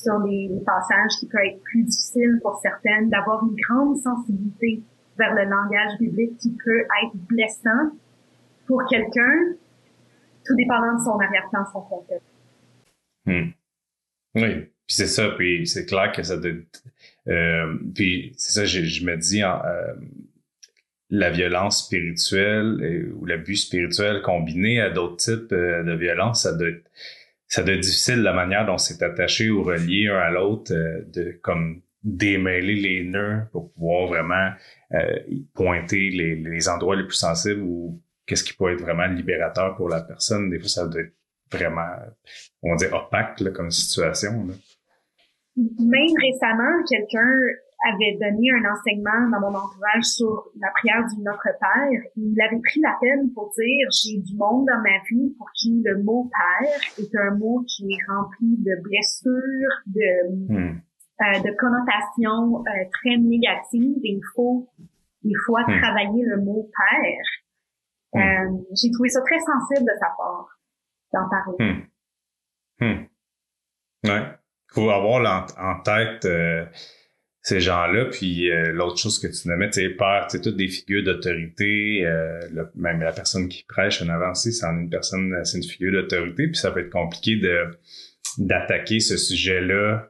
sur 0.01 0.19
les, 0.19 0.49
passages 0.65 1.11
qui 1.19 1.27
peuvent 1.27 1.41
être 1.45 1.61
plus 1.63 1.83
difficiles 1.83 2.39
pour 2.41 2.59
certaines, 2.61 3.09
d'avoir 3.09 3.43
une 3.43 3.55
grande 3.55 3.97
sensibilité 3.97 4.81
vers 5.17 5.33
le 5.35 5.43
langage 5.43 5.97
biblique 5.99 6.37
qui 6.37 6.51
peut 6.51 6.81
être 6.81 7.15
blessant 7.27 7.91
pour 8.65 8.85
quelqu'un, 8.89 9.55
tout 10.45 10.55
dépendant 10.55 10.97
de 10.97 11.03
son 11.03 11.19
arrière-plan, 11.19 11.65
son 11.73 11.81
contexte. 11.81 12.25
Hmm. 13.25 13.49
Oui, 14.35 14.55
puis 14.55 14.95
c'est 14.95 15.07
ça, 15.07 15.29
puis 15.37 15.67
c'est 15.67 15.85
clair 15.85 16.11
que 16.11 16.23
ça 16.23 16.37
doit... 16.37 16.51
Euh, 17.27 17.77
puis 17.93 18.33
c'est 18.37 18.51
ça, 18.53 18.65
je, 18.65 19.05
me 19.05 19.17
dis, 19.17 19.43
euh, 19.43 19.93
la 21.09 21.29
violence 21.29 21.85
spirituelle 21.85 23.13
ou 23.19 23.25
l'abus 23.25 23.57
spirituel 23.57 24.21
combiné 24.21 24.79
à 24.79 24.89
d'autres 24.89 25.17
types 25.17 25.51
euh, 25.51 25.83
de 25.83 25.93
violence, 25.95 26.43
ça 26.43 26.53
doit 26.53 26.69
être, 26.69 26.89
ça 27.49 27.63
doit 27.63 27.73
être 27.73 27.81
difficile 27.81 28.21
la 28.21 28.31
manière 28.31 28.65
dont 28.65 28.77
c'est 28.77 29.01
attaché 29.01 29.49
ou 29.49 29.63
relié 29.63 30.07
un 30.07 30.19
à 30.19 30.29
l'autre, 30.29 30.71
euh, 30.71 31.03
de 31.07 31.37
comme 31.41 31.81
démêler 32.03 32.75
les 32.75 33.03
nœuds 33.03 33.41
pour 33.51 33.73
pouvoir 33.73 34.07
vraiment 34.07 34.51
euh, 34.93 35.19
pointer 35.53 36.11
les, 36.11 36.35
les, 36.35 36.69
endroits 36.69 36.95
les 36.95 37.03
plus 37.03 37.17
sensibles 37.17 37.61
ou 37.61 38.01
qu'est-ce 38.25 38.43
qui 38.43 38.53
peut 38.53 38.71
être 38.71 38.79
vraiment 38.79 39.07
libérateur 39.07 39.75
pour 39.75 39.89
la 39.89 40.01
personne. 40.01 40.49
Des 40.49 40.59
fois, 40.59 40.69
ça 40.69 40.87
doit 40.87 41.01
être 41.01 41.15
vraiment, 41.51 41.89
on 42.61 42.69
va 42.69 42.75
dire, 42.77 42.93
opaque 42.93 43.39
là, 43.41 43.51
comme 43.51 43.71
situation. 43.71 44.45
Là. 44.45 44.53
Même 45.57 46.13
récemment, 46.21 46.83
quelqu'un 46.87 47.29
avait 47.87 48.17
donné 48.19 48.51
un 48.51 48.71
enseignement 48.71 49.29
dans 49.31 49.39
mon 49.39 49.57
entourage 49.57 50.03
sur 50.03 50.51
la 50.59 50.69
prière 50.71 51.05
du 51.07 51.21
Notre 51.21 51.49
Père. 51.59 52.01
Il 52.15 52.39
avait 52.41 52.59
pris 52.59 52.81
la 52.81 52.95
peine 52.99 53.31
pour 53.33 53.51
dire 53.57 53.87
j'ai 53.91 54.17
du 54.19 54.35
monde 54.35 54.65
dans 54.67 54.81
ma 54.81 54.99
vie 55.09 55.33
pour 55.37 55.49
qui 55.53 55.81
le 55.83 56.03
mot 56.03 56.29
Père 56.29 56.81
est 56.97 57.15
un 57.15 57.37
mot 57.37 57.63
qui 57.67 57.85
est 57.91 58.11
rempli 58.11 58.57
de 58.57 58.75
blessures, 58.83 59.75
de, 59.87 60.53
hmm. 60.53 60.81
euh, 61.21 61.39
de 61.39 61.55
connotations 61.57 62.59
euh, 62.59 62.85
très 62.91 63.17
négatives 63.17 63.99
et 64.03 64.13
il 64.13 64.23
faut 64.35 64.67
il 65.23 65.35
faut 65.45 65.57
hmm. 65.57 65.81
travailler 65.81 66.25
le 66.25 66.41
mot 66.41 66.69
Père. 66.75 67.29
Hmm. 68.13 68.19
Euh, 68.19 68.63
j'ai 68.81 68.91
trouvé 68.91 69.09
ça 69.09 69.21
très 69.21 69.39
sensible 69.39 69.87
de 69.87 69.99
sa 69.99 70.07
part 70.17 70.59
d'en 71.13 71.29
parler. 71.29 71.85
Ouais. 74.03 74.39
Faut 74.71 74.89
avoir 74.89 75.47
en, 75.57 75.81
tête 75.81 76.25
euh, 76.25 76.65
ces 77.41 77.59
gens-là. 77.59 78.05
Puis 78.05 78.51
euh, 78.51 78.71
l'autre 78.71 78.97
chose 78.97 79.19
que 79.19 79.27
tu 79.27 79.47
nommais, 79.47 79.69
tu 79.69 79.81
sais, 79.81 79.89
père, 79.89 80.27
tu 80.29 80.41
toutes 80.41 80.57
des 80.57 80.67
figures 80.67 81.03
d'autorité. 81.03 82.05
Euh, 82.05 82.39
même 82.75 83.01
la 83.01 83.11
personne 83.11 83.47
qui 83.47 83.63
prêche 83.67 84.01
en 84.01 84.09
avancée, 84.09 84.51
c'est 84.51 84.65
une 84.65 84.89
personne, 84.89 85.33
c'est 85.43 85.57
une 85.57 85.63
figure 85.63 85.93
d'autorité. 85.93 86.47
Puis 86.47 86.57
ça 86.57 86.71
peut 86.71 86.81
être 86.81 86.91
compliqué 86.91 87.37
de 87.37 87.65
d'attaquer 88.37 88.99
ce 88.99 89.17
sujet-là 89.17 90.09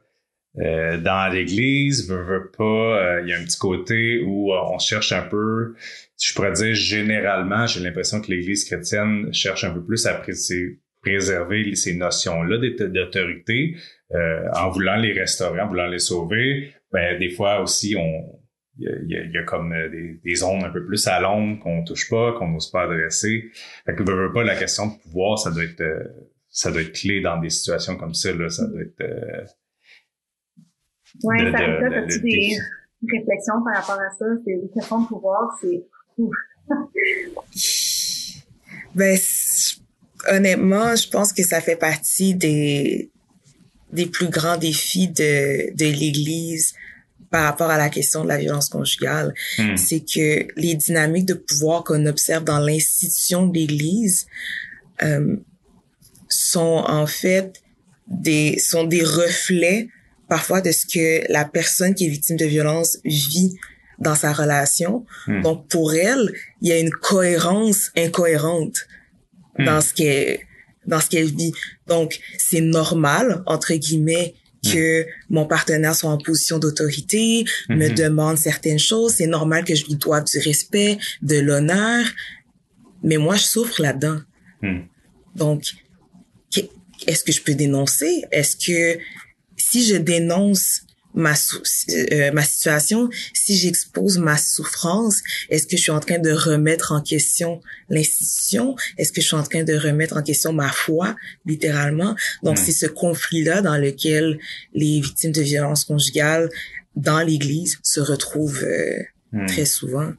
euh, 0.58 0.98
dans 0.98 1.32
l'Église. 1.32 2.08
Veut, 2.08 2.22
veut 2.22 2.50
pas. 2.56 3.20
Il 3.22 3.28
y 3.28 3.32
a 3.32 3.38
un 3.38 3.44
petit 3.44 3.58
côté 3.58 4.22
où 4.22 4.52
on 4.52 4.78
cherche 4.78 5.12
un 5.12 5.22
peu. 5.22 5.74
Je 6.20 6.34
pourrais 6.34 6.52
dire 6.52 6.74
généralement, 6.74 7.66
j'ai 7.66 7.80
l'impression 7.80 8.20
que 8.20 8.30
l'Église 8.30 8.64
chrétienne 8.64 9.32
cherche 9.32 9.64
un 9.64 9.70
peu 9.70 9.82
plus 9.82 10.06
à 10.06 10.20
préserver 11.02 11.74
ces 11.76 11.94
notions-là 11.94 12.58
d'autorité. 12.58 13.76
Euh, 14.12 14.42
en 14.56 14.70
voulant 14.70 14.96
les 14.96 15.12
restaurer, 15.12 15.60
en 15.60 15.68
voulant 15.68 15.86
les 15.86 16.00
sauver, 16.00 16.72
ben 16.92 17.18
des 17.18 17.30
fois 17.30 17.60
aussi 17.60 17.96
on 17.96 18.40
il 18.78 19.10
y, 19.10 19.16
a, 19.16 19.24
y 19.24 19.36
a, 19.36 19.42
comme 19.44 19.72
euh, 19.72 19.88
des, 19.90 20.20
des, 20.24 20.34
zones 20.36 20.64
un 20.64 20.70
peu 20.70 20.84
plus 20.84 21.06
à 21.06 21.20
l'ombre 21.20 21.58
qu'on 21.62 21.84
touche 21.84 22.08
pas, 22.08 22.32
qu'on 22.38 22.48
n'ose 22.48 22.70
pas 22.70 22.84
adresser. 22.84 23.50
Fait 23.84 23.94
que 23.94 24.02
veut, 24.02 24.32
pas 24.32 24.42
la 24.42 24.56
question 24.56 24.86
de 24.86 24.92
pouvoir, 25.02 25.38
ça 25.38 25.50
doit 25.50 25.64
être 25.64 25.80
euh, 25.80 26.04
ça 26.48 26.70
doit 26.70 26.82
être 26.82 26.92
clé 26.92 27.20
dans 27.20 27.38
des 27.38 27.50
situations 27.50 27.96
comme 27.96 28.14
ça 28.14 28.32
là, 28.32 28.48
ça 28.48 28.66
doit 28.66 28.80
être 28.80 29.00
euh, 29.02 29.44
Ouais, 31.24 31.38
ça 31.38 31.58
de, 31.58 32.06
de, 32.06 32.22
des 32.22 32.56
réflexions 33.12 33.62
par 33.64 33.74
rapport 33.74 34.00
à 34.00 34.10
ça, 34.16 34.24
c'est 34.44 34.52
une 34.52 34.70
question 34.70 35.02
de 35.02 35.08
pouvoir, 35.08 35.58
c'est 35.60 35.84
ben 38.94 39.18
honnêtement, 40.28 40.94
je 40.94 41.08
pense 41.08 41.32
que 41.32 41.42
ça 41.42 41.60
fait 41.60 41.76
partie 41.76 42.34
des 42.34 43.10
des 43.92 44.06
plus 44.06 44.28
grands 44.28 44.56
défis 44.56 45.08
de, 45.08 45.74
de 45.76 45.84
l'Église 45.84 46.74
par 47.30 47.44
rapport 47.44 47.70
à 47.70 47.78
la 47.78 47.88
question 47.88 48.24
de 48.24 48.28
la 48.28 48.38
violence 48.38 48.68
conjugale, 48.68 49.32
hmm. 49.58 49.76
c'est 49.76 50.00
que 50.00 50.48
les 50.56 50.74
dynamiques 50.74 51.26
de 51.26 51.34
pouvoir 51.34 51.84
qu'on 51.84 52.06
observe 52.06 52.44
dans 52.44 52.58
l'institution 52.58 53.46
de 53.46 53.54
l'Église 53.54 54.26
euh, 55.02 55.36
sont 56.28 56.84
en 56.86 57.06
fait 57.06 57.62
des 58.08 58.58
sont 58.58 58.84
des 58.84 59.04
reflets 59.04 59.88
parfois 60.28 60.60
de 60.60 60.72
ce 60.72 60.86
que 60.86 61.32
la 61.32 61.44
personne 61.44 61.94
qui 61.94 62.06
est 62.06 62.08
victime 62.08 62.36
de 62.36 62.44
violence 62.44 62.98
vit 63.04 63.56
dans 63.98 64.14
sa 64.16 64.32
relation. 64.32 65.04
Hmm. 65.26 65.42
Donc 65.42 65.68
pour 65.68 65.94
elle, 65.94 66.32
il 66.62 66.68
y 66.68 66.72
a 66.72 66.78
une 66.78 66.90
cohérence 66.90 67.92
incohérente 67.96 68.88
hmm. 69.58 69.64
dans 69.64 69.80
ce 69.80 69.94
qu'elle 69.94 70.40
dans 70.90 71.00
ce 71.00 71.08
qu'elle 71.08 71.34
vit. 71.34 71.52
Donc, 71.86 72.20
c'est 72.38 72.60
normal, 72.60 73.42
entre 73.46 73.72
guillemets, 73.74 74.34
que 74.62 75.06
mon 75.30 75.46
partenaire 75.46 75.94
soit 75.94 76.10
en 76.10 76.18
position 76.18 76.58
d'autorité, 76.58 77.44
me 77.70 77.88
mm-hmm. 77.88 77.94
demande 77.94 78.36
certaines 78.36 78.78
choses. 78.78 79.14
C'est 79.14 79.26
normal 79.26 79.64
que 79.64 79.74
je 79.74 79.86
lui 79.86 79.94
doive 79.94 80.24
du 80.24 80.38
respect, 80.38 80.98
de 81.22 81.38
l'honneur. 81.38 82.04
Mais 83.02 83.16
moi, 83.16 83.36
je 83.36 83.44
souffre 83.44 83.80
là-dedans. 83.80 84.20
Mm. 84.60 84.80
Donc, 85.34 85.62
est-ce 87.06 87.24
que 87.24 87.32
je 87.32 87.40
peux 87.40 87.54
dénoncer? 87.54 88.24
Est-ce 88.30 88.56
que 88.56 89.00
si 89.56 89.86
je 89.86 89.96
dénonce 89.96 90.82
ma 91.14 91.32
euh, 91.32 92.32
ma 92.32 92.42
situation, 92.42 93.08
si 93.32 93.56
j'expose 93.56 94.18
ma 94.18 94.36
souffrance, 94.36 95.20
est-ce 95.48 95.66
que 95.66 95.76
je 95.76 95.82
suis 95.82 95.90
en 95.90 96.00
train 96.00 96.18
de 96.18 96.30
remettre 96.30 96.92
en 96.92 97.00
question 97.00 97.60
l'institution? 97.88 98.76
Est-ce 98.96 99.12
que 99.12 99.20
je 99.20 99.26
suis 99.26 99.36
en 99.36 99.42
train 99.42 99.64
de 99.64 99.74
remettre 99.74 100.16
en 100.16 100.22
question 100.22 100.52
ma 100.52 100.68
foi, 100.68 101.16
littéralement? 101.46 102.14
Donc 102.42 102.58
c'est 102.58 102.72
ce 102.72 102.86
conflit-là 102.86 103.62
dans 103.62 103.76
lequel 103.76 104.38
les 104.74 105.00
victimes 105.00 105.32
de 105.32 105.42
violences 105.42 105.84
conjugales 105.84 106.48
dans 106.96 107.20
l'Église 107.20 107.78
se 107.82 108.00
retrouvent 108.00 108.64
euh, 108.64 109.46
très 109.46 109.64
souvent. 109.64 110.12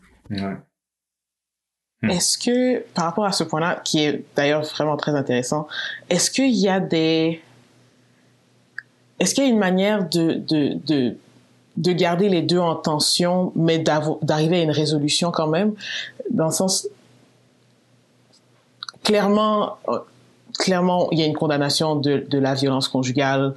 Est-ce 2.10 2.38
que, 2.38 2.80
par 2.96 3.06
rapport 3.06 3.26
à 3.26 3.32
ce 3.32 3.44
point-là, 3.44 3.82
qui 3.86 4.00
est 4.00 4.24
d'ailleurs 4.36 4.64
vraiment 4.64 4.98
très 4.98 5.12
intéressant, 5.12 5.68
est-ce 6.10 6.32
qu'il 6.32 6.56
y 6.56 6.68
a 6.68 6.80
des 6.80 7.42
est-ce 9.22 9.36
qu'il 9.36 9.44
y 9.44 9.48
a 9.48 9.50
une 9.50 9.60
manière 9.60 10.10
de, 10.10 10.34
de, 10.34 10.78
de, 10.88 11.16
de 11.78 11.92
garder 11.92 12.28
les 12.28 12.42
deux 12.42 12.58
en 12.58 12.76
tension, 12.76 13.52
mais 13.56 13.78
d'arriver 13.78 14.62
à 14.62 14.64
une 14.64 14.72
résolution 14.72 15.30
quand 15.30 15.46
même, 15.48 15.74
dans 16.32 16.48
le 16.48 16.52
sens 16.52 16.88
clairement, 19.04 19.78
clairement, 20.58 21.08
il 21.12 21.20
y 21.20 21.22
a 21.22 21.28
une 21.28 21.36
condamnation 21.36 21.96
de, 21.96 22.26
la 22.32 22.56
violence 22.56 22.88
conjugale 22.88 23.54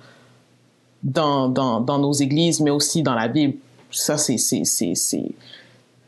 dans, 1.03 1.49
dans, 1.49 1.99
nos 1.99 2.12
églises, 2.12 2.61
mais 2.61 2.71
aussi 2.71 3.03
dans 3.03 3.15
la 3.15 3.29
Bible. 3.29 3.57
Ça, 3.91 4.19
c'est 4.19 4.37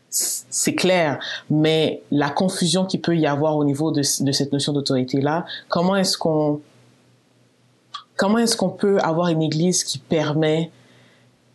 c'est 0.09 0.74
clair, 0.74 1.18
mais 1.50 2.02
la 2.11 2.28
confusion 2.28 2.84
qu'il 2.84 3.00
peut 3.00 3.16
y 3.16 3.26
avoir 3.26 3.57
au 3.57 3.64
niveau 3.64 3.90
de, 3.90 4.02
cette 4.02 4.52
notion 4.52 4.74
d'autorité 4.74 5.22
là, 5.22 5.46
comment 5.68 5.96
est-ce 5.96 6.18
qu'on 6.18 6.61
comment 8.16 8.38
est-ce 8.38 8.56
qu'on 8.56 8.70
peut 8.70 8.98
avoir 8.98 9.28
une 9.28 9.42
église 9.42 9.84
qui 9.84 9.98
permet, 9.98 10.70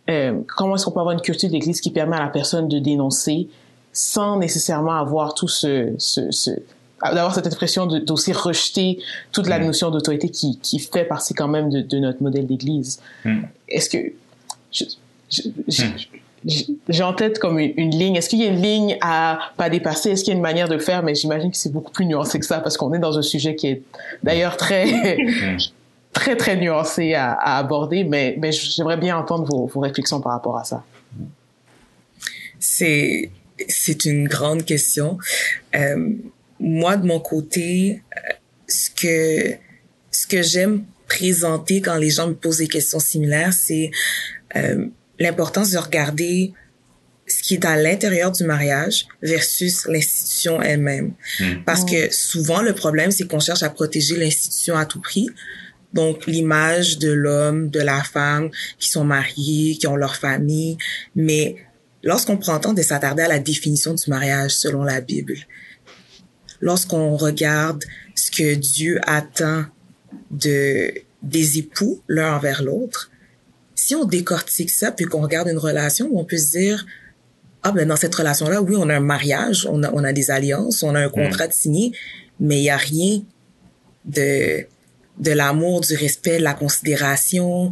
euh, 0.09 0.39
comment 0.47 0.75
est-ce 0.75 0.85
qu'on 0.85 0.91
peut 0.91 0.99
avoir 0.99 1.13
une 1.13 1.21
culture 1.21 1.49
d'église 1.49 1.81
qui 1.81 1.91
permet 1.91 2.15
à 2.15 2.21
la 2.21 2.29
personne 2.29 2.67
de 2.67 2.79
dénoncer 2.79 3.47
sans 3.93 4.37
nécessairement 4.37 4.95
avoir 4.95 5.33
tout 5.33 5.47
ce, 5.47 5.93
ce, 5.97 6.31
ce 6.31 6.51
d'avoir 7.03 7.33
cette 7.33 7.47
impression 7.47 7.87
d'aussi 7.87 8.31
rejeter 8.31 8.99
toute 9.31 9.47
la 9.47 9.57
mm. 9.57 9.65
notion 9.65 9.89
d'autorité 9.89 10.29
qui, 10.29 10.59
qui 10.59 10.77
fait 10.77 11.03
partie 11.03 11.33
quand 11.33 11.47
même 11.47 11.69
de, 11.69 11.81
de 11.81 11.97
notre 11.97 12.21
modèle 12.21 12.45
d'église? 12.45 13.01
Mm. 13.25 13.41
Est-ce 13.67 13.89
que 13.89 14.13
mm. 16.45 16.67
j'ai 16.89 17.03
en 17.03 17.13
tête 17.13 17.39
comme 17.39 17.57
une, 17.57 17.89
ligne. 17.89 18.15
Est-ce 18.15 18.29
qu'il 18.29 18.39
y 18.39 18.43
a 18.43 18.49
une 18.49 18.61
ligne 18.61 18.97
à 19.01 19.39
pas 19.57 19.69
dépasser? 19.69 20.11
Est-ce 20.11 20.23
qu'il 20.23 20.31
y 20.31 20.35
a 20.35 20.37
une 20.37 20.43
manière 20.43 20.69
de 20.69 20.75
le 20.75 20.79
faire? 20.79 21.01
Mais 21.01 21.15
j'imagine 21.15 21.49
que 21.49 21.57
c'est 21.57 21.73
beaucoup 21.73 21.91
plus 21.91 22.05
nuancé 22.05 22.39
que 22.39 22.45
ça 22.45 22.59
parce 22.59 22.77
qu'on 22.77 22.93
est 22.93 22.99
dans 22.99 23.17
un 23.17 23.23
sujet 23.23 23.55
qui 23.55 23.67
est 23.67 23.81
d'ailleurs 24.21 24.55
très, 24.55 25.17
très, 26.13 26.35
très 26.35 26.55
nuancé 26.55 27.13
à, 27.13 27.31
à 27.33 27.57
aborder. 27.57 28.03
Mais, 28.03 28.35
mais 28.39 28.51
j'aimerais 28.51 28.97
bien 28.97 29.17
entendre 29.17 29.45
vos, 29.45 29.67
vos 29.67 29.79
réflexions 29.79 30.21
par 30.21 30.33
rapport 30.33 30.57
à 30.57 30.63
ça. 30.63 30.83
C'est, 32.59 33.31
c'est 33.67 34.05
une 34.05 34.27
grande 34.27 34.65
question. 34.65 35.17
Euh, 35.75 36.09
moi, 36.59 36.95
de 36.97 37.07
mon 37.07 37.19
côté, 37.19 38.03
euh, 38.15 38.33
ce 38.67 38.89
que, 38.89 39.55
ce 40.11 40.27
que 40.27 40.41
j'aime 40.41 40.83
présenter 41.07 41.81
quand 41.81 41.97
les 41.97 42.09
gens 42.09 42.27
me 42.27 42.35
posent 42.35 42.59
des 42.59 42.67
questions 42.67 42.99
similaires, 42.99 43.51
c'est 43.53 43.91
euh, 44.55 44.85
l'importance 45.19 45.71
de 45.71 45.77
regarder 45.77 46.53
ce 47.27 47.41
qui 47.43 47.55
est 47.55 47.65
à 47.65 47.77
l'intérieur 47.77 48.31
du 48.31 48.43
mariage 48.43 49.07
versus 49.21 49.87
l'institution 49.87 50.61
elle-même. 50.61 51.13
Hmm. 51.39 51.63
Parce 51.65 51.85
que 51.85 52.13
souvent, 52.13 52.61
le 52.61 52.73
problème, 52.73 53.11
c'est 53.11 53.27
qu'on 53.27 53.39
cherche 53.39 53.63
à 53.63 53.69
protéger 53.69 54.17
l'institution 54.17 54.75
à 54.75 54.85
tout 54.85 55.01
prix. 55.01 55.29
Donc, 55.93 56.25
l'image 56.25 56.99
de 56.99 57.11
l'homme, 57.11 57.69
de 57.69 57.79
la 57.79 58.03
femme 58.03 58.49
qui 58.79 58.89
sont 58.89 59.03
mariés, 59.03 59.75
qui 59.75 59.87
ont 59.87 59.95
leur 59.95 60.15
famille. 60.15 60.77
Mais 61.15 61.57
lorsqu'on 62.03 62.37
prend 62.37 62.55
le 62.55 62.61
temps 62.61 62.73
de 62.73 62.81
s'attarder 62.81 63.23
à 63.23 63.27
la 63.27 63.39
définition 63.39 63.93
du 63.93 64.09
mariage 64.09 64.51
selon 64.51 64.83
la 64.83 65.01
Bible, 65.01 65.35
lorsqu'on 66.61 67.17
regarde 67.17 67.83
ce 68.15 68.31
que 68.31 68.55
Dieu 68.55 68.99
attend 69.05 69.65
de 70.29 70.93
des 71.21 71.59
époux 71.59 72.01
l'un 72.07 72.35
envers 72.35 72.63
l'autre, 72.63 73.11
si 73.75 73.95
on 73.95 74.05
décortique 74.05 74.71
ça 74.71 74.91
puis 74.91 75.05
qu'on 75.05 75.21
regarde 75.21 75.47
une 75.49 75.57
relation, 75.57 76.09
on 76.13 76.25
peut 76.25 76.37
se 76.37 76.57
dire 76.57 76.85
ah 77.63 77.71
ben 77.71 77.87
dans 77.87 77.95
cette 77.95 78.15
relation 78.15 78.49
là, 78.49 78.61
oui, 78.61 78.75
on 78.77 78.89
a 78.89 78.95
un 78.95 79.01
mariage, 79.01 79.67
on 79.69 79.83
a 79.83 79.91
on 79.91 80.03
a 80.03 80.13
des 80.13 80.31
alliances, 80.31 80.83
on 80.83 80.95
a 80.95 80.99
un 80.99 81.09
contrat 81.09 81.47
de 81.47 81.53
signé, 81.53 81.91
mais 82.39 82.59
il 82.59 82.63
y 82.63 82.69
a 82.69 82.77
rien 82.77 83.21
de 84.05 84.65
de 85.21 85.31
l'amour, 85.31 85.81
du 85.81 85.95
respect, 85.95 86.39
de 86.39 86.43
la 86.43 86.53
considération, 86.53 87.71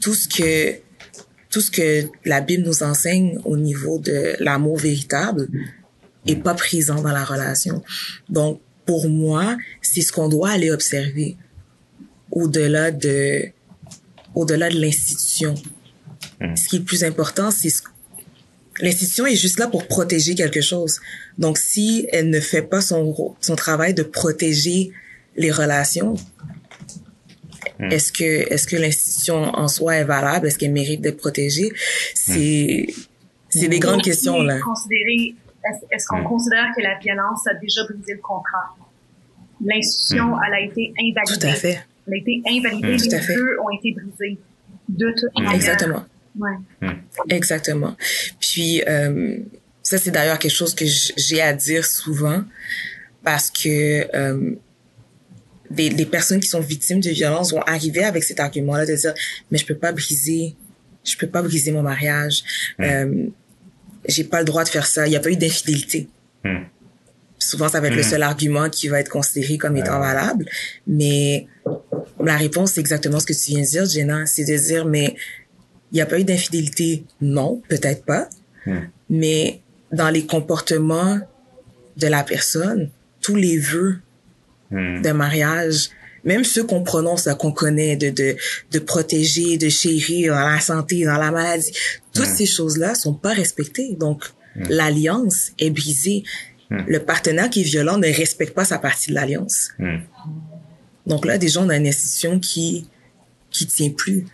tout 0.00 0.14
ce 0.14 0.28
que 0.28 0.78
tout 1.50 1.60
ce 1.60 1.70
que 1.70 2.08
la 2.24 2.40
Bible 2.40 2.62
nous 2.64 2.84
enseigne 2.84 3.40
au 3.44 3.56
niveau 3.56 3.98
de 3.98 4.36
l'amour 4.38 4.76
véritable 4.78 5.48
est 6.26 6.36
pas 6.36 6.54
présent 6.54 7.02
dans 7.02 7.10
la 7.10 7.24
relation. 7.24 7.82
Donc 8.28 8.60
pour 8.86 9.08
moi, 9.08 9.56
c'est 9.82 10.00
ce 10.00 10.12
qu'on 10.12 10.28
doit 10.28 10.50
aller 10.50 10.70
observer 10.70 11.36
au-delà 12.30 12.92
de 12.92 13.46
au-delà 14.36 14.70
de 14.70 14.78
l'institution. 14.80 15.56
Hmm. 16.40 16.54
Ce 16.54 16.68
qui 16.68 16.76
est 16.76 16.78
le 16.78 16.84
plus 16.84 17.02
important, 17.02 17.50
c'est 17.50 17.70
ce 17.70 17.82
l'institution 18.80 19.26
est 19.26 19.36
juste 19.36 19.58
là 19.58 19.66
pour 19.66 19.86
protéger 19.88 20.34
quelque 20.36 20.60
chose. 20.60 21.00
Donc 21.36 21.58
si 21.58 22.06
elle 22.12 22.30
ne 22.30 22.40
fait 22.40 22.62
pas 22.62 22.80
son 22.80 23.34
son 23.40 23.56
travail 23.56 23.92
de 23.92 24.04
protéger 24.04 24.92
les 25.36 25.50
relations, 25.50 26.14
hmm. 27.80 27.92
est-ce 27.92 28.12
que 28.12 28.52
est-ce 28.52 28.66
que 28.66 28.76
l'institution 28.76 29.36
en 29.36 29.68
soi 29.68 29.96
est 29.96 30.04
valable? 30.04 30.46
Est-ce 30.46 30.58
qu'elle 30.58 30.72
mérite 30.72 31.00
d'être 31.00 31.18
protégée? 31.18 31.72
C'est 32.14 32.86
c'est 33.48 33.68
des 33.68 33.80
grandes 33.80 34.02
questions 34.02 34.42
là. 34.42 34.58
Est-ce 35.90 36.06
qu'on 36.06 36.24
considère 36.24 36.68
que 36.76 36.82
la 36.82 36.98
violence 36.98 37.46
a 37.46 37.54
déjà 37.54 37.84
brisé 37.84 38.14
le 38.14 38.20
contrat? 38.20 38.74
L'institution, 39.62 40.34
elle 40.46 40.54
a 40.54 40.60
été 40.60 40.94
invalidée. 40.98 41.38
Tout 41.38 41.46
à 41.46 41.52
fait 41.52 41.84
a 42.12 42.16
été 42.16 42.42
invalidé, 42.48 42.96
les 42.96 43.34
deux 43.34 43.56
ont 43.60 43.70
été 43.70 43.94
brisés 43.94 44.38
de 44.88 45.14
toute 45.18 45.34
manière. 45.36 45.54
Exactement. 45.54 46.04
Ouais. 46.38 46.88
Exactement. 47.28 47.96
Puis 48.40 48.82
euh, 48.86 49.38
ça 49.82 49.98
c'est 49.98 50.10
d'ailleurs 50.10 50.38
quelque 50.38 50.54
chose 50.54 50.74
que 50.74 50.84
j'ai 50.86 51.40
à 51.40 51.52
dire 51.52 51.84
souvent 51.84 52.42
parce 53.24 53.50
que 53.50 54.06
euh, 54.16 54.54
des, 55.70 55.88
des, 55.88 56.06
personnes 56.06 56.40
qui 56.40 56.48
sont 56.48 56.60
victimes 56.60 57.00
de 57.00 57.10
violence 57.10 57.52
vont 57.52 57.62
arriver 57.62 58.04
avec 58.04 58.24
cet 58.24 58.40
argument-là 58.40 58.86
de 58.86 58.94
dire 58.94 59.14
mais 59.50 59.58
je 59.58 59.66
peux 59.66 59.76
pas 59.76 59.92
briser, 59.92 60.56
je 61.04 61.16
peux 61.16 61.28
pas 61.28 61.42
briser 61.42 61.72
mon 61.72 61.82
mariage, 61.82 62.42
hmm. 62.78 62.84
euh, 62.84 63.26
j'ai 64.08 64.24
pas 64.24 64.40
le 64.40 64.44
droit 64.44 64.64
de 64.64 64.68
faire 64.68 64.86
ça, 64.86 65.06
il 65.06 65.12
y 65.12 65.16
a 65.16 65.20
pas 65.20 65.30
eu 65.30 65.36
d'infidélité. 65.36 66.08
Hmm. 66.44 66.64
Souvent 67.38 67.68
ça 67.68 67.80
va 67.80 67.88
être 67.88 67.96
le 67.96 68.02
seul 68.02 68.22
argument 68.22 68.68
qui 68.68 68.88
va 68.88 69.00
être 69.00 69.08
considéré 69.08 69.56
comme 69.56 69.76
étant 69.76 69.98
valable, 69.98 70.46
mais 70.86 71.46
la 72.22 72.36
réponse, 72.36 72.72
c'est 72.72 72.80
exactement 72.80 73.20
ce 73.20 73.26
que 73.26 73.32
tu 73.32 73.52
viens 73.52 73.62
de 73.62 73.66
dire, 73.66 73.84
Jenna. 73.86 74.26
C'est 74.26 74.44
de 74.44 74.56
dire, 74.56 74.84
mais 74.84 75.14
il 75.92 75.96
n'y 75.96 76.00
a 76.00 76.06
pas 76.06 76.18
eu 76.18 76.24
d'infidélité. 76.24 77.04
Non, 77.20 77.62
peut-être 77.68 78.04
pas. 78.04 78.28
Hmm. 78.66 78.80
Mais 79.08 79.60
dans 79.92 80.10
les 80.10 80.26
comportements 80.26 81.18
de 81.96 82.06
la 82.06 82.22
personne, 82.22 82.90
tous 83.20 83.36
les 83.36 83.58
vœux 83.58 83.98
hmm. 84.70 85.02
de 85.02 85.12
mariage, 85.12 85.90
même 86.24 86.44
ceux 86.44 86.64
qu'on 86.64 86.82
prononce, 86.82 87.28
qu'on 87.38 87.52
connaît, 87.52 87.96
de, 87.96 88.10
de, 88.10 88.36
de 88.72 88.78
protéger, 88.78 89.56
de 89.56 89.68
chérir 89.68 90.34
dans 90.34 90.48
la 90.48 90.60
santé, 90.60 91.04
dans 91.04 91.16
la 91.16 91.30
maladie, 91.30 91.72
toutes 92.12 92.28
hmm. 92.28 92.36
ces 92.36 92.46
choses-là 92.46 92.94
sont 92.94 93.14
pas 93.14 93.32
respectées. 93.32 93.94
Donc, 93.94 94.24
l'alliance 94.68 95.52
est 95.58 95.70
brisée. 95.70 96.24
Le 96.70 96.98
partenaire 96.98 97.50
qui 97.50 97.62
est 97.62 97.64
violent 97.64 97.98
ne 97.98 98.06
respecte 98.06 98.54
pas 98.54 98.64
sa 98.64 98.78
partie 98.78 99.10
de 99.10 99.14
l'alliance. 99.14 99.70
Donc 101.06 101.24
là, 101.24 101.38
déjà, 101.38 101.60
on 101.60 101.68
a 101.68 101.76
une 101.76 101.88
institution 101.88 102.38
qui 102.38 102.86
qui 103.50 103.66
tient 103.66 103.90
plus. 103.90 104.24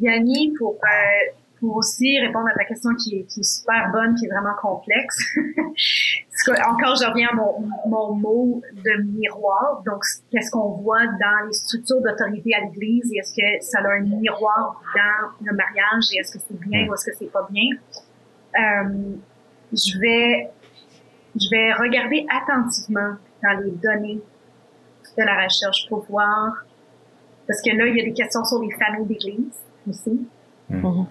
Yanni, 0.00 0.52
pour 0.58 0.74
euh, 0.74 1.32
pour 1.60 1.76
aussi 1.76 2.18
répondre 2.20 2.46
à 2.52 2.54
ta 2.54 2.64
question 2.64 2.94
qui 2.94 3.20
est, 3.20 3.22
qui 3.24 3.40
est 3.40 3.42
super 3.42 3.90
bonne, 3.92 4.14
qui 4.14 4.26
est 4.26 4.28
vraiment 4.28 4.54
complexe. 4.60 5.16
encore, 6.68 6.96
je 6.96 7.08
reviens 7.08 7.28
à 7.32 7.34
mon, 7.34 7.66
mon 7.86 8.14
mot 8.14 8.62
de 8.72 9.02
miroir. 9.02 9.82
Donc, 9.86 10.02
qu'est-ce 10.30 10.50
qu'on 10.50 10.72
voit 10.82 11.06
dans 11.06 11.46
les 11.46 11.52
structures 11.52 12.00
d'autorité 12.02 12.54
à 12.54 12.60
l'Église? 12.60 13.10
Et 13.12 13.18
est-ce 13.18 13.32
que 13.32 13.64
ça 13.64 13.78
a 13.80 13.88
un 13.88 14.00
miroir 14.00 14.80
dans 14.94 15.46
le 15.46 15.56
mariage? 15.56 16.04
Et 16.14 16.18
est-ce 16.18 16.36
que 16.36 16.44
c'est 16.46 16.60
bien 16.60 16.88
ou 16.88 16.94
est-ce 16.94 17.06
que 17.06 17.16
c'est 17.16 17.32
pas 17.32 17.46
bien? 17.50 17.76
Euh, 18.58 19.16
je 19.72 19.98
vais 19.98 20.50
je 21.38 21.50
vais 21.50 21.72
regarder 21.74 22.26
attentivement 22.30 23.16
dans 23.42 23.60
les 23.60 23.72
données 23.72 24.20
de 25.18 25.22
la 25.22 25.44
recherche 25.44 25.86
pour 25.88 26.04
voir, 26.08 26.64
parce 27.46 27.60
que 27.62 27.76
là, 27.76 27.86
il 27.86 27.96
y 27.96 28.00
a 28.00 28.04
des 28.04 28.12
questions 28.12 28.44
sur 28.44 28.62
les 28.62 28.70
familles 28.72 29.06
d'église 29.06 29.54
aussi. 29.88 30.26
Hmm. 30.68 31.04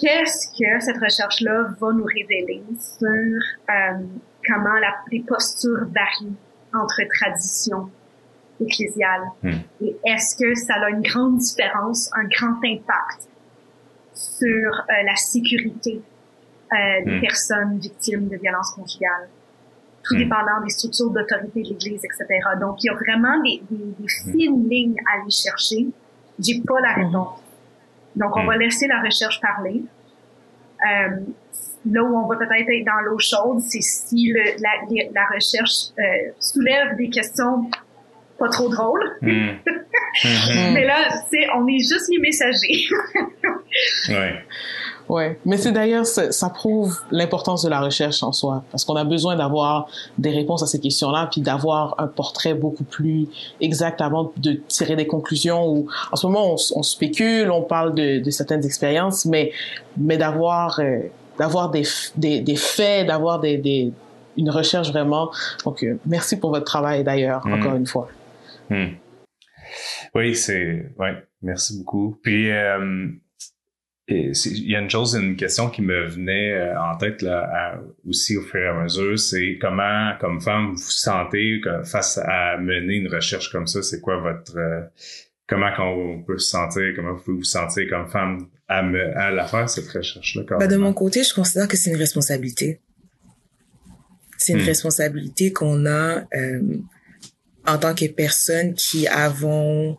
Qu'est-ce 0.00 0.48
que 0.48 0.84
cette 0.84 0.98
recherche-là 0.98 1.70
va 1.80 1.92
nous 1.92 2.04
révéler 2.04 2.62
sur 2.78 3.08
euh, 3.08 4.04
comment 4.46 4.74
la, 4.74 4.94
les 5.10 5.20
postures 5.20 5.86
varient 5.86 6.36
entre 6.72 7.02
traditions 7.18 7.90
ecclésiales? 8.60 9.24
Hmm. 9.42 9.58
Et 9.80 9.96
est-ce 10.04 10.36
que 10.36 10.54
ça 10.54 10.74
a 10.74 10.90
une 10.90 11.02
grande 11.02 11.38
différence, 11.38 12.10
un 12.14 12.24
grand 12.24 12.58
impact 12.64 13.28
sur 14.14 14.46
euh, 14.72 15.02
la 15.04 15.16
sécurité 15.16 16.00
euh, 16.72 17.04
des 17.04 17.16
hmm. 17.16 17.20
personnes 17.20 17.78
victimes 17.78 18.28
de 18.28 18.36
violences 18.36 18.70
conjugales? 18.72 19.28
tout 20.04 20.14
hmm. 20.14 20.18
dépendant 20.18 20.60
des 20.64 20.70
structures 20.70 21.10
d'autorité 21.10 21.60
de 21.60 21.68
l'Église, 21.70 22.00
etc. 22.04 22.26
Donc, 22.60 22.82
il 22.82 22.86
y 22.86 22.90
a 22.90 22.94
vraiment 22.94 23.42
des, 23.42 23.60
des, 23.68 23.94
des 23.98 24.08
fines 24.08 24.68
lignes 24.68 24.96
à 25.06 25.20
aller 25.20 25.30
chercher. 25.30 25.88
J'ai 26.38 26.62
pas 26.64 26.80
la 26.80 26.94
réponse. 26.94 27.40
Donc, 28.18 28.36
on 28.36 28.44
va 28.44 28.56
hmm. 28.56 28.60
laisser 28.60 28.86
la 28.88 29.00
recherche 29.00 29.40
parler. 29.40 29.82
Euh, 30.84 31.16
là 31.90 32.02
où 32.02 32.16
on 32.16 32.26
va 32.26 32.36
peut-être 32.36 32.68
être 32.68 32.84
dans 32.84 33.00
l'eau 33.04 33.18
chaude, 33.18 33.60
c'est 33.60 33.80
si 33.80 34.32
le, 34.32 34.42
la, 34.60 35.10
la, 35.12 35.26
recherche 35.34 35.92
euh, 35.98 36.30
soulève 36.38 36.96
des 36.96 37.08
questions 37.08 37.70
pas 38.38 38.48
trop 38.48 38.68
drôles. 38.68 39.04
Mais 39.22 40.84
là, 40.84 41.08
c'est 41.30 41.48
on 41.56 41.66
est 41.66 41.78
juste 41.78 42.08
les 42.10 42.18
messagers. 42.18 42.84
ouais. 44.08 44.44
Ouais, 45.08 45.38
mais 45.46 45.56
c'est 45.56 45.72
d'ailleurs 45.72 46.04
ça, 46.06 46.50
prouve 46.50 47.00
l'importance 47.10 47.62
de 47.64 47.70
la 47.70 47.80
recherche 47.80 48.22
en 48.22 48.32
soi, 48.32 48.62
parce 48.70 48.84
qu'on 48.84 48.96
a 48.96 49.04
besoin 49.04 49.36
d'avoir 49.36 49.88
des 50.18 50.30
réponses 50.30 50.62
à 50.62 50.66
ces 50.66 50.80
questions-là, 50.80 51.28
puis 51.32 51.40
d'avoir 51.40 51.94
un 51.98 52.06
portrait 52.06 52.54
beaucoup 52.54 52.84
plus 52.84 53.26
exact 53.60 54.00
avant 54.02 54.32
de 54.36 54.60
tirer 54.68 54.96
des 54.96 55.06
conclusions. 55.06 55.66
Ou 55.66 55.88
en 56.12 56.16
ce 56.16 56.26
moment, 56.26 56.56
on, 56.74 56.82
spécule, 56.82 57.50
on 57.50 57.62
parle 57.62 57.94
de, 57.94 58.18
de, 58.18 58.30
certaines 58.30 58.64
expériences, 58.64 59.24
mais 59.24 59.52
mais 59.96 60.18
d'avoir 60.18 60.78
euh, 60.80 61.00
d'avoir 61.38 61.70
des, 61.70 61.84
des, 62.16 62.40
des 62.40 62.56
faits, 62.56 63.06
d'avoir 63.06 63.40
des, 63.40 63.56
des 63.56 63.92
une 64.36 64.50
recherche 64.50 64.90
vraiment. 64.90 65.30
Donc 65.64 65.82
euh, 65.82 65.98
merci 66.06 66.38
pour 66.38 66.50
votre 66.50 66.64
travail 66.64 67.04
d'ailleurs, 67.04 67.46
mm. 67.46 67.52
encore 67.54 67.74
une 67.74 67.86
fois. 67.86 68.08
Mm. 68.70 68.86
Oui, 70.14 70.34
c'est 70.34 70.92
ouais, 70.98 71.14
merci 71.42 71.78
beaucoup. 71.78 72.18
Puis 72.22 72.50
euh, 72.50 73.08
il 74.08 74.70
y 74.70 74.74
a 74.74 74.80
une 74.80 74.88
chose, 74.88 75.14
une 75.14 75.36
question 75.36 75.68
qui 75.68 75.82
me 75.82 76.06
venait 76.06 76.52
euh, 76.52 76.80
en 76.80 76.96
tête 76.96 77.20
là, 77.20 77.78
aussi 78.08 78.36
au 78.36 78.42
fur 78.42 78.60
et 78.60 78.68
à 78.68 78.82
mesure, 78.82 79.18
c'est 79.18 79.58
comment, 79.60 80.12
comme 80.18 80.40
femme, 80.40 80.68
vous 80.68 80.76
vous 80.76 80.90
sentez 80.90 81.60
face 81.84 82.18
à 82.24 82.56
mener 82.56 82.94
une 82.94 83.08
recherche 83.08 83.52
comme 83.52 83.66
ça, 83.66 83.82
c'est 83.82 84.00
quoi 84.00 84.18
votre 84.18 84.56
euh, 84.56 84.80
comment 85.46 85.74
qu'on 85.74 86.22
peut 86.26 86.38
se 86.38 86.50
sentir, 86.50 86.92
comment 86.96 87.14
vous 87.14 87.22
pouvez 87.22 87.36
vous 87.38 87.44
sentir 87.44 87.84
comme 87.90 88.08
femme 88.08 88.48
à, 88.66 88.78
à 88.78 89.30
la 89.30 89.46
faire, 89.46 89.68
cette 89.68 89.88
recherche-là? 89.88 90.44
Ben, 90.58 90.68
de 90.68 90.76
mon 90.76 90.94
côté, 90.94 91.22
je 91.22 91.34
considère 91.34 91.68
que 91.68 91.76
c'est 91.76 91.90
une 91.90 91.96
responsabilité. 91.96 92.80
C'est 94.38 94.52
une 94.52 94.62
hmm. 94.62 94.66
responsabilité 94.66 95.52
qu'on 95.52 95.84
a 95.84 96.24
euh, 96.34 96.78
en 97.66 97.78
tant 97.78 97.94
que 97.94 98.06
personne 98.06 98.74
qui 98.74 99.06
avons, 99.06 99.98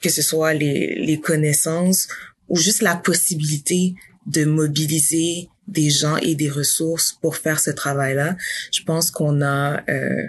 que 0.00 0.08
ce 0.08 0.22
soit 0.22 0.54
les, 0.54 0.96
les 0.96 1.20
connaissances 1.20 2.08
ou 2.48 2.56
juste 2.56 2.82
la 2.82 2.96
possibilité 2.96 3.94
de 4.26 4.44
mobiliser 4.44 5.48
des 5.68 5.90
gens 5.90 6.16
et 6.16 6.34
des 6.34 6.50
ressources 6.50 7.12
pour 7.20 7.36
faire 7.36 7.60
ce 7.60 7.70
travail-là. 7.70 8.36
Je 8.72 8.82
pense 8.82 9.10
qu'on 9.10 9.42
a 9.42 9.82
euh, 9.88 10.22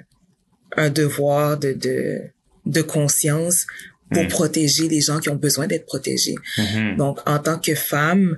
un 0.76 0.90
devoir 0.90 1.58
de, 1.58 1.74
de, 1.74 2.22
de 2.66 2.82
conscience 2.82 3.68
pour 4.12 4.24
hmm. 4.24 4.28
protéger 4.30 4.88
les 4.88 5.02
gens 5.02 5.20
qui 5.20 5.30
ont 5.30 5.36
besoin 5.36 5.68
d'être 5.68 5.86
protégés. 5.86 6.36
Mm-hmm. 6.58 6.96
Donc, 6.96 7.20
en 7.26 7.40
tant 7.40 7.60
que 7.60 7.76
femme, 7.76 8.38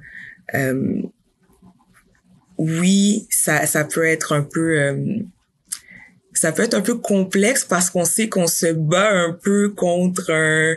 euh, 0.56 1.02
oui, 2.58 3.28
ça, 3.30 3.66
ça 3.68 3.86
peut 3.86 4.06
être 4.06 4.34
un 4.34 4.44
peu... 4.44 4.80
Euh, 4.80 5.20
ça 6.34 6.52
peut 6.52 6.64
être 6.64 6.74
un 6.74 6.82
peu 6.82 6.98
complexe 6.98 7.66
parce 7.66 7.90
qu'on 7.90 8.06
sait 8.06 8.30
qu'on 8.30 8.48
se 8.48 8.68
bat 8.72 9.12
un 9.12 9.34
peu 9.34 9.70
contre 9.70 10.32
un, 10.32 10.76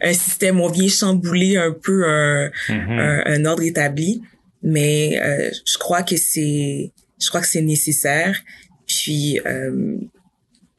un 0.00 0.12
système, 0.12 0.60
on 0.60 0.68
vient 0.68 0.88
chambouler 0.88 1.56
un 1.56 1.72
peu 1.72 2.04
un, 2.06 2.48
mm-hmm. 2.68 3.22
un, 3.26 3.44
ordre 3.44 3.62
établi, 3.62 4.22
mais 4.62 5.20
euh, 5.20 5.50
je 5.66 5.78
crois 5.78 6.02
que 6.02 6.16
c'est, 6.16 6.92
je 7.20 7.28
crois 7.28 7.40
que 7.40 7.48
c'est 7.48 7.62
nécessaire. 7.62 8.38
Puis 8.86 9.40
euh, 9.46 9.96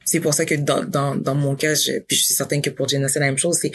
c'est 0.04 0.20
pour 0.20 0.34
ça 0.34 0.44
que 0.44 0.54
dans, 0.54 0.84
dans, 0.84 1.14
dans 1.14 1.34
mon 1.34 1.54
cas, 1.54 1.74
je, 1.74 1.98
puis 2.00 2.16
je 2.16 2.24
suis 2.24 2.34
certaine 2.34 2.62
que 2.62 2.70
pour 2.70 2.88
Jenna 2.88 3.08
c'est 3.08 3.20
la 3.20 3.26
même 3.26 3.38
chose. 3.38 3.58
C'est 3.60 3.72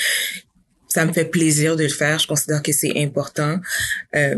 ça 0.88 1.06
me 1.06 1.14
fait 1.14 1.26
plaisir 1.26 1.76
de 1.76 1.84
le 1.84 1.90
faire. 1.90 2.18
Je 2.18 2.28
considère 2.28 2.64
que 2.64 2.72
c'est 2.72 2.98
important. 2.98 3.60
Euh, 4.16 4.36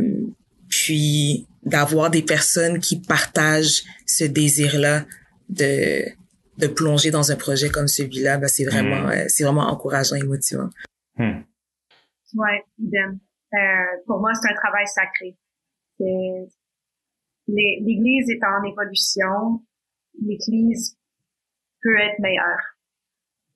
puis 0.67 1.47
d'avoir 1.63 2.09
des 2.09 2.21
personnes 2.21 2.79
qui 2.79 2.99
partagent 2.99 3.83
ce 4.05 4.25
désir-là 4.25 5.05
de 5.51 6.09
de 6.57 6.67
plonger 6.67 7.11
dans 7.11 7.31
un 7.31 7.35
projet 7.35 7.69
comme 7.69 7.87
celui-là, 7.87 8.37
ben 8.37 8.47
c'est 8.47 8.65
vraiment 8.65 9.07
mm. 9.07 9.11
euh, 9.11 9.25
c'est 9.27 9.43
vraiment 9.43 9.67
encourageant 9.67 10.15
et 10.15 10.23
motivant. 10.23 10.69
Hmm. 11.17 11.41
Ouais, 12.35 12.63
idem. 12.77 13.19
Euh, 13.53 13.57
pour 14.05 14.19
moi, 14.19 14.31
c'est 14.33 14.49
un 14.49 14.55
travail 14.55 14.87
sacré. 14.87 15.37
L'Église 17.47 18.29
est 18.29 18.43
en 18.43 18.63
évolution. 18.63 19.65
L'Église 20.21 20.97
peut 21.81 21.99
être 21.99 22.19
meilleure. 22.19 22.77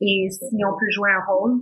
Et 0.02 0.30
si 0.30 0.66
on 0.66 0.78
peut 0.78 0.90
jouer 0.90 1.12
un 1.12 1.24
rôle 1.26 1.62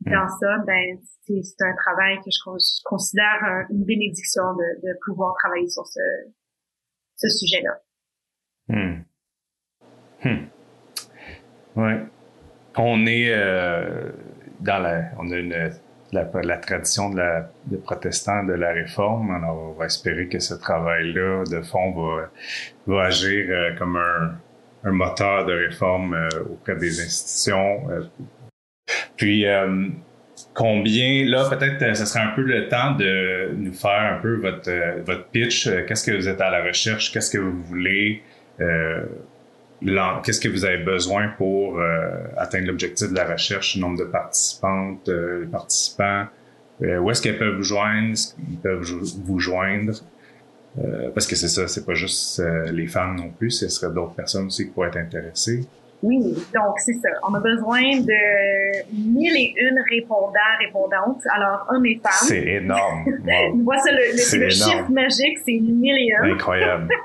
dans 0.00 0.24
hmm. 0.24 0.38
ça, 0.40 0.58
ben 0.66 0.98
c'est 1.24 1.64
un 1.64 1.74
travail 1.76 2.18
que 2.18 2.30
je, 2.30 2.82
considère 2.84 3.66
une 3.70 3.84
bénédiction 3.84 4.42
de, 4.54 4.86
de, 4.86 4.98
pouvoir 5.06 5.34
travailler 5.38 5.68
sur 5.68 5.86
ce, 5.86 6.00
ce 7.16 7.28
sujet-là. 7.28 7.80
Hmm. 10.24 10.46
Ouais. 11.76 12.00
On 12.76 13.06
est 13.06 13.32
euh, 13.32 14.12
dans 14.60 14.78
la, 14.78 15.02
on 15.18 15.30
a 15.30 15.36
la, 16.12 16.56
tradition 16.56 17.10
de 17.10 17.16
la, 17.16 17.50
des 17.66 17.78
protestants 17.78 18.44
de 18.44 18.52
la 18.52 18.72
réforme. 18.72 19.44
On 19.44 19.72
va 19.72 19.86
espérer 19.86 20.28
que 20.28 20.38
ce 20.38 20.54
travail-là, 20.54 21.44
de 21.50 21.62
fond, 21.62 21.92
va, 21.92 22.30
va 22.86 23.04
agir 23.04 23.46
euh, 23.48 23.74
comme 23.78 23.96
un, 23.96 24.34
un, 24.84 24.92
moteur 24.92 25.46
de 25.46 25.52
réforme 25.52 26.14
euh, 26.14 26.28
auprès 26.50 26.76
des 26.76 27.00
institutions. 27.00 27.90
Euh. 27.90 28.02
Puis, 29.16 29.46
combien, 30.54 31.24
là, 31.24 31.48
peut-être, 31.48 31.96
ce 31.96 32.04
serait 32.04 32.24
un 32.24 32.32
peu 32.34 32.42
le 32.42 32.68
temps 32.68 32.92
de 32.92 33.52
nous 33.54 33.72
faire 33.72 34.16
un 34.16 34.20
peu 34.20 34.36
votre, 34.36 35.00
votre 35.04 35.26
pitch. 35.28 35.68
Qu'est-ce 35.86 36.10
que 36.10 36.16
vous 36.16 36.28
êtes 36.28 36.40
à 36.40 36.50
la 36.50 36.62
recherche? 36.62 37.12
Qu'est-ce 37.12 37.30
que 37.30 37.38
vous 37.38 37.62
voulez? 37.62 38.22
Qu'est-ce 40.22 40.40
que 40.40 40.48
vous 40.48 40.64
avez 40.64 40.82
besoin 40.82 41.28
pour 41.28 41.78
euh, 41.78 42.10
atteindre 42.36 42.68
l'objectif 42.68 43.10
de 43.10 43.14
la 43.14 43.24
recherche, 43.24 43.76
nombre 43.76 43.98
de 43.98 44.04
participantes, 44.04 45.08
euh, 45.08 45.46
participants, 45.46 46.26
euh, 46.82 46.98
où 46.98 47.10
est-ce 47.10 47.22
qu'ils 47.22 47.38
peuvent 47.38 47.56
vous 47.56 47.62
joindre, 47.62 48.16
ils 48.50 48.58
peuvent 48.58 48.82
vous 48.82 49.38
joindre, 49.38 49.94
parce 51.14 51.26
que 51.26 51.36
c'est 51.36 51.48
ça, 51.48 51.68
c'est 51.68 51.84
pas 51.84 51.92
juste 51.92 52.42
les 52.72 52.86
femmes 52.86 53.16
non 53.16 53.28
plus, 53.28 53.50
ce 53.50 53.68
serait 53.68 53.92
d'autres 53.92 54.14
personnes 54.14 54.46
aussi 54.46 54.64
qui 54.64 54.70
pourraient 54.70 54.88
être 54.88 54.96
intéressées. 54.96 55.66
Oui, 56.02 56.18
donc 56.52 56.78
c'est 56.78 56.94
ça. 56.94 57.08
On 57.28 57.32
a 57.34 57.40
besoin 57.40 57.80
de 57.80 58.92
mille 58.92 59.36
et 59.36 59.54
une 59.56 59.78
répondants, 59.88 60.32
répondantes. 60.58 61.22
Alors, 61.32 61.66
hommes 61.70 61.86
et 61.86 62.00
femmes. 62.02 62.12
C'est 62.12 62.44
énorme. 62.44 63.04
Wow. 63.64 63.74
Ça, 63.84 63.92
le, 63.92 64.44
le 64.44 64.50
chiffre 64.50 64.90
magique, 64.90 65.38
c'est 65.44 65.60
mille 65.60 65.96
et 65.96 66.14
un. 66.14 66.34
Incroyable. 66.34 66.88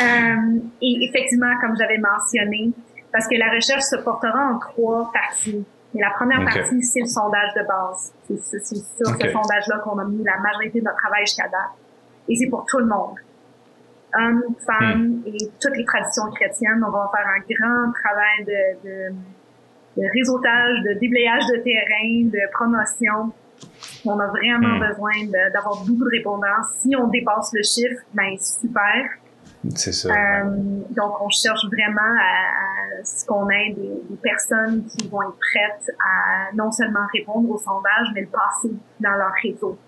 Euh, 0.00 0.58
et 0.82 1.08
effectivement, 1.08 1.52
comme 1.60 1.76
j'avais 1.78 1.98
mentionné, 1.98 2.72
parce 3.12 3.28
que 3.28 3.36
la 3.36 3.48
recherche 3.50 3.84
se 3.84 3.96
portera 4.02 4.50
en 4.50 4.58
trois 4.58 5.12
parties. 5.12 5.64
Et 5.94 6.00
la 6.00 6.10
première 6.10 6.44
partie, 6.44 6.82
c'est 6.82 7.00
le 7.00 7.06
sondage 7.06 7.54
de 7.54 7.62
base. 7.62 8.12
C'est 8.26 8.64
sur 8.66 8.76
ce 8.76 9.30
sondage-là 9.30 9.78
qu'on 9.84 9.96
a 10.00 10.04
mis 10.04 10.24
la 10.24 10.36
majorité 10.38 10.80
de 10.80 10.84
notre 10.84 10.96
travail 10.96 11.24
jusqu'à 11.24 11.44
date. 11.44 11.78
Et 12.28 12.34
c'est 12.34 12.48
pour 12.48 12.66
tout 12.66 12.78
le 12.78 12.86
monde. 12.86 13.14
Hommes, 14.18 14.42
femmes 14.66 15.08
hmm. 15.08 15.26
et 15.26 15.38
toutes 15.60 15.76
les 15.76 15.84
traditions 15.84 16.30
chrétiennes. 16.34 16.84
On 16.86 16.90
va 16.90 17.10
faire 17.14 17.26
un 17.26 17.40
grand 17.40 17.92
travail 17.92 18.44
de, 18.44 18.88
de, 18.88 20.02
de 20.02 20.08
réseautage, 20.12 20.82
de 20.82 20.98
déblayage 20.98 21.46
de 21.46 21.62
terrain, 21.62 22.28
de 22.30 22.52
promotion. 22.52 23.32
On 24.04 24.18
a 24.18 24.26
vraiment 24.28 24.76
hmm. 24.76 24.88
besoin 24.88 25.50
d'avoir 25.52 25.84
beaucoup 25.84 26.04
de 26.04 26.10
répondants. 26.10 26.62
Si 26.80 26.94
on 26.96 27.08
dépasse 27.08 27.52
le 27.54 27.62
chiffre, 27.62 28.02
ben 28.12 28.36
super. 28.38 29.10
C'est 29.74 29.92
ça. 29.92 30.08
Euh, 30.08 30.44
donc, 30.90 31.20
on 31.22 31.28
cherche 31.30 31.64
vraiment 31.72 32.00
à, 32.20 33.02
ce 33.04 33.24
qu'on 33.26 33.48
ait 33.48 33.74
des, 33.76 34.02
des, 34.10 34.16
personnes 34.22 34.84
qui 34.84 35.08
vont 35.08 35.22
être 35.22 35.38
prêtes 35.38 35.96
à 35.98 36.54
non 36.54 36.70
seulement 36.70 37.06
répondre 37.12 37.48
au 37.50 37.58
sondage, 37.58 38.08
mais 38.14 38.22
le 38.22 38.26
passer 38.26 38.74
dans 39.00 39.12
leur 39.12 39.32
réseau. 39.42 39.78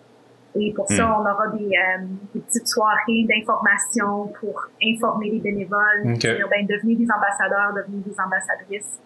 Et 0.58 0.72
pour 0.72 0.88
ça, 0.88 1.06
hmm. 1.06 1.14
on 1.18 1.20
aura 1.20 1.48
des, 1.48 1.66
euh, 1.66 2.04
des 2.34 2.40
petites 2.40 2.68
soirées 2.68 3.26
d'information 3.28 4.28
pour 4.40 4.68
informer 4.82 5.30
les 5.30 5.40
bénévoles, 5.40 6.14
dire, 6.14 6.48
ben, 6.50 6.66
devenez 6.66 6.96
des 6.96 7.08
ambassadeurs, 7.10 7.74
devenez 7.74 8.02
des 8.04 8.20
ambassadrices. 8.20 8.98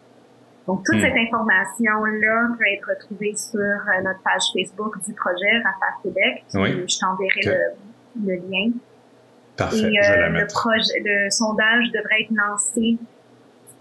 Donc, 0.66 0.84
toute 0.84 0.96
hmm. 0.96 1.01
cette 1.01 1.16
information-là 1.16 2.48
peut 2.57 2.64
être 2.72 2.88
retrouvée 2.88 3.34
sur 3.34 3.61
euh, 3.61 4.03
notre 4.05 4.22
page 4.22 4.42
Facebook 4.55 4.96
du 5.05 5.12
projet 5.14 5.59
Rafale 5.64 5.98
Québec. 6.03 6.44
Oui. 6.55 6.84
Je 6.86 6.98
t'enverrai 6.98 7.40
le, 7.44 8.26
le 8.26 8.34
lien. 8.36 8.72
Et 9.72 10.01
euh, 10.01 10.28
le 10.28 10.46
projet, 10.46 11.03
le 11.05 11.30
sondage 11.30 11.90
devrait 11.92 12.22
être 12.22 12.30
lancé 12.30 12.98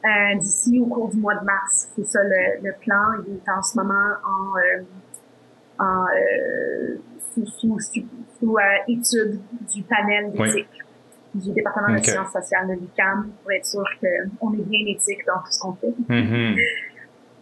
euh, 0.05 0.39
d'ici 0.39 0.80
au 0.80 0.86
cours 0.86 1.09
du 1.09 1.17
mois 1.17 1.36
de 1.36 1.45
mars. 1.45 1.89
C'est 1.95 2.05
ça 2.05 2.20
le, 2.24 2.63
le, 2.63 2.74
plan. 2.80 3.22
Il 3.28 3.36
est 3.36 3.51
en 3.51 3.61
ce 3.61 3.78
moment 3.78 4.13
en, 4.24 4.57
euh, 4.57 4.84
en 5.78 6.05
euh, 6.05 6.95
sous, 7.46 7.80
sous, 7.80 8.06
sous, 8.40 8.58
euh, 8.58 8.62
étude 8.88 9.40
du 9.74 9.84
panel 9.84 10.32
d'éthique 10.32 10.68
du 11.36 11.52
département 11.52 11.94
de 11.94 12.04
sciences 12.04 12.32
sociales 12.32 12.68
de 12.70 12.74
l'UQAM 12.74 13.30
pour 13.42 13.52
être 13.52 13.66
sûr 13.66 13.84
qu'on 14.02 14.54
est 14.54 14.64
bien 14.64 14.88
éthique 14.88 15.24
dans 15.28 15.38
tout 15.40 15.52
ce 15.52 15.60
qu'on 15.60 15.74
fait. 15.74 15.94
Mm-hmm. 16.10 16.56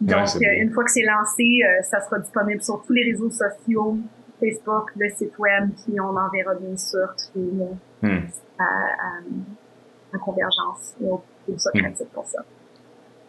Donc, 0.02 0.28
une 0.42 0.72
fois 0.72 0.84
que 0.84 0.90
c'est 0.90 1.04
lancé, 1.04 1.62
ça 1.82 2.00
sera 2.02 2.18
disponible 2.18 2.62
sur 2.62 2.82
tous 2.86 2.92
les 2.92 3.04
réseaux 3.10 3.30
sociaux, 3.30 3.96
Facebook, 4.40 4.90
le 4.96 5.08
site 5.10 5.38
web, 5.38 5.70
puis 5.84 6.00
on 6.00 6.16
enverra 6.16 6.54
bien 6.54 6.76
sûr 6.76 7.08
tous 7.16 7.38
les 7.38 7.50
liens 7.50 7.78
hmm. 8.02 8.26
à, 8.58 8.64
à, 8.64 10.14
à, 10.14 10.18
Convergence 10.18 10.94
et 11.02 11.06
au 11.06 11.22
hmm. 11.48 11.92
pour 12.12 12.24
ça. 12.24 12.40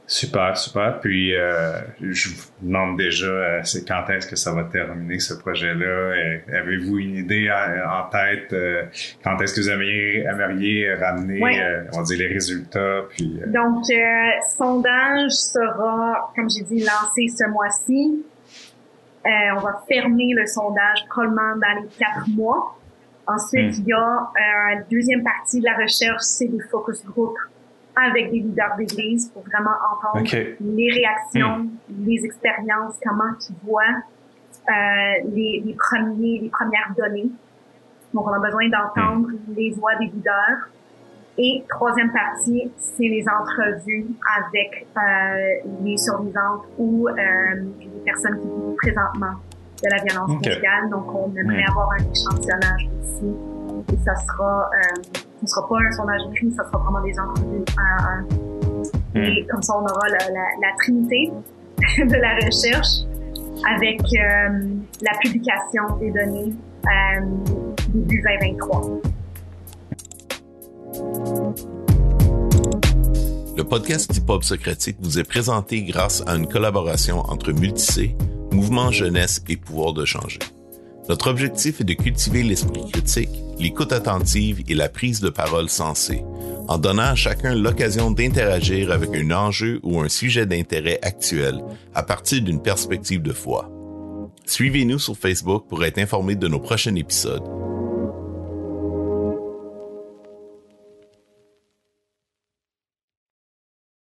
Super, 0.09 0.57
super. 0.57 0.99
Puis, 1.01 1.35
euh, 1.35 1.81
je 2.01 2.29
vous 2.29 2.41
demande 2.63 2.97
déjà, 2.97 3.27
euh, 3.27 3.59
c'est 3.63 3.87
quand 3.87 4.09
est-ce 4.09 4.25
que 4.25 4.35
ça 4.35 4.51
va 4.51 4.63
terminer 4.63 5.19
ce 5.19 5.35
projet-là? 5.35 6.15
Avez-vous 6.51 6.97
une 6.97 7.15
idée 7.15 7.47
en, 7.51 8.09
tête? 8.09 8.51
Euh, 8.51 8.85
quand 9.23 9.39
est-ce 9.39 9.53
que 9.53 9.61
vous 9.61 9.69
aimeriez, 9.69 10.23
aimeriez 10.23 10.95
ramener, 10.95 11.61
euh, 11.61 11.83
on 11.93 12.01
dire, 12.01 12.17
les 12.17 12.33
résultats? 12.33 13.03
Puis, 13.11 13.39
Donc, 13.45 13.85
sondage 14.57 15.31
sera, 15.33 16.31
comme 16.35 16.49
j'ai 16.49 16.63
dit, 16.63 16.79
lancé 16.79 17.27
ce 17.27 17.47
mois-ci. 17.47 18.25
Euh, 19.27 19.29
on 19.57 19.59
va 19.59 19.83
fermer 19.87 20.33
le 20.33 20.47
sondage 20.47 21.05
probablement 21.07 21.55
dans 21.55 21.83
les 21.83 21.89
quatre 21.99 22.27
mois. 22.29 22.75
Ensuite, 23.27 23.77
hmm. 23.77 23.81
il 23.81 23.87
y 23.89 23.93
a 23.93 23.97
euh, 23.99 24.81
deuxième 24.89 25.23
partie 25.23 25.59
de 25.59 25.65
la 25.65 25.75
recherche, 25.75 26.23
c'est 26.23 26.47
des 26.47 26.61
focus 26.71 27.05
group 27.05 27.35
avec 28.01 28.31
des 28.31 28.39
leaders 28.39 28.75
d'église 28.77 29.29
pour 29.29 29.43
vraiment 29.43 29.75
entendre 29.91 30.25
les 30.59 30.91
réactions, 30.91 31.59
hmm. 31.59 32.05
les 32.05 32.25
expériences, 32.25 32.95
comment 33.03 33.33
ils 33.49 33.55
voient 33.67 33.83
euh, 34.69 35.29
les, 35.33 35.63
les, 35.65 35.73
premiers, 35.73 36.39
les 36.39 36.49
premières 36.49 36.93
données. 36.97 37.29
Donc, 38.13 38.27
on 38.27 38.33
a 38.33 38.39
besoin 38.39 38.69
d'entendre 38.69 39.29
hmm. 39.29 39.53
les 39.55 39.71
voix 39.71 39.95
des 39.95 40.05
leaders 40.05 40.69
Et 41.37 41.63
troisième 41.69 42.11
partie, 42.11 42.71
c'est 42.77 43.07
les 43.07 43.25
entrevues 43.27 44.07
avec 44.37 44.87
euh, 44.97 45.69
les 45.83 45.97
survivantes 45.97 46.65
ou 46.77 47.07
euh, 47.07 47.13
les 47.79 48.01
personnes 48.05 48.39
qui 48.39 48.47
vivent 48.47 48.75
présentement 48.77 49.33
de 49.83 49.89
la 49.89 50.03
violence 50.03 50.37
conjugale. 50.37 50.89
Donc, 50.89 51.13
on 51.15 51.35
aimerait 51.35 51.63
hmm. 51.63 51.71
avoir 51.71 51.91
un 51.93 52.11
échantillonnage 52.11 52.89
ici. 53.03 53.33
Et 53.93 53.97
ça 54.05 54.15
sera, 54.15 54.69
euh, 54.73 55.19
ce 55.41 55.47
sera 55.47 55.67
pas 55.67 55.75
un 55.77 55.91
sondage 55.91 56.21
écrit, 56.31 56.51
ça 56.51 56.63
sera 56.65 56.77
vraiment 56.79 57.01
des 57.01 57.17
entrevues 57.19 57.63
un 57.77 58.03
à 58.03 58.11
un. 58.11 58.21
Hmm. 59.13 59.23
Et 59.23 59.45
comme 59.47 59.61
ça, 59.61 59.73
on 59.77 59.83
aura 59.83 60.07
la, 60.09 60.29
la, 60.29 60.45
la 60.61 60.75
trinité 60.77 61.31
de 61.97 62.15
la 62.15 62.35
recherche 62.35 63.05
avec 63.65 64.01
euh, 64.01 64.75
la 65.01 65.17
publication 65.21 65.97
des 65.99 66.11
données 66.11 66.53
euh, 66.85 67.21
début 67.93 68.21
2023. 68.21 69.01
Le 73.57 73.63
podcast 73.63 74.15
Hip-Hop 74.15 74.43
Socratique 74.43 74.97
vous 75.01 75.19
est 75.19 75.23
présenté 75.25 75.83
grâce 75.83 76.23
à 76.27 76.35
une 76.35 76.47
collaboration 76.47 77.19
entre 77.19 77.51
Multicé, 77.51 78.15
Mouvement 78.51 78.91
Jeunesse 78.91 79.43
et 79.49 79.57
Pouvoir 79.57 79.93
de 79.93 80.05
changer. 80.05 80.39
Notre 81.09 81.29
objectif 81.29 81.81
est 81.81 81.83
de 81.83 81.93
cultiver 81.93 82.43
l'esprit 82.43 82.89
critique, 82.91 83.31
l'écoute 83.59 83.91
attentive 83.91 84.63
et 84.67 84.73
la 84.73 84.89
prise 84.89 85.19
de 85.19 85.29
parole 85.29 85.69
sensée, 85.69 86.23
en 86.67 86.77
donnant 86.77 87.03
à 87.03 87.15
chacun 87.15 87.55
l'occasion 87.55 88.11
d'interagir 88.11 88.91
avec 88.91 89.09
un 89.15 89.31
enjeu 89.31 89.79
ou 89.83 89.99
un 89.99 90.09
sujet 90.09 90.45
d'intérêt 90.45 90.99
actuel 91.01 91.59
à 91.93 92.03
partir 92.03 92.41
d'une 92.41 92.61
perspective 92.61 93.21
de 93.21 93.33
foi. 93.33 93.69
Suivez-nous 94.45 94.99
sur 94.99 95.17
Facebook 95.17 95.65
pour 95.67 95.83
être 95.83 95.99
informé 95.99 96.35
de 96.35 96.47
nos 96.47 96.59
prochains 96.59 96.95
épisodes 96.95 97.43